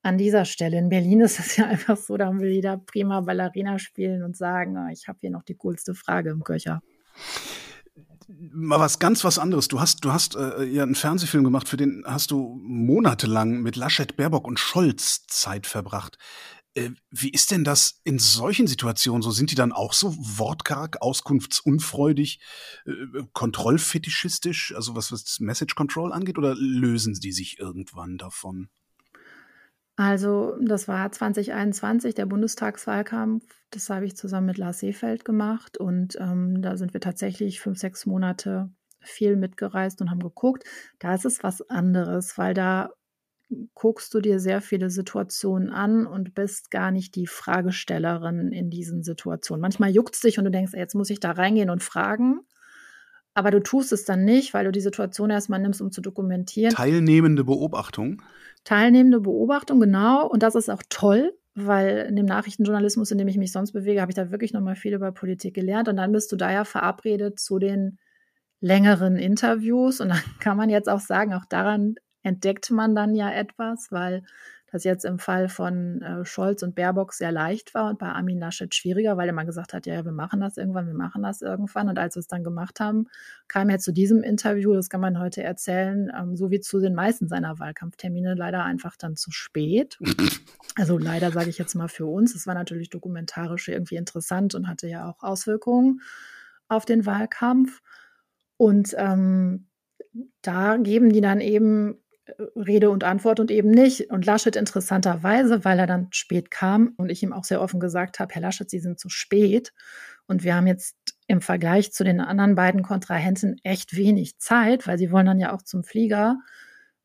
an 0.01 0.17
dieser 0.17 0.45
Stelle. 0.45 0.77
In 0.77 0.89
Berlin 0.89 1.21
ist 1.21 1.39
es 1.39 1.57
ja 1.57 1.65
einfach 1.67 1.97
so, 1.97 2.17
da 2.17 2.31
will 2.33 2.51
jeder 2.51 2.77
prima 2.77 3.21
Ballerina 3.21 3.79
spielen 3.79 4.23
und 4.23 4.35
sagen, 4.35 4.77
oh, 4.77 4.91
ich 4.91 5.07
habe 5.07 5.19
hier 5.21 5.31
noch 5.31 5.43
die 5.43 5.55
coolste 5.55 5.93
Frage 5.93 6.31
im 6.31 6.43
Köcher. 6.43 6.81
Mal 8.27 8.79
was 8.79 8.99
ganz 8.99 9.23
was 9.23 9.37
anderes. 9.37 9.67
Du 9.67 9.81
hast, 9.81 10.05
du 10.05 10.13
hast 10.13 10.35
äh, 10.35 10.63
ja 10.63 10.83
einen 10.83 10.95
Fernsehfilm 10.95 11.43
gemacht, 11.43 11.67
für 11.67 11.77
den 11.77 12.03
hast 12.05 12.31
du 12.31 12.57
monatelang 12.63 13.61
mit 13.61 13.75
Laschet, 13.75 14.15
Baerbock 14.15 14.47
und 14.47 14.57
Scholz 14.57 15.25
Zeit 15.27 15.67
verbracht. 15.67 16.17
Äh, 16.73 16.91
wie 17.09 17.29
ist 17.29 17.51
denn 17.51 17.65
das 17.65 17.99
in 18.05 18.19
solchen 18.19 18.67
Situationen 18.67 19.21
so? 19.21 19.31
Sind 19.31 19.51
die 19.51 19.55
dann 19.55 19.73
auch 19.73 19.91
so 19.91 20.15
wortkarg, 20.17 21.01
auskunftsunfreudig, 21.01 22.39
äh, 22.85 23.23
kontrollfetischistisch, 23.33 24.73
also 24.75 24.95
was, 24.95 25.11
was 25.11 25.41
Message 25.41 25.75
Control 25.75 26.13
angeht, 26.13 26.37
oder 26.37 26.55
lösen 26.55 27.13
die 27.15 27.33
sich 27.33 27.59
irgendwann 27.59 28.17
davon? 28.17 28.69
Also, 29.97 30.55
das 30.61 30.87
war 30.87 31.11
2021, 31.11 32.15
der 32.15 32.25
Bundestagswahlkampf. 32.25 33.43
Das 33.69 33.89
habe 33.89 34.05
ich 34.05 34.15
zusammen 34.15 34.47
mit 34.47 34.57
Lars 34.57 34.79
Seefeld 34.79 35.25
gemacht 35.25 35.77
und 35.77 36.17
ähm, 36.19 36.61
da 36.61 36.77
sind 36.77 36.93
wir 36.93 37.01
tatsächlich 37.01 37.59
fünf, 37.61 37.77
sechs 37.77 38.05
Monate 38.05 38.69
viel 38.99 39.35
mitgereist 39.35 40.01
und 40.01 40.09
haben 40.09 40.19
geguckt. 40.19 40.63
Da 40.99 41.13
ist 41.15 41.25
es 41.25 41.43
was 41.43 41.69
anderes, 41.69 42.37
weil 42.37 42.53
da 42.53 42.91
guckst 43.73 44.13
du 44.13 44.21
dir 44.21 44.39
sehr 44.39 44.61
viele 44.61 44.89
Situationen 44.89 45.69
an 45.69 46.07
und 46.07 46.33
bist 46.35 46.71
gar 46.71 46.91
nicht 46.91 47.15
die 47.15 47.27
Fragestellerin 47.27 48.51
in 48.51 48.69
diesen 48.69 49.03
Situationen. 49.03 49.61
Manchmal 49.61 49.91
juckt 49.91 50.15
es 50.15 50.21
dich 50.21 50.39
und 50.39 50.45
du 50.45 50.51
denkst, 50.51 50.73
jetzt 50.73 50.95
muss 50.95 51.09
ich 51.09 51.19
da 51.19 51.31
reingehen 51.31 51.69
und 51.69 51.83
fragen. 51.83 52.41
Aber 53.33 53.51
du 53.51 53.61
tust 53.61 53.91
es 53.91 54.03
dann 54.05 54.25
nicht, 54.25 54.53
weil 54.53 54.65
du 54.65 54.71
die 54.71 54.81
Situation 54.81 55.29
erstmal 55.29 55.59
nimmst, 55.59 55.81
um 55.81 55.91
zu 55.91 56.01
dokumentieren. 56.01 56.73
Teilnehmende 56.73 57.43
Beobachtung. 57.43 58.21
Teilnehmende 58.63 59.21
Beobachtung, 59.21 59.79
genau. 59.79 60.27
Und 60.27 60.43
das 60.43 60.55
ist 60.55 60.69
auch 60.69 60.83
toll, 60.89 61.33
weil 61.55 62.05
in 62.09 62.15
dem 62.15 62.25
Nachrichtenjournalismus, 62.25 63.11
in 63.11 63.17
dem 63.17 63.27
ich 63.27 63.37
mich 63.37 63.51
sonst 63.51 63.71
bewege, 63.71 64.01
habe 64.01 64.11
ich 64.11 64.15
da 64.15 64.31
wirklich 64.31 64.53
nochmal 64.53 64.75
viel 64.75 64.93
über 64.93 65.11
Politik 65.11 65.53
gelernt. 65.53 65.87
Und 65.87 65.97
dann 65.97 66.11
bist 66.11 66.31
du 66.31 66.35
da 66.35 66.51
ja 66.51 66.65
verabredet 66.65 67.39
zu 67.39 67.57
den 67.57 67.97
längeren 68.59 69.15
Interviews. 69.15 70.01
Und 70.01 70.09
dann 70.09 70.21
kann 70.39 70.57
man 70.57 70.69
jetzt 70.69 70.89
auch 70.89 70.99
sagen, 70.99 71.33
auch 71.33 71.45
daran 71.45 71.95
entdeckt 72.23 72.69
man 72.69 72.95
dann 72.95 73.15
ja 73.15 73.31
etwas, 73.31 73.87
weil 73.91 74.23
das 74.71 74.85
jetzt 74.85 75.03
im 75.03 75.19
Fall 75.19 75.49
von 75.49 76.01
äh, 76.01 76.25
Scholz 76.25 76.63
und 76.63 76.75
Baerbock 76.75 77.13
sehr 77.13 77.31
leicht 77.31 77.73
war 77.73 77.89
und 77.89 77.99
bei 77.99 78.07
Armin 78.07 78.39
Laschet 78.39 78.73
schwieriger, 78.73 79.17
weil 79.17 79.27
er 79.27 79.33
mal 79.33 79.45
gesagt 79.45 79.73
hat, 79.73 79.85
ja, 79.85 80.05
wir 80.05 80.13
machen 80.13 80.39
das 80.39 80.55
irgendwann, 80.55 80.87
wir 80.87 80.93
machen 80.93 81.23
das 81.23 81.41
irgendwann. 81.41 81.89
Und 81.89 81.99
als 81.99 82.15
wir 82.15 82.21
es 82.21 82.27
dann 82.27 82.43
gemacht 82.43 82.79
haben, 82.79 83.07
kam 83.49 83.69
er 83.69 83.79
zu 83.79 83.91
diesem 83.91 84.23
Interview, 84.23 84.73
das 84.73 84.89
kann 84.89 85.01
man 85.01 85.19
heute 85.19 85.43
erzählen, 85.43 86.09
ähm, 86.17 86.37
so 86.37 86.51
wie 86.51 86.61
zu 86.61 86.79
den 86.79 86.95
meisten 86.95 87.27
seiner 87.27 87.59
Wahlkampftermine, 87.59 88.33
leider 88.35 88.63
einfach 88.63 88.95
dann 88.97 89.15
zu 89.15 89.31
spät. 89.31 89.99
Also 90.77 90.97
leider 90.97 91.31
sage 91.31 91.49
ich 91.49 91.57
jetzt 91.57 91.75
mal 91.75 91.89
für 91.89 92.05
uns. 92.05 92.33
Es 92.33 92.47
war 92.47 92.53
natürlich 92.53 92.89
dokumentarisch 92.89 93.67
irgendwie 93.67 93.97
interessant 93.97 94.55
und 94.55 94.69
hatte 94.69 94.87
ja 94.87 95.09
auch 95.09 95.21
Auswirkungen 95.21 95.99
auf 96.69 96.85
den 96.85 97.05
Wahlkampf. 97.05 97.81
Und 98.55 98.95
ähm, 98.97 99.67
da 100.41 100.77
geben 100.77 101.11
die 101.11 101.19
dann 101.19 101.41
eben 101.41 102.00
Rede 102.55 102.89
und 102.89 103.03
Antwort 103.03 103.39
und 103.39 103.51
eben 103.51 103.69
nicht. 103.69 104.09
Und 104.11 104.25
Laschet 104.25 104.55
interessanterweise, 104.55 105.63
weil 105.65 105.79
er 105.79 105.87
dann 105.87 106.07
spät 106.11 106.51
kam 106.51 106.93
und 106.97 107.09
ich 107.09 107.23
ihm 107.23 107.33
auch 107.33 107.43
sehr 107.43 107.61
offen 107.61 107.79
gesagt 107.79 108.19
habe, 108.19 108.33
Herr 108.33 108.41
Laschet, 108.41 108.69
Sie 108.69 108.79
sind 108.79 108.99
zu 108.99 109.09
spät. 109.09 109.73
Und 110.27 110.43
wir 110.43 110.55
haben 110.55 110.67
jetzt 110.67 110.95
im 111.27 111.41
Vergleich 111.41 111.91
zu 111.91 112.03
den 112.03 112.21
anderen 112.21 112.55
beiden 112.55 112.83
Kontrahenten 112.83 113.57
echt 113.63 113.95
wenig 113.95 114.37
Zeit, 114.37 114.87
weil 114.87 114.97
sie 114.97 115.11
wollen 115.11 115.25
dann 115.25 115.39
ja 115.39 115.53
auch 115.53 115.61
zum 115.61 115.83
Flieger. 115.83 116.37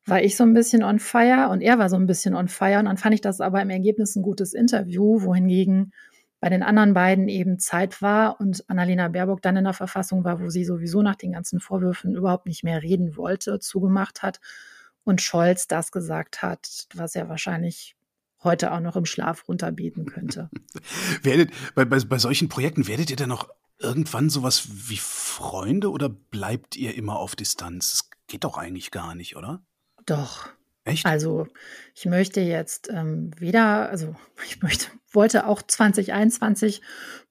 War 0.05 0.21
ich 0.21 0.37
so 0.37 0.43
ein 0.43 0.53
bisschen 0.53 0.83
on 0.83 0.99
fire 0.99 1.49
und 1.49 1.61
er 1.61 1.79
war 1.79 1.89
so 1.89 1.97
ein 1.97 2.07
bisschen 2.07 2.35
on 2.35 2.47
fire. 2.47 2.79
Und 2.79 2.85
dann 2.85 2.97
fand 2.97 3.15
ich 3.15 3.21
das 3.21 3.41
aber 3.41 3.61
im 3.61 3.69
Ergebnis 3.69 4.15
ein 4.15 4.21
gutes 4.21 4.53
Interview, 4.53 5.21
wohingegen 5.21 5.91
bei 6.39 6.49
den 6.49 6.63
anderen 6.63 6.93
beiden 6.93 7.27
eben 7.27 7.57
Zeit 7.57 8.01
war 8.01 8.39
und 8.39 8.63
Annalena 8.69 9.07
Baerbock 9.07 9.41
dann 9.41 9.57
in 9.57 9.63
der 9.63 9.73
Verfassung 9.73 10.23
war, 10.23 10.39
wo 10.39 10.49
sie 10.49 10.65
sowieso 10.65 11.01
nach 11.01 11.15
den 11.15 11.31
ganzen 11.31 11.59
Vorwürfen 11.59 12.15
überhaupt 12.15 12.45
nicht 12.45 12.63
mehr 12.63 12.83
reden 12.83 13.17
wollte, 13.17 13.59
zugemacht 13.59 14.21
hat 14.21 14.39
und 15.07 15.21
Scholz 15.21 15.67
das 15.67 15.91
gesagt 15.91 16.41
hat, 16.41 16.87
was 16.93 17.15
er 17.15 17.29
wahrscheinlich 17.29 17.95
heute 18.43 18.71
auch 18.71 18.81
noch 18.81 18.95
im 18.95 19.05
Schlaf 19.05 19.47
runterbieten 19.47 20.05
könnte. 20.05 20.49
werdet, 21.23 21.51
bei, 21.75 21.85
bei, 21.85 21.99
bei 21.99 22.19
solchen 22.19 22.49
Projekten 22.49 22.87
werdet 22.87 23.09
ihr 23.09 23.15
dann 23.15 23.29
noch 23.29 23.49
irgendwann 23.79 24.29
sowas 24.29 24.67
wie 24.89 24.97
Freunde 24.97 25.91
oder 25.91 26.09
bleibt 26.09 26.75
ihr 26.75 26.95
immer 26.95 27.17
auf 27.17 27.35
Distanz? 27.35 27.91
Das 27.91 28.09
geht 28.27 28.43
doch 28.43 28.57
eigentlich 28.57 28.91
gar 28.91 29.15
nicht, 29.15 29.37
oder? 29.37 29.63
Doch. 30.05 30.49
Echt? 30.83 31.05
Also 31.05 31.47
ich 31.95 32.05
möchte 32.05 32.41
jetzt 32.41 32.89
ähm, 32.89 33.31
weder, 33.37 33.89
also 33.89 34.15
ich 34.45 34.61
möchte, 34.61 34.87
wollte 35.11 35.47
auch 35.47 35.61
2021 35.61 36.81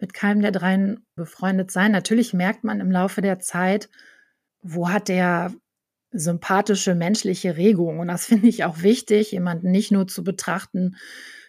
mit 0.00 0.14
keinem 0.14 0.40
der 0.40 0.52
dreien 0.52 1.04
befreundet 1.14 1.70
sein. 1.70 1.92
Natürlich 1.92 2.32
merkt 2.32 2.64
man 2.64 2.80
im 2.80 2.90
Laufe 2.90 3.20
der 3.20 3.38
Zeit, 3.38 3.90
wo 4.62 4.88
hat 4.88 5.08
der 5.08 5.52
sympathische 6.10 6.94
menschliche 6.94 7.56
Regung. 7.56 7.98
Und 7.98 8.08
das 8.08 8.26
finde 8.26 8.48
ich 8.48 8.64
auch 8.64 8.82
wichtig, 8.82 9.32
jemanden 9.32 9.70
nicht 9.70 9.92
nur 9.92 10.06
zu 10.06 10.24
betrachten, 10.24 10.96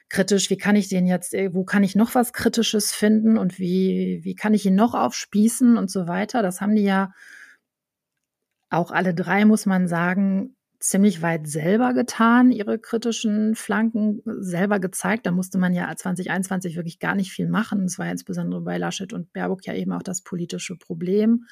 kritisch, 0.10 0.50
wie 0.50 0.58
kann 0.58 0.76
ich 0.76 0.88
den 0.88 1.06
jetzt, 1.06 1.34
äh, 1.34 1.54
wo 1.54 1.64
kann 1.64 1.84
ich 1.84 1.96
noch 1.96 2.16
was 2.16 2.34
Kritisches 2.34 2.92
finden 2.94 3.38
und 3.38 3.60
wie, 3.60 4.22
wie 4.24 4.36
kann 4.36 4.54
ich 4.54 4.66
ihn 4.66 4.76
noch 4.76 4.94
aufspießen 4.94 5.78
und 5.78 5.92
so 5.92 6.08
weiter. 6.08 6.42
Das 6.42 6.62
haben 6.62 6.76
die 6.76 6.84
ja 6.84 7.12
auch 8.70 8.92
alle 8.92 9.14
drei, 9.14 9.46
muss 9.46 9.66
man 9.66 9.88
sagen, 9.88 10.56
ziemlich 10.80 11.22
weit 11.22 11.48
selber 11.48 11.94
getan, 11.94 12.52
ihre 12.52 12.78
kritischen 12.80 13.56
Flanken 13.56 14.22
selber 14.26 14.80
gezeigt. 14.80 15.26
Da 15.26 15.32
musste 15.32 15.58
man 15.58 15.74
ja 15.74 15.94
2021 15.94 16.76
wirklich 16.76 17.00
gar 17.00 17.16
nicht 17.16 17.32
viel 17.32 17.50
machen. 17.50 17.84
Das 17.84 17.98
war 17.98 18.06
ja 18.06 18.12
insbesondere 18.12 18.62
bei 18.62 18.78
Laschet 18.78 19.12
und 19.14 19.34
Baerbock 19.34 19.66
ja 19.66 19.74
eben 19.74 19.92
auch 19.92 20.04
das 20.04 20.22
politische 20.22 20.76
Problem. 20.76 21.46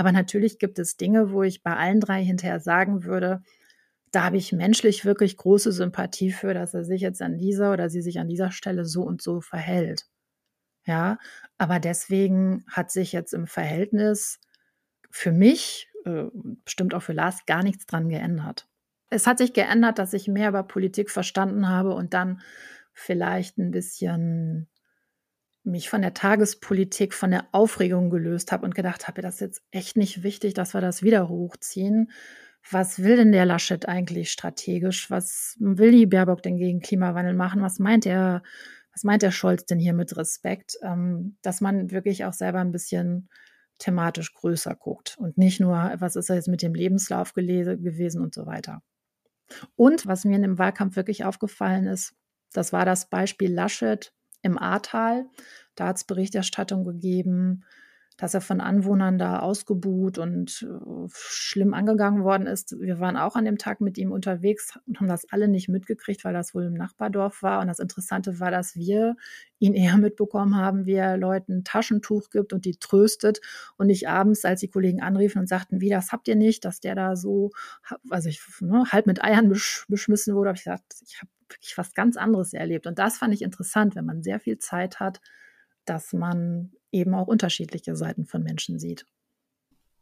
Aber 0.00 0.12
natürlich 0.12 0.58
gibt 0.58 0.78
es 0.78 0.96
Dinge, 0.96 1.30
wo 1.30 1.42
ich 1.42 1.62
bei 1.62 1.76
allen 1.76 2.00
drei 2.00 2.24
hinterher 2.24 2.58
sagen 2.58 3.04
würde, 3.04 3.42
da 4.12 4.24
habe 4.24 4.38
ich 4.38 4.50
menschlich 4.50 5.04
wirklich 5.04 5.36
große 5.36 5.72
Sympathie 5.72 6.32
für, 6.32 6.54
dass 6.54 6.72
er 6.72 6.84
sich 6.84 7.02
jetzt 7.02 7.20
an 7.20 7.36
dieser 7.36 7.70
oder 7.70 7.90
sie 7.90 8.00
sich 8.00 8.18
an 8.18 8.26
dieser 8.26 8.50
Stelle 8.50 8.86
so 8.86 9.02
und 9.02 9.20
so 9.20 9.42
verhält. 9.42 10.06
Ja, 10.86 11.18
aber 11.58 11.80
deswegen 11.80 12.64
hat 12.66 12.90
sich 12.90 13.12
jetzt 13.12 13.34
im 13.34 13.46
Verhältnis 13.46 14.40
für 15.10 15.32
mich, 15.32 15.90
äh, 16.06 16.28
bestimmt 16.64 16.94
auch 16.94 17.02
für 17.02 17.12
Lars, 17.12 17.44
gar 17.44 17.62
nichts 17.62 17.84
dran 17.84 18.08
geändert. 18.08 18.70
Es 19.10 19.26
hat 19.26 19.36
sich 19.36 19.52
geändert, 19.52 19.98
dass 19.98 20.14
ich 20.14 20.28
mehr 20.28 20.48
über 20.48 20.62
Politik 20.62 21.10
verstanden 21.10 21.68
habe 21.68 21.92
und 21.94 22.14
dann 22.14 22.40
vielleicht 22.94 23.58
ein 23.58 23.70
bisschen 23.70 24.70
mich 25.62 25.90
von 25.90 26.02
der 26.02 26.14
Tagespolitik, 26.14 27.14
von 27.14 27.30
der 27.30 27.46
Aufregung 27.52 28.10
gelöst 28.10 28.52
habe 28.52 28.64
und 28.64 28.74
gedacht 28.74 29.08
habe, 29.08 29.22
das 29.22 29.34
ist 29.34 29.40
jetzt 29.40 29.62
echt 29.70 29.96
nicht 29.96 30.22
wichtig, 30.22 30.54
dass 30.54 30.74
wir 30.74 30.80
das 30.80 31.02
wieder 31.02 31.28
hochziehen, 31.28 32.10
was 32.68 33.02
will 33.02 33.16
denn 33.16 33.32
der 33.32 33.46
Laschet 33.46 33.88
eigentlich 33.88 34.30
strategisch? 34.30 35.10
Was 35.10 35.56
will 35.60 35.92
die 35.92 36.06
Baerbock 36.06 36.42
denn 36.42 36.56
gegen 36.56 36.80
Klimawandel 36.80 37.34
machen? 37.34 37.62
Was 37.62 37.78
meint 37.78 38.06
er, 38.06 38.42
was 38.92 39.04
meint 39.04 39.22
der 39.22 39.30
Scholz 39.30 39.64
denn 39.64 39.78
hier 39.78 39.94
mit 39.94 40.16
Respekt? 40.16 40.76
Ähm, 40.82 41.36
dass 41.42 41.60
man 41.60 41.90
wirklich 41.90 42.24
auch 42.24 42.32
selber 42.32 42.58
ein 42.58 42.72
bisschen 42.72 43.28
thematisch 43.78 44.34
größer 44.34 44.74
guckt 44.74 45.16
und 45.18 45.38
nicht 45.38 45.58
nur, 45.58 45.94
was 45.96 46.16
ist 46.16 46.28
jetzt 46.28 46.48
mit 46.48 46.60
dem 46.60 46.74
Lebenslauf 46.74 47.32
gewesen 47.32 48.20
und 48.20 48.34
so 48.34 48.44
weiter. 48.44 48.82
Und 49.74 50.06
was 50.06 50.24
mir 50.24 50.36
in 50.36 50.42
dem 50.42 50.58
Wahlkampf 50.58 50.96
wirklich 50.96 51.24
aufgefallen 51.24 51.86
ist, 51.86 52.14
das 52.52 52.74
war 52.74 52.84
das 52.84 53.08
Beispiel 53.08 53.52
Laschet 53.52 54.12
im 54.42 54.58
Ahrtal. 54.58 55.26
Da 55.74 55.88
hat 55.88 55.96
es 55.96 56.04
Berichterstattung 56.04 56.84
gegeben, 56.84 57.64
dass 58.20 58.34
er 58.34 58.42
von 58.42 58.60
Anwohnern 58.60 59.16
da 59.16 59.38
ausgebuht 59.38 60.18
und 60.18 60.68
äh, 60.68 61.08
schlimm 61.08 61.72
angegangen 61.72 62.22
worden 62.22 62.46
ist. 62.46 62.78
Wir 62.78 63.00
waren 63.00 63.16
auch 63.16 63.34
an 63.34 63.46
dem 63.46 63.56
Tag 63.56 63.80
mit 63.80 63.96
ihm 63.96 64.12
unterwegs 64.12 64.78
und 64.86 65.00
haben 65.00 65.08
das 65.08 65.24
alle 65.30 65.48
nicht 65.48 65.70
mitgekriegt, 65.70 66.22
weil 66.24 66.34
das 66.34 66.54
wohl 66.54 66.64
im 66.64 66.74
Nachbardorf 66.74 67.42
war. 67.42 67.62
Und 67.62 67.68
das 67.68 67.78
Interessante 67.78 68.38
war, 68.38 68.50
dass 68.50 68.76
wir 68.76 69.16
ihn 69.58 69.72
eher 69.72 69.96
mitbekommen 69.96 70.56
haben, 70.56 70.84
wie 70.84 70.94
er 70.94 71.16
Leuten 71.16 71.64
Taschentuch 71.64 72.28
gibt 72.28 72.52
und 72.52 72.66
die 72.66 72.76
tröstet 72.76 73.40
und 73.78 73.86
nicht 73.86 74.06
abends, 74.06 74.44
als 74.44 74.60
die 74.60 74.68
Kollegen 74.68 75.00
anriefen 75.00 75.38
und 75.38 75.48
sagten, 75.48 75.80
wie, 75.80 75.88
das 75.88 76.12
habt 76.12 76.28
ihr 76.28 76.36
nicht, 76.36 76.66
dass 76.66 76.80
der 76.80 76.94
da 76.94 77.16
so, 77.16 77.52
also 78.10 78.28
ich, 78.28 78.42
ne, 78.60 78.84
halb 78.90 79.06
mit 79.06 79.24
Eiern 79.24 79.48
besch 79.48 79.86
beschmissen 79.88 80.34
wurde, 80.34 80.50
habe 80.50 80.58
ich 80.58 80.64
gesagt, 80.64 80.96
ich 81.06 81.22
habe 81.22 81.30
wirklich 81.52 81.76
was 81.76 81.94
ganz 81.94 82.16
anderes 82.16 82.52
erlebt. 82.52 82.86
Und 82.86 82.98
das 82.98 83.18
fand 83.18 83.34
ich 83.34 83.42
interessant, 83.42 83.94
wenn 83.94 84.04
man 84.04 84.22
sehr 84.22 84.40
viel 84.40 84.58
Zeit 84.58 85.00
hat, 85.00 85.20
dass 85.84 86.12
man 86.12 86.72
eben 86.92 87.14
auch 87.14 87.26
unterschiedliche 87.26 87.96
Seiten 87.96 88.26
von 88.26 88.42
Menschen 88.42 88.78
sieht. 88.78 89.06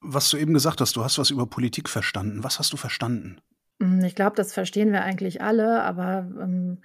Was 0.01 0.31
du 0.31 0.37
eben 0.37 0.55
gesagt 0.55 0.81
hast, 0.81 0.95
du 0.97 1.03
hast 1.03 1.19
was 1.19 1.31
über 1.31 1.47
Politik 1.47 1.89
verstanden. 1.89 2.45
Was 2.45 2.59
hast 2.59 2.73
du 2.73 2.77
verstanden? 2.77 3.41
Hm, 3.81 4.05
ich 4.05 4.15
glaube, 4.15 4.37
das 4.37 4.53
verstehen 4.53 4.93
wir 4.93 5.03
eigentlich 5.03 5.43
alle, 5.43 5.83
aber 5.83 6.31
ähm, 6.41 6.79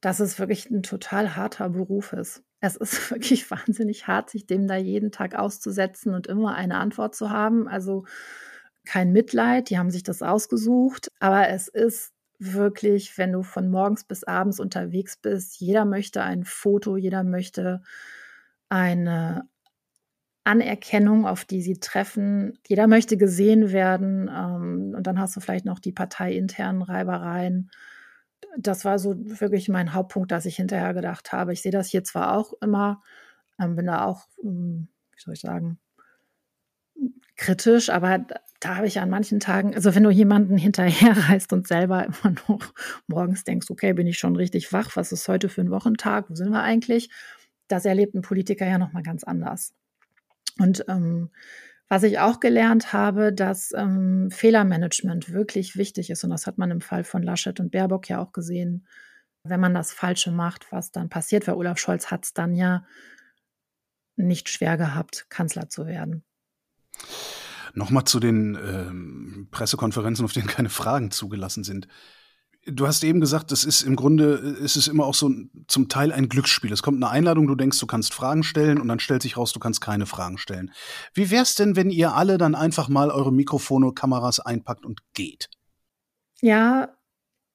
dass 0.00 0.20
es 0.20 0.38
wirklich 0.38 0.70
ein 0.70 0.82
total 0.82 1.36
harter 1.36 1.70
Beruf 1.70 2.12
ist. 2.12 2.42
Es 2.60 2.76
ist 2.76 3.10
wirklich 3.10 3.50
wahnsinnig 3.50 4.06
hart, 4.06 4.30
sich 4.30 4.46
dem 4.46 4.68
da 4.68 4.76
jeden 4.76 5.10
Tag 5.10 5.34
auszusetzen 5.34 6.14
und 6.14 6.26
immer 6.26 6.54
eine 6.54 6.78
Antwort 6.78 7.14
zu 7.14 7.30
haben. 7.30 7.68
Also 7.68 8.04
kein 8.84 9.12
Mitleid, 9.12 9.70
die 9.70 9.78
haben 9.78 9.90
sich 9.90 10.02
das 10.02 10.22
ausgesucht, 10.22 11.10
aber 11.20 11.48
es 11.48 11.68
ist 11.68 12.12
wirklich, 12.38 13.18
wenn 13.18 13.32
du 13.32 13.42
von 13.42 13.70
morgens 13.70 14.04
bis 14.04 14.24
abends 14.24 14.60
unterwegs 14.60 15.16
bist, 15.16 15.60
jeder 15.60 15.84
möchte 15.84 16.22
ein 16.22 16.44
Foto, 16.44 16.96
jeder 16.96 17.24
möchte 17.24 17.82
eine 18.68 19.48
Anerkennung, 20.48 21.26
auf 21.26 21.44
die 21.44 21.60
sie 21.60 21.78
treffen. 21.78 22.58
Jeder 22.66 22.86
möchte 22.86 23.18
gesehen 23.18 23.70
werden. 23.72 24.30
Ähm, 24.34 24.94
und 24.96 25.06
dann 25.06 25.18
hast 25.20 25.36
du 25.36 25.40
vielleicht 25.40 25.66
noch 25.66 25.78
die 25.78 25.92
parteiinternen 25.92 26.82
Reibereien. 26.82 27.70
Das 28.56 28.84
war 28.84 28.98
so 28.98 29.14
wirklich 29.18 29.68
mein 29.68 29.92
Hauptpunkt, 29.94 30.30
dass 30.32 30.46
ich 30.46 30.56
hinterher 30.56 30.94
gedacht 30.94 31.32
habe. 31.32 31.52
Ich 31.52 31.62
sehe 31.62 31.72
das 31.72 31.88
hier 31.88 32.02
zwar 32.04 32.36
auch 32.36 32.54
immer, 32.62 33.02
ähm, 33.60 33.76
bin 33.76 33.86
da 33.86 34.04
auch, 34.04 34.26
ähm, 34.42 34.88
wie 35.12 35.20
soll 35.20 35.34
ich 35.34 35.40
sagen, 35.40 35.78
kritisch, 37.38 37.88
aber 37.88 38.26
da 38.60 38.76
habe 38.76 38.86
ich 38.86 39.00
an 39.00 39.08
manchen 39.08 39.40
Tagen, 39.40 39.74
also 39.74 39.94
wenn 39.94 40.02
du 40.02 40.10
jemanden 40.10 40.58
hinterherreist 40.58 41.52
und 41.54 41.66
selber 41.66 42.04
immer 42.04 42.34
noch 42.48 42.74
morgens 43.06 43.44
denkst, 43.44 43.70
okay, 43.70 43.94
bin 43.94 44.06
ich 44.06 44.18
schon 44.18 44.36
richtig 44.36 44.72
wach, 44.72 44.96
was 44.96 45.12
ist 45.12 45.28
heute 45.28 45.48
für 45.48 45.62
ein 45.62 45.70
Wochentag, 45.70 46.28
wo 46.28 46.34
sind 46.34 46.50
wir 46.50 46.62
eigentlich? 46.62 47.08
das 47.68 47.84
erlebt 47.84 48.14
ein 48.14 48.22
Politiker 48.22 48.66
ja 48.66 48.78
nochmal 48.78 49.02
ganz 49.02 49.24
anders. 49.24 49.74
Und 50.58 50.84
ähm, 50.88 51.30
was 51.88 52.02
ich 52.02 52.18
auch 52.18 52.40
gelernt 52.40 52.92
habe, 52.92 53.32
dass 53.32 53.72
ähm, 53.74 54.30
Fehlermanagement 54.30 55.32
wirklich 55.32 55.76
wichtig 55.76 56.10
ist. 56.10 56.24
Und 56.24 56.30
das 56.30 56.46
hat 56.46 56.58
man 56.58 56.70
im 56.70 56.80
Fall 56.80 57.04
von 57.04 57.22
Laschet 57.22 57.60
und 57.60 57.70
Baerbock 57.70 58.08
ja 58.08 58.20
auch 58.20 58.32
gesehen. 58.32 58.86
Wenn 59.44 59.60
man 59.60 59.72
das 59.72 59.92
Falsche 59.92 60.30
macht, 60.30 60.70
was 60.72 60.90
dann 60.90 61.08
passiert, 61.08 61.46
weil 61.46 61.54
Olaf 61.54 61.78
Scholz 61.78 62.10
hat 62.10 62.24
es 62.24 62.34
dann 62.34 62.54
ja 62.54 62.84
nicht 64.16 64.48
schwer 64.48 64.76
gehabt, 64.76 65.26
Kanzler 65.30 65.68
zu 65.68 65.86
werden. 65.86 66.24
Nochmal 67.74 68.04
zu 68.04 68.20
den 68.20 68.56
ähm, 68.56 69.48
Pressekonferenzen, 69.50 70.24
auf 70.24 70.32
denen 70.32 70.46
keine 70.48 70.70
Fragen 70.70 71.10
zugelassen 71.10 71.64
sind. 71.64 71.88
Du 72.66 72.86
hast 72.86 73.02
eben 73.04 73.20
gesagt, 73.20 73.50
das 73.50 73.64
ist 73.64 73.82
im 73.82 73.96
Grunde, 73.96 74.32
ist 74.62 74.76
es 74.76 74.88
immer 74.88 75.06
auch 75.06 75.14
so 75.14 75.30
zum 75.68 75.88
Teil 75.88 76.12
ein 76.12 76.28
Glücksspiel. 76.28 76.72
Es 76.72 76.82
kommt 76.82 77.02
eine 77.02 77.10
Einladung, 77.10 77.46
du 77.46 77.54
denkst, 77.54 77.78
du 77.78 77.86
kannst 77.86 78.12
Fragen 78.12 78.42
stellen 78.42 78.80
und 78.80 78.88
dann 78.88 79.00
stellt 79.00 79.22
sich 79.22 79.36
raus, 79.36 79.52
du 79.52 79.60
kannst 79.60 79.80
keine 79.80 80.06
Fragen 80.06 80.36
stellen. 80.36 80.72
Wie 81.14 81.30
wär's 81.30 81.54
denn, 81.54 81.76
wenn 81.76 81.90
ihr 81.90 82.14
alle 82.14 82.36
dann 82.36 82.54
einfach 82.54 82.88
mal 82.88 83.10
eure 83.10 83.32
Mikrofone, 83.32 83.92
Kameras 83.94 84.40
einpackt 84.40 84.84
und 84.84 85.00
geht? 85.14 85.48
Ja, 86.40 86.94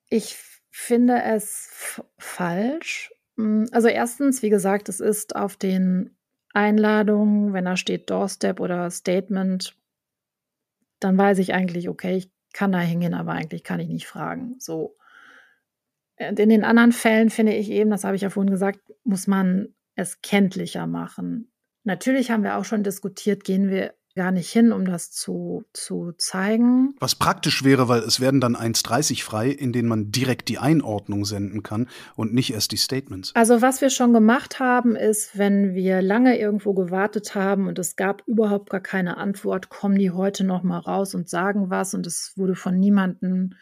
ich 0.09 0.37
finde 0.71 1.21
es 1.21 2.01
falsch. 2.17 3.11
Hm, 3.37 3.67
also 3.71 3.87
erstens, 3.87 4.41
wie 4.41 4.49
gesagt, 4.49 4.89
es 4.89 4.99
ist 4.99 5.35
auf 5.35 5.57
den 5.57 6.17
Einladungen, 6.53 7.53
wenn 7.53 7.65
da 7.65 7.75
steht 7.75 8.09
Doorstep 8.09 8.59
oder 8.59 8.89
Statement, 8.91 9.75
dann 10.99 11.17
weiß 11.17 11.39
ich 11.39 11.53
eigentlich, 11.53 11.89
okay, 11.89 12.15
ich 12.15 12.31
kann 12.53 12.71
da 12.71 12.79
hingehen, 12.79 13.13
aber 13.13 13.33
eigentlich 13.33 13.63
kann 13.63 13.79
ich 13.79 13.89
nicht 13.89 14.07
fragen. 14.07 14.55
So. 14.59 14.95
In 16.17 16.35
den 16.35 16.63
anderen 16.63 16.91
Fällen 16.91 17.31
finde 17.31 17.53
ich 17.53 17.69
eben, 17.71 17.89
das 17.89 18.03
habe 18.03 18.15
ich 18.15 18.21
ja 18.21 18.29
vorhin 18.29 18.51
gesagt, 18.51 18.79
muss 19.03 19.25
man 19.27 19.73
es 19.95 20.21
kenntlicher 20.21 20.85
machen. 20.85 21.51
Natürlich 21.83 22.31
haben 22.31 22.43
wir 22.43 22.57
auch 22.57 22.65
schon 22.65 22.83
diskutiert, 22.83 23.43
gehen 23.43 23.69
wir 23.69 23.93
gar 24.15 24.31
nicht 24.31 24.51
hin, 24.51 24.71
um 24.71 24.85
das 24.85 25.11
zu, 25.11 25.65
zu 25.73 26.13
zeigen. 26.17 26.95
Was 26.99 27.15
praktisch 27.15 27.63
wäre, 27.63 27.87
weil 27.87 28.01
es 28.01 28.19
werden 28.19 28.39
dann 28.39 28.55
1,30 28.55 29.23
frei, 29.23 29.49
in 29.49 29.73
denen 29.73 29.89
man 29.89 30.11
direkt 30.11 30.49
die 30.49 30.59
Einordnung 30.59 31.25
senden 31.25 31.63
kann 31.63 31.87
und 32.15 32.33
nicht 32.33 32.53
erst 32.53 32.71
die 32.71 32.77
Statements. 32.77 33.31
Also 33.35 33.61
was 33.61 33.81
wir 33.81 33.89
schon 33.89 34.13
gemacht 34.13 34.59
haben, 34.59 34.95
ist, 34.95 35.37
wenn 35.37 35.73
wir 35.73 36.01
lange 36.01 36.37
irgendwo 36.37 36.73
gewartet 36.73 37.35
haben 37.35 37.67
und 37.67 37.79
es 37.79 37.95
gab 37.95 38.23
überhaupt 38.27 38.69
gar 38.69 38.81
keine 38.81 39.17
Antwort, 39.17 39.69
kommen 39.69 39.97
die 39.97 40.11
heute 40.11 40.43
noch 40.43 40.63
mal 40.63 40.79
raus 40.79 41.15
und 41.15 41.29
sagen 41.29 41.69
was 41.69 41.93
und 41.93 42.05
es 42.05 42.33
wurde 42.35 42.55
von 42.55 42.79
niemandem 42.79 43.55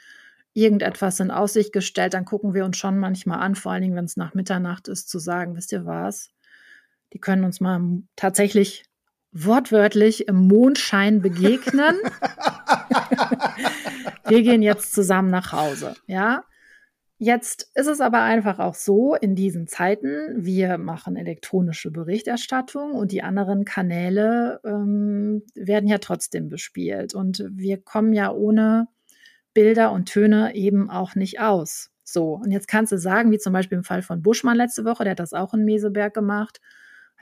irgendetwas 0.53 1.19
in 1.21 1.31
Aussicht 1.31 1.71
gestellt, 1.71 2.13
dann 2.13 2.25
gucken 2.25 2.53
wir 2.53 2.65
uns 2.65 2.75
schon 2.75 2.99
manchmal 2.99 3.39
an, 3.39 3.55
vor 3.55 3.71
allen 3.71 3.83
Dingen, 3.83 3.95
wenn 3.95 4.05
es 4.05 4.17
nach 4.17 4.33
Mitternacht 4.33 4.89
ist, 4.89 5.09
zu 5.09 5.17
sagen, 5.17 5.55
wisst 5.55 5.71
ihr 5.71 5.85
was? 5.85 6.29
die 7.13 7.19
können 7.19 7.43
uns 7.43 7.59
mal 7.59 7.81
tatsächlich 8.15 8.85
wortwörtlich 9.31 10.27
im 10.27 10.47
Mondschein 10.47 11.21
begegnen. 11.21 11.95
wir 14.27 14.41
gehen 14.41 14.61
jetzt 14.61 14.93
zusammen 14.93 15.29
nach 15.29 15.51
Hause, 15.51 15.95
ja. 16.07 16.43
Jetzt 17.23 17.69
ist 17.75 17.85
es 17.85 18.01
aber 18.01 18.23
einfach 18.23 18.57
auch 18.57 18.73
so, 18.73 19.13
in 19.13 19.35
diesen 19.35 19.67
Zeiten, 19.67 20.43
wir 20.43 20.79
machen 20.79 21.15
elektronische 21.15 21.91
Berichterstattung 21.91 22.93
und 22.93 23.11
die 23.11 23.21
anderen 23.21 23.63
Kanäle 23.63 24.59
ähm, 24.65 25.43
werden 25.53 25.87
ja 25.87 25.99
trotzdem 25.99 26.49
bespielt. 26.49 27.13
Und 27.13 27.45
wir 27.51 27.79
kommen 27.79 28.13
ja 28.13 28.31
ohne 28.31 28.87
Bilder 29.53 29.91
und 29.91 30.07
Töne 30.07 30.55
eben 30.55 30.89
auch 30.89 31.13
nicht 31.13 31.39
aus. 31.39 31.91
So, 32.03 32.33
und 32.33 32.49
jetzt 32.49 32.67
kannst 32.67 32.91
du 32.91 32.97
sagen, 32.97 33.31
wie 33.31 33.37
zum 33.37 33.53
Beispiel 33.53 33.77
im 33.77 33.83
Fall 33.83 34.01
von 34.01 34.23
Buschmann 34.23 34.57
letzte 34.57 34.83
Woche, 34.83 35.03
der 35.03 35.11
hat 35.11 35.19
das 35.19 35.33
auch 35.33 35.53
in 35.53 35.63
Meseberg 35.63 36.15
gemacht, 36.15 36.59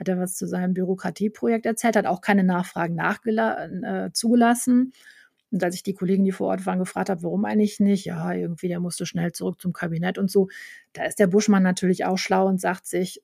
hat 0.00 0.08
er 0.08 0.18
was 0.18 0.34
zu 0.34 0.46
seinem 0.46 0.74
Bürokratieprojekt 0.74 1.66
erzählt, 1.66 1.96
hat 1.96 2.06
auch 2.06 2.22
keine 2.22 2.42
Nachfragen 2.42 2.94
äh, 3.84 4.10
zugelassen. 4.12 4.92
Und 5.52 5.64
als 5.64 5.74
ich 5.74 5.82
die 5.82 5.94
Kollegen, 5.94 6.24
die 6.24 6.32
vor 6.32 6.48
Ort 6.48 6.66
waren, 6.66 6.78
gefragt 6.78 7.10
habe, 7.10 7.22
warum 7.22 7.44
eigentlich 7.44 7.80
nicht, 7.80 8.04
ja, 8.04 8.32
irgendwie, 8.32 8.68
der 8.68 8.80
musste 8.80 9.06
schnell 9.06 9.32
zurück 9.32 9.60
zum 9.60 9.72
Kabinett 9.72 10.18
und 10.18 10.30
so, 10.30 10.48
da 10.92 11.04
ist 11.04 11.18
der 11.18 11.26
Buschmann 11.26 11.62
natürlich 11.62 12.04
auch 12.04 12.18
schlau 12.18 12.46
und 12.46 12.60
sagt 12.60 12.86
sich, 12.86 13.22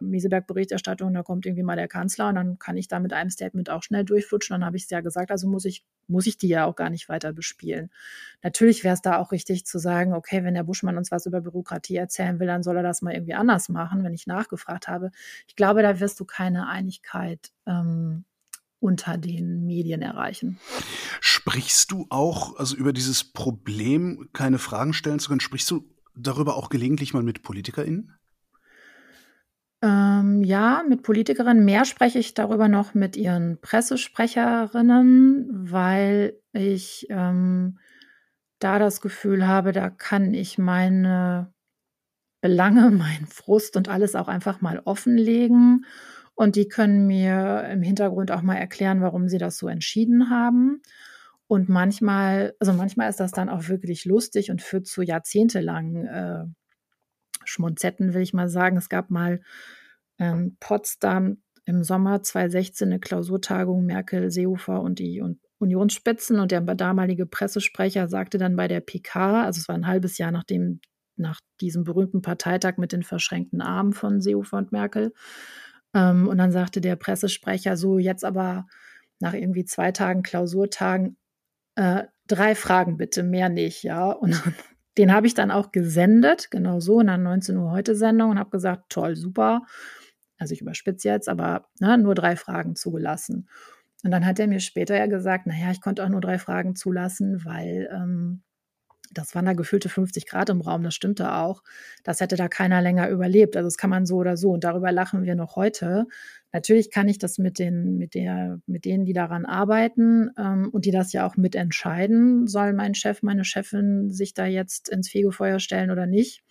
Mieseberg-Berichterstattung, 0.00 1.12
da 1.14 1.22
kommt 1.22 1.46
irgendwie 1.46 1.62
mal 1.62 1.76
der 1.76 1.88
Kanzler 1.88 2.28
und 2.28 2.36
dann 2.36 2.58
kann 2.58 2.76
ich 2.76 2.88
da 2.88 3.00
mit 3.00 3.12
einem 3.12 3.30
Statement 3.30 3.70
auch 3.70 3.82
schnell 3.82 4.04
durchflutschen. 4.04 4.54
Dann 4.54 4.64
habe 4.64 4.76
ich 4.76 4.84
es 4.84 4.90
ja 4.90 5.00
gesagt, 5.00 5.30
also 5.30 5.48
muss 5.48 5.64
ich, 5.64 5.84
muss 6.06 6.26
ich 6.26 6.38
die 6.38 6.48
ja 6.48 6.64
auch 6.64 6.76
gar 6.76 6.90
nicht 6.90 7.08
weiter 7.08 7.32
bespielen. 7.32 7.90
Natürlich 8.42 8.84
wäre 8.84 8.94
es 8.94 9.02
da 9.02 9.18
auch 9.18 9.32
richtig 9.32 9.66
zu 9.66 9.78
sagen, 9.78 10.14
okay, 10.14 10.44
wenn 10.44 10.54
der 10.54 10.64
Buschmann 10.64 10.96
uns 10.96 11.10
was 11.10 11.26
über 11.26 11.40
Bürokratie 11.40 11.96
erzählen 11.96 12.38
will, 12.38 12.46
dann 12.46 12.62
soll 12.62 12.76
er 12.76 12.82
das 12.82 13.02
mal 13.02 13.14
irgendwie 13.14 13.34
anders 13.34 13.68
machen, 13.68 14.04
wenn 14.04 14.14
ich 14.14 14.26
nachgefragt 14.26 14.88
habe. 14.88 15.10
Ich 15.46 15.56
glaube, 15.56 15.82
da 15.82 16.00
wirst 16.00 16.20
du 16.20 16.24
keine 16.24 16.68
Einigkeit 16.68 17.50
ähm, 17.66 18.24
unter 18.80 19.18
den 19.18 19.66
Medien 19.66 20.02
erreichen. 20.02 20.58
Sprichst 21.20 21.90
du 21.90 22.06
auch, 22.10 22.56
also 22.56 22.76
über 22.76 22.92
dieses 22.92 23.24
Problem, 23.24 24.28
keine 24.32 24.58
Fragen 24.58 24.92
stellen 24.92 25.18
zu 25.18 25.28
können, 25.28 25.40
sprichst 25.40 25.70
du 25.70 25.84
darüber 26.14 26.56
auch 26.56 26.68
gelegentlich 26.68 27.14
mal 27.14 27.22
mit 27.22 27.42
PolitikerInnen? 27.42 28.12
Ähm, 29.80 30.42
ja, 30.42 30.82
mit 30.88 31.02
Politikerinnen. 31.02 31.64
Mehr 31.64 31.84
spreche 31.84 32.18
ich 32.18 32.34
darüber 32.34 32.68
noch 32.68 32.94
mit 32.94 33.16
ihren 33.16 33.60
Pressesprecherinnen, 33.60 35.70
weil 35.70 36.40
ich 36.52 37.06
ähm, 37.10 37.78
da 38.58 38.80
das 38.80 39.00
Gefühl 39.00 39.46
habe, 39.46 39.72
da 39.72 39.88
kann 39.88 40.34
ich 40.34 40.58
meine 40.58 41.52
Belange, 42.40 42.90
meinen 42.90 43.26
Frust 43.26 43.76
und 43.76 43.88
alles 43.88 44.16
auch 44.16 44.28
einfach 44.28 44.60
mal 44.60 44.82
offenlegen 44.84 45.84
und 46.38 46.54
die 46.54 46.68
können 46.68 47.08
mir 47.08 47.68
im 47.68 47.82
Hintergrund 47.82 48.30
auch 48.30 48.42
mal 48.42 48.54
erklären, 48.54 49.00
warum 49.00 49.28
sie 49.28 49.38
das 49.38 49.58
so 49.58 49.66
entschieden 49.66 50.30
haben. 50.30 50.82
Und 51.48 51.68
manchmal, 51.68 52.54
also 52.60 52.72
manchmal 52.72 53.10
ist 53.10 53.18
das 53.18 53.32
dann 53.32 53.48
auch 53.48 53.68
wirklich 53.68 54.04
lustig 54.04 54.52
und 54.52 54.62
führt 54.62 54.86
zu 54.86 55.02
jahrzehntelangen 55.02 56.06
äh, 56.06 56.44
Schmonzetten, 57.44 58.14
will 58.14 58.22
ich 58.22 58.34
mal 58.34 58.48
sagen. 58.48 58.76
Es 58.76 58.88
gab 58.88 59.10
mal 59.10 59.40
in 60.16 60.56
Potsdam 60.60 61.42
im 61.64 61.82
Sommer 61.82 62.22
2016 62.22 62.86
eine 62.86 63.00
Klausurtagung 63.00 63.84
Merkel, 63.84 64.30
Seehofer 64.30 64.80
und 64.80 65.00
die 65.00 65.20
Unionsspitzen 65.58 66.38
und 66.38 66.52
der 66.52 66.60
damalige 66.60 67.26
Pressesprecher 67.26 68.06
sagte 68.06 68.38
dann 68.38 68.54
bei 68.54 68.68
der 68.68 68.80
PK, 68.80 69.42
also 69.42 69.58
es 69.58 69.66
war 69.66 69.74
ein 69.74 69.88
halbes 69.88 70.18
Jahr 70.18 70.30
nachdem, 70.30 70.78
nach 71.16 71.40
diesem 71.60 71.82
berühmten 71.82 72.22
Parteitag 72.22 72.76
mit 72.76 72.92
den 72.92 73.02
verschränkten 73.02 73.60
Armen 73.60 73.92
von 73.92 74.20
Seehofer 74.20 74.58
und 74.58 74.70
Merkel, 74.70 75.12
ähm, 75.98 76.28
und 76.28 76.38
dann 76.38 76.52
sagte 76.52 76.80
der 76.80 76.96
Pressesprecher 76.96 77.76
so, 77.76 77.98
jetzt 77.98 78.24
aber 78.24 78.66
nach 79.18 79.34
irgendwie 79.34 79.64
zwei 79.64 79.90
Tagen 79.90 80.22
Klausurtagen, 80.22 81.16
äh, 81.74 82.04
drei 82.28 82.54
Fragen 82.54 82.96
bitte, 82.96 83.22
mehr 83.22 83.48
nicht, 83.48 83.82
ja. 83.82 84.10
Und 84.10 84.32
den 84.98 85.12
habe 85.12 85.26
ich 85.26 85.34
dann 85.34 85.50
auch 85.50 85.72
gesendet, 85.72 86.50
genau 86.50 86.78
so, 86.78 87.00
in 87.00 87.08
der 87.08 87.18
19 87.18 87.56
Uhr 87.56 87.72
heute 87.72 87.96
Sendung 87.96 88.30
und 88.30 88.38
habe 88.38 88.50
gesagt, 88.50 88.90
toll, 88.90 89.16
super. 89.16 89.62
Also 90.38 90.54
ich 90.54 90.60
überspitze 90.60 91.08
jetzt, 91.08 91.28
aber 91.28 91.68
ne, 91.80 91.98
nur 91.98 92.14
drei 92.14 92.36
Fragen 92.36 92.76
zugelassen. 92.76 93.48
Und 94.04 94.12
dann 94.12 94.24
hat 94.24 94.38
er 94.38 94.46
mir 94.46 94.60
später 94.60 94.96
ja 94.96 95.06
gesagt, 95.06 95.46
naja, 95.46 95.72
ich 95.72 95.80
konnte 95.80 96.04
auch 96.04 96.08
nur 96.08 96.20
drei 96.20 96.38
Fragen 96.38 96.76
zulassen, 96.76 97.44
weil 97.44 97.88
ähm, 97.92 98.42
das 99.12 99.34
waren 99.34 99.46
da 99.46 99.52
gefühlte 99.52 99.88
50 99.88 100.26
Grad 100.26 100.50
im 100.50 100.60
Raum, 100.60 100.82
das 100.82 100.94
stimmte 100.94 101.32
auch. 101.34 101.62
Das 102.04 102.20
hätte 102.20 102.36
da 102.36 102.48
keiner 102.48 102.80
länger 102.82 103.08
überlebt. 103.08 103.56
Also 103.56 103.66
das 103.66 103.76
kann 103.76 103.90
man 103.90 104.06
so 104.06 104.16
oder 104.16 104.36
so. 104.36 104.50
Und 104.50 104.64
darüber 104.64 104.92
lachen 104.92 105.22
wir 105.22 105.34
noch 105.34 105.56
heute. 105.56 106.06
Natürlich 106.52 106.90
kann 106.90 107.08
ich 107.08 107.18
das 107.18 107.38
mit 107.38 107.58
den, 107.58 107.98
mit 107.98 108.14
der, 108.14 108.60
mit 108.66 108.84
denen, 108.84 109.04
die 109.04 109.12
daran 109.12 109.44
arbeiten 109.44 110.30
ähm, 110.38 110.70
und 110.72 110.84
die 110.84 110.90
das 110.90 111.12
ja 111.12 111.26
auch 111.26 111.36
mitentscheiden, 111.36 112.46
soll 112.46 112.72
mein 112.72 112.94
Chef, 112.94 113.22
meine 113.22 113.44
Chefin 113.44 114.10
sich 114.10 114.34
da 114.34 114.46
jetzt 114.46 114.88
ins 114.88 115.10
Fegefeuer 115.10 115.60
stellen 115.60 115.90
oder 115.90 116.06
nicht, 116.06 116.42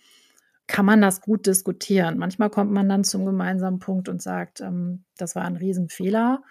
kann 0.68 0.86
man 0.86 1.00
das 1.00 1.20
gut 1.20 1.46
diskutieren. 1.46 2.18
Manchmal 2.18 2.50
kommt 2.50 2.70
man 2.70 2.88
dann 2.88 3.02
zum 3.02 3.24
gemeinsamen 3.24 3.80
Punkt 3.80 4.08
und 4.08 4.22
sagt, 4.22 4.60
ähm, 4.60 5.04
das 5.16 5.34
war 5.34 5.44
ein 5.44 5.56
Riesenfehler 5.56 6.42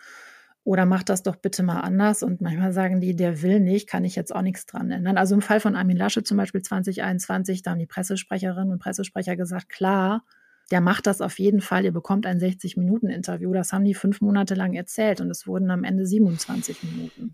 oder 0.68 0.86
mach 0.86 1.04
das 1.04 1.24
doch 1.24 1.38
bitte 1.38 1.64
mal 1.64 1.80
anders. 1.80 2.24
Und 2.24 2.42
manchmal 2.42 2.74
sagen 2.74 3.00
die, 3.00 3.16
der 3.16 3.42
will 3.42 3.62
nicht, 3.62 3.88
kann 3.88 4.04
ich 4.04 4.18
jetzt 4.18 4.36
auch 4.36 4.42
nichts 4.42 4.66
dran 4.66 4.92
ändern. 4.92 5.18
Also 5.18 5.34
im 5.34 5.42
Fall 5.42 5.62
von 5.62 5.78
Armin 5.78 5.96
Lasche 5.96 6.24
zum 6.24 6.36
Beispiel 6.36 6.62
2021, 6.62 7.62
da 7.62 7.72
haben 7.72 7.80
die 7.80 7.86
Pressesprecherinnen 7.86 8.74
und 8.74 8.80
Pressesprecher 8.80 9.38
gesagt, 9.38 9.70
klar, 9.70 10.26
der 10.70 10.82
macht 10.82 11.08
das 11.08 11.22
auf 11.22 11.40
jeden 11.40 11.62
Fall, 11.62 11.86
ihr 11.86 11.94
bekommt 11.94 12.26
ein 12.26 12.38
60-Minuten-Interview. 12.42 13.54
Das 13.54 13.72
haben 13.72 13.86
die 13.86 13.94
fünf 13.94 14.20
Monate 14.20 14.56
lang 14.56 14.74
erzählt 14.74 15.22
und 15.22 15.32
es 15.32 15.48
wurden 15.48 15.72
am 15.72 15.86
Ende 15.86 16.06
27 16.06 16.84
Minuten. 16.84 17.34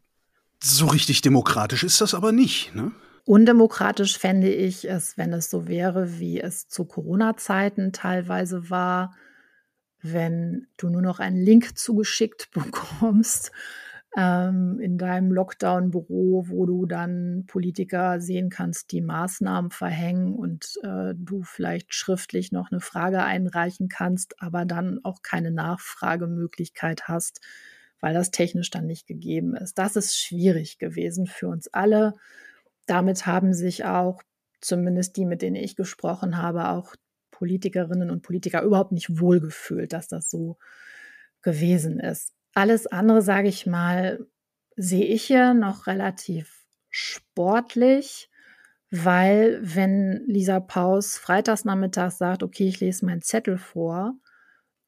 So 0.61 0.85
richtig 0.85 1.21
demokratisch 1.21 1.83
ist 1.83 2.01
das 2.01 2.13
aber 2.13 2.31
nicht, 2.31 2.75
ne? 2.75 2.91
Undemokratisch 3.25 4.19
fände 4.19 4.53
ich 4.53 4.87
es, 4.87 5.17
wenn 5.17 5.33
es 5.33 5.49
so 5.49 5.67
wäre, 5.67 6.19
wie 6.19 6.39
es 6.39 6.67
zu 6.67 6.85
Corona-Zeiten 6.85 7.93
teilweise 7.93 8.69
war, 8.69 9.15
wenn 10.03 10.67
du 10.77 10.89
nur 10.89 11.01
noch 11.01 11.19
einen 11.19 11.37
Link 11.37 11.77
zugeschickt 11.77 12.51
bekommst 12.53 13.51
ähm, 14.15 14.79
in 14.79 14.97
deinem 14.97 15.31
Lockdown-Büro, 15.31 16.45
wo 16.47 16.65
du 16.65 16.85
dann 16.85 17.45
Politiker 17.47 18.19
sehen 18.19 18.49
kannst, 18.49 18.91
die 18.91 19.01
Maßnahmen 19.01 19.71
verhängen 19.71 20.35
und 20.35 20.77
äh, 20.83 21.13
du 21.15 21.41
vielleicht 21.41 21.93
schriftlich 21.93 22.51
noch 22.51 22.71
eine 22.71 22.81
Frage 22.81 23.23
einreichen 23.23 23.87
kannst, 23.87 24.39
aber 24.41 24.65
dann 24.65 24.99
auch 25.03 25.21
keine 25.23 25.51
Nachfragemöglichkeit 25.51 27.07
hast, 27.07 27.41
weil 27.99 28.13
das 28.13 28.31
technisch 28.31 28.69
dann 28.69 28.85
nicht 28.85 29.07
gegeben 29.07 29.55
ist. 29.55 29.77
Das 29.79 29.95
ist 29.95 30.15
schwierig 30.15 30.77
gewesen 30.77 31.25
für 31.25 31.47
uns 31.47 31.73
alle. 31.73 32.13
Damit 32.85 33.25
haben 33.25 33.53
sich 33.53 33.85
auch 33.85 34.21
zumindest 34.61 35.17
die, 35.17 35.25
mit 35.25 35.41
denen 35.41 35.55
ich 35.55 35.75
gesprochen 35.75 36.37
habe, 36.37 36.69
auch 36.69 36.95
Politikerinnen 37.33 38.09
und 38.09 38.21
Politiker 38.21 38.61
überhaupt 38.61 38.91
nicht 38.91 39.19
wohlgefühlt, 39.19 39.91
dass 39.91 40.07
das 40.07 40.29
so 40.29 40.57
gewesen 41.41 41.99
ist. 41.99 42.33
Alles 42.53 42.87
andere, 42.87 43.21
sage 43.21 43.49
ich 43.49 43.65
mal, 43.65 44.25
sehe 44.75 45.05
ich 45.05 45.23
hier 45.23 45.53
noch 45.53 45.87
relativ 45.87 46.65
sportlich, 46.89 48.29
weil 48.91 49.59
wenn 49.61 50.23
Lisa 50.27 50.59
Paus 50.59 51.17
freitags 51.17 51.65
nachmittags 51.65 52.19
sagt, 52.19 52.43
okay, 52.43 52.67
ich 52.67 52.79
lese 52.79 53.05
meinen 53.05 53.23
Zettel 53.23 53.57
vor 53.57 54.13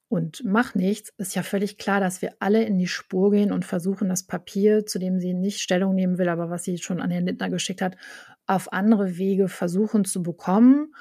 und 0.08 0.44
mach 0.46 0.76
nichts, 0.76 1.12
ist 1.18 1.34
ja 1.34 1.42
völlig 1.42 1.80
klar, 1.80 2.00
dass 2.00 2.22
wir 2.22 2.36
alle 2.40 2.64
in 2.64 2.78
die 2.78 2.88
Spur 2.88 3.32
gehen 3.32 3.52
und 3.52 3.66
versuchen, 3.66 4.08
das 4.08 4.24
Papier, 4.24 4.86
zu 4.86 5.00
dem 5.00 5.20
sie 5.20 5.34
nicht 5.34 5.60
Stellung 5.60 5.96
nehmen 5.96 6.20
will, 6.20 6.30
aber 6.30 6.52
was 6.52 6.64
sie 6.64 6.78
schon 6.78 7.02
an 7.02 7.10
Herrn 7.10 7.26
Lindner 7.26 7.50
geschickt 7.50 7.82
hat, 7.82 7.98
auf 8.46 8.72
andere 8.72 9.18
Wege 9.18 9.48
versuchen 9.48 10.06
zu 10.06 10.22
bekommen 10.22 10.94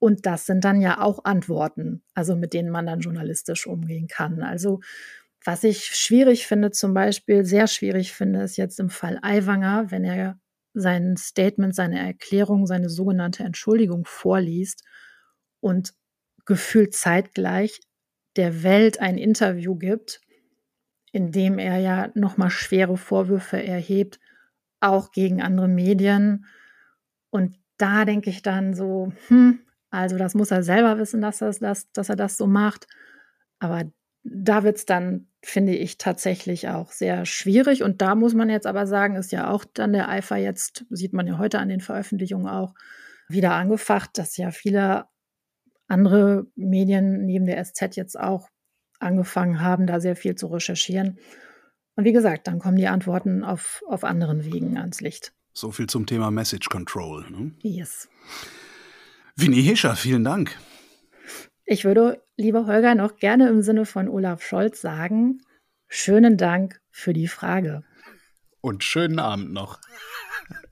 und 0.00 0.26
das 0.26 0.46
sind 0.46 0.64
dann 0.64 0.80
ja 0.80 1.00
auch 1.00 1.24
Antworten, 1.24 2.02
also 2.14 2.34
mit 2.34 2.54
denen 2.54 2.70
man 2.70 2.86
dann 2.86 3.00
journalistisch 3.00 3.66
umgehen 3.68 4.08
kann. 4.08 4.42
Also 4.42 4.80
was 5.44 5.62
ich 5.62 5.84
schwierig 5.84 6.46
finde, 6.46 6.70
zum 6.70 6.94
Beispiel 6.94 7.44
sehr 7.44 7.66
schwierig 7.66 8.12
finde, 8.12 8.42
ist 8.42 8.56
jetzt 8.56 8.80
im 8.80 8.90
Fall 8.90 9.18
Aiwanger, 9.22 9.90
wenn 9.90 10.04
er 10.04 10.38
sein 10.74 11.16
Statement, 11.16 11.74
seine 11.74 11.98
Erklärung, 11.98 12.66
seine 12.66 12.88
sogenannte 12.88 13.44
Entschuldigung 13.44 14.04
vorliest 14.06 14.84
und 15.60 15.94
gefühlt 16.46 16.94
zeitgleich 16.94 17.80
der 18.36 18.62
Welt 18.62 19.00
ein 19.00 19.18
Interview 19.18 19.76
gibt, 19.76 20.20
in 21.12 21.32
dem 21.32 21.58
er 21.58 21.78
ja 21.78 22.10
nochmal 22.14 22.50
schwere 22.50 22.96
Vorwürfe 22.96 23.62
erhebt, 23.62 24.20
auch 24.80 25.12
gegen 25.12 25.42
andere 25.42 25.68
Medien. 25.68 26.46
Und 27.30 27.58
da 27.78 28.04
denke 28.04 28.30
ich 28.30 28.42
dann 28.42 28.74
so, 28.74 29.12
hm, 29.28 29.60
also 29.90 30.16
das 30.16 30.34
muss 30.34 30.50
er 30.50 30.62
selber 30.62 30.98
wissen, 30.98 31.20
dass, 31.20 31.40
er 31.40 31.52
das, 31.52 31.90
dass 31.92 32.08
er 32.08 32.16
das 32.16 32.36
so 32.36 32.46
macht. 32.46 32.86
Aber 33.58 33.84
da 34.22 34.62
wird 34.62 34.76
es 34.76 34.86
dann, 34.86 35.28
finde 35.42 35.74
ich, 35.74 35.98
tatsächlich 35.98 36.68
auch 36.68 36.92
sehr 36.92 37.26
schwierig. 37.26 37.82
Und 37.82 38.00
da 38.02 38.14
muss 38.14 38.34
man 38.34 38.50
jetzt 38.50 38.66
aber 38.66 38.86
sagen, 38.86 39.16
ist 39.16 39.32
ja 39.32 39.50
auch 39.50 39.64
dann 39.64 39.92
der 39.92 40.08
Eifer 40.08 40.36
jetzt, 40.36 40.84
sieht 40.90 41.12
man 41.12 41.26
ja 41.26 41.38
heute 41.38 41.58
an 41.58 41.68
den 41.68 41.80
Veröffentlichungen 41.80 42.46
auch, 42.46 42.74
wieder 43.28 43.52
angefacht, 43.52 44.18
dass 44.18 44.36
ja 44.36 44.50
viele 44.50 45.04
andere 45.86 46.46
Medien 46.56 47.26
neben 47.26 47.46
der 47.46 47.64
SZ 47.64 47.96
jetzt 47.96 48.18
auch 48.18 48.48
angefangen 48.98 49.60
haben, 49.60 49.86
da 49.86 50.00
sehr 50.00 50.16
viel 50.16 50.34
zu 50.34 50.48
recherchieren. 50.48 51.18
Und 51.96 52.04
wie 52.04 52.12
gesagt, 52.12 52.46
dann 52.46 52.58
kommen 52.58 52.76
die 52.76 52.88
Antworten 52.88 53.44
auf, 53.44 53.82
auf 53.86 54.04
anderen 54.04 54.44
Wegen 54.44 54.78
ans 54.78 55.00
Licht. 55.00 55.32
So 55.52 55.70
viel 55.70 55.86
zum 55.86 56.06
Thema 56.06 56.30
Message 56.30 56.68
Control. 56.68 57.28
Ne? 57.30 57.52
Yes. 57.62 58.08
Winnie 59.40 59.62
Hischer, 59.62 59.96
vielen 59.96 60.24
Dank. 60.24 60.56
Ich 61.64 61.84
würde, 61.84 62.22
lieber 62.36 62.66
Holger, 62.66 62.94
noch 62.94 63.16
gerne 63.16 63.48
im 63.48 63.62
Sinne 63.62 63.86
von 63.86 64.08
Olaf 64.08 64.42
Scholz 64.42 64.80
sagen, 64.80 65.40
schönen 65.88 66.36
Dank 66.36 66.80
für 66.90 67.12
die 67.12 67.28
Frage. 67.28 67.82
Und 68.60 68.84
schönen 68.84 69.18
Abend 69.18 69.52
noch. 69.52 69.80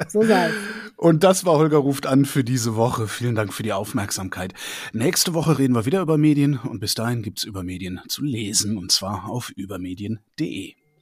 So 0.09 0.23
sei 0.23 0.49
es. 0.49 0.55
Und 0.97 1.23
das 1.23 1.45
war 1.45 1.57
Holger 1.57 1.79
ruft 1.79 2.07
an 2.07 2.25
für 2.25 2.43
diese 2.43 2.75
Woche. 2.75 3.07
Vielen 3.07 3.37
Dank 3.37 3.55
für 3.55 3.63
die 3.63 3.73
Aufmerksamkeit. 3.73 4.53
Nächste 4.93 5.33
Woche 5.33 5.59
reden 5.59 5.75
wir 5.75 5.87
wieder 5.87 6.01
über 6.01 6.19
Medien 6.19 6.59
und 6.59 6.81
bis 6.81 6.95
dahin 6.95 7.23
gibt's 7.23 7.45
über 7.45 7.63
Medien 7.63 8.01
zu 8.09 8.25
lesen 8.25 8.77
und 8.77 8.91
zwar 8.91 9.31
auf 9.31 9.51
übermedien.de. 9.51 10.75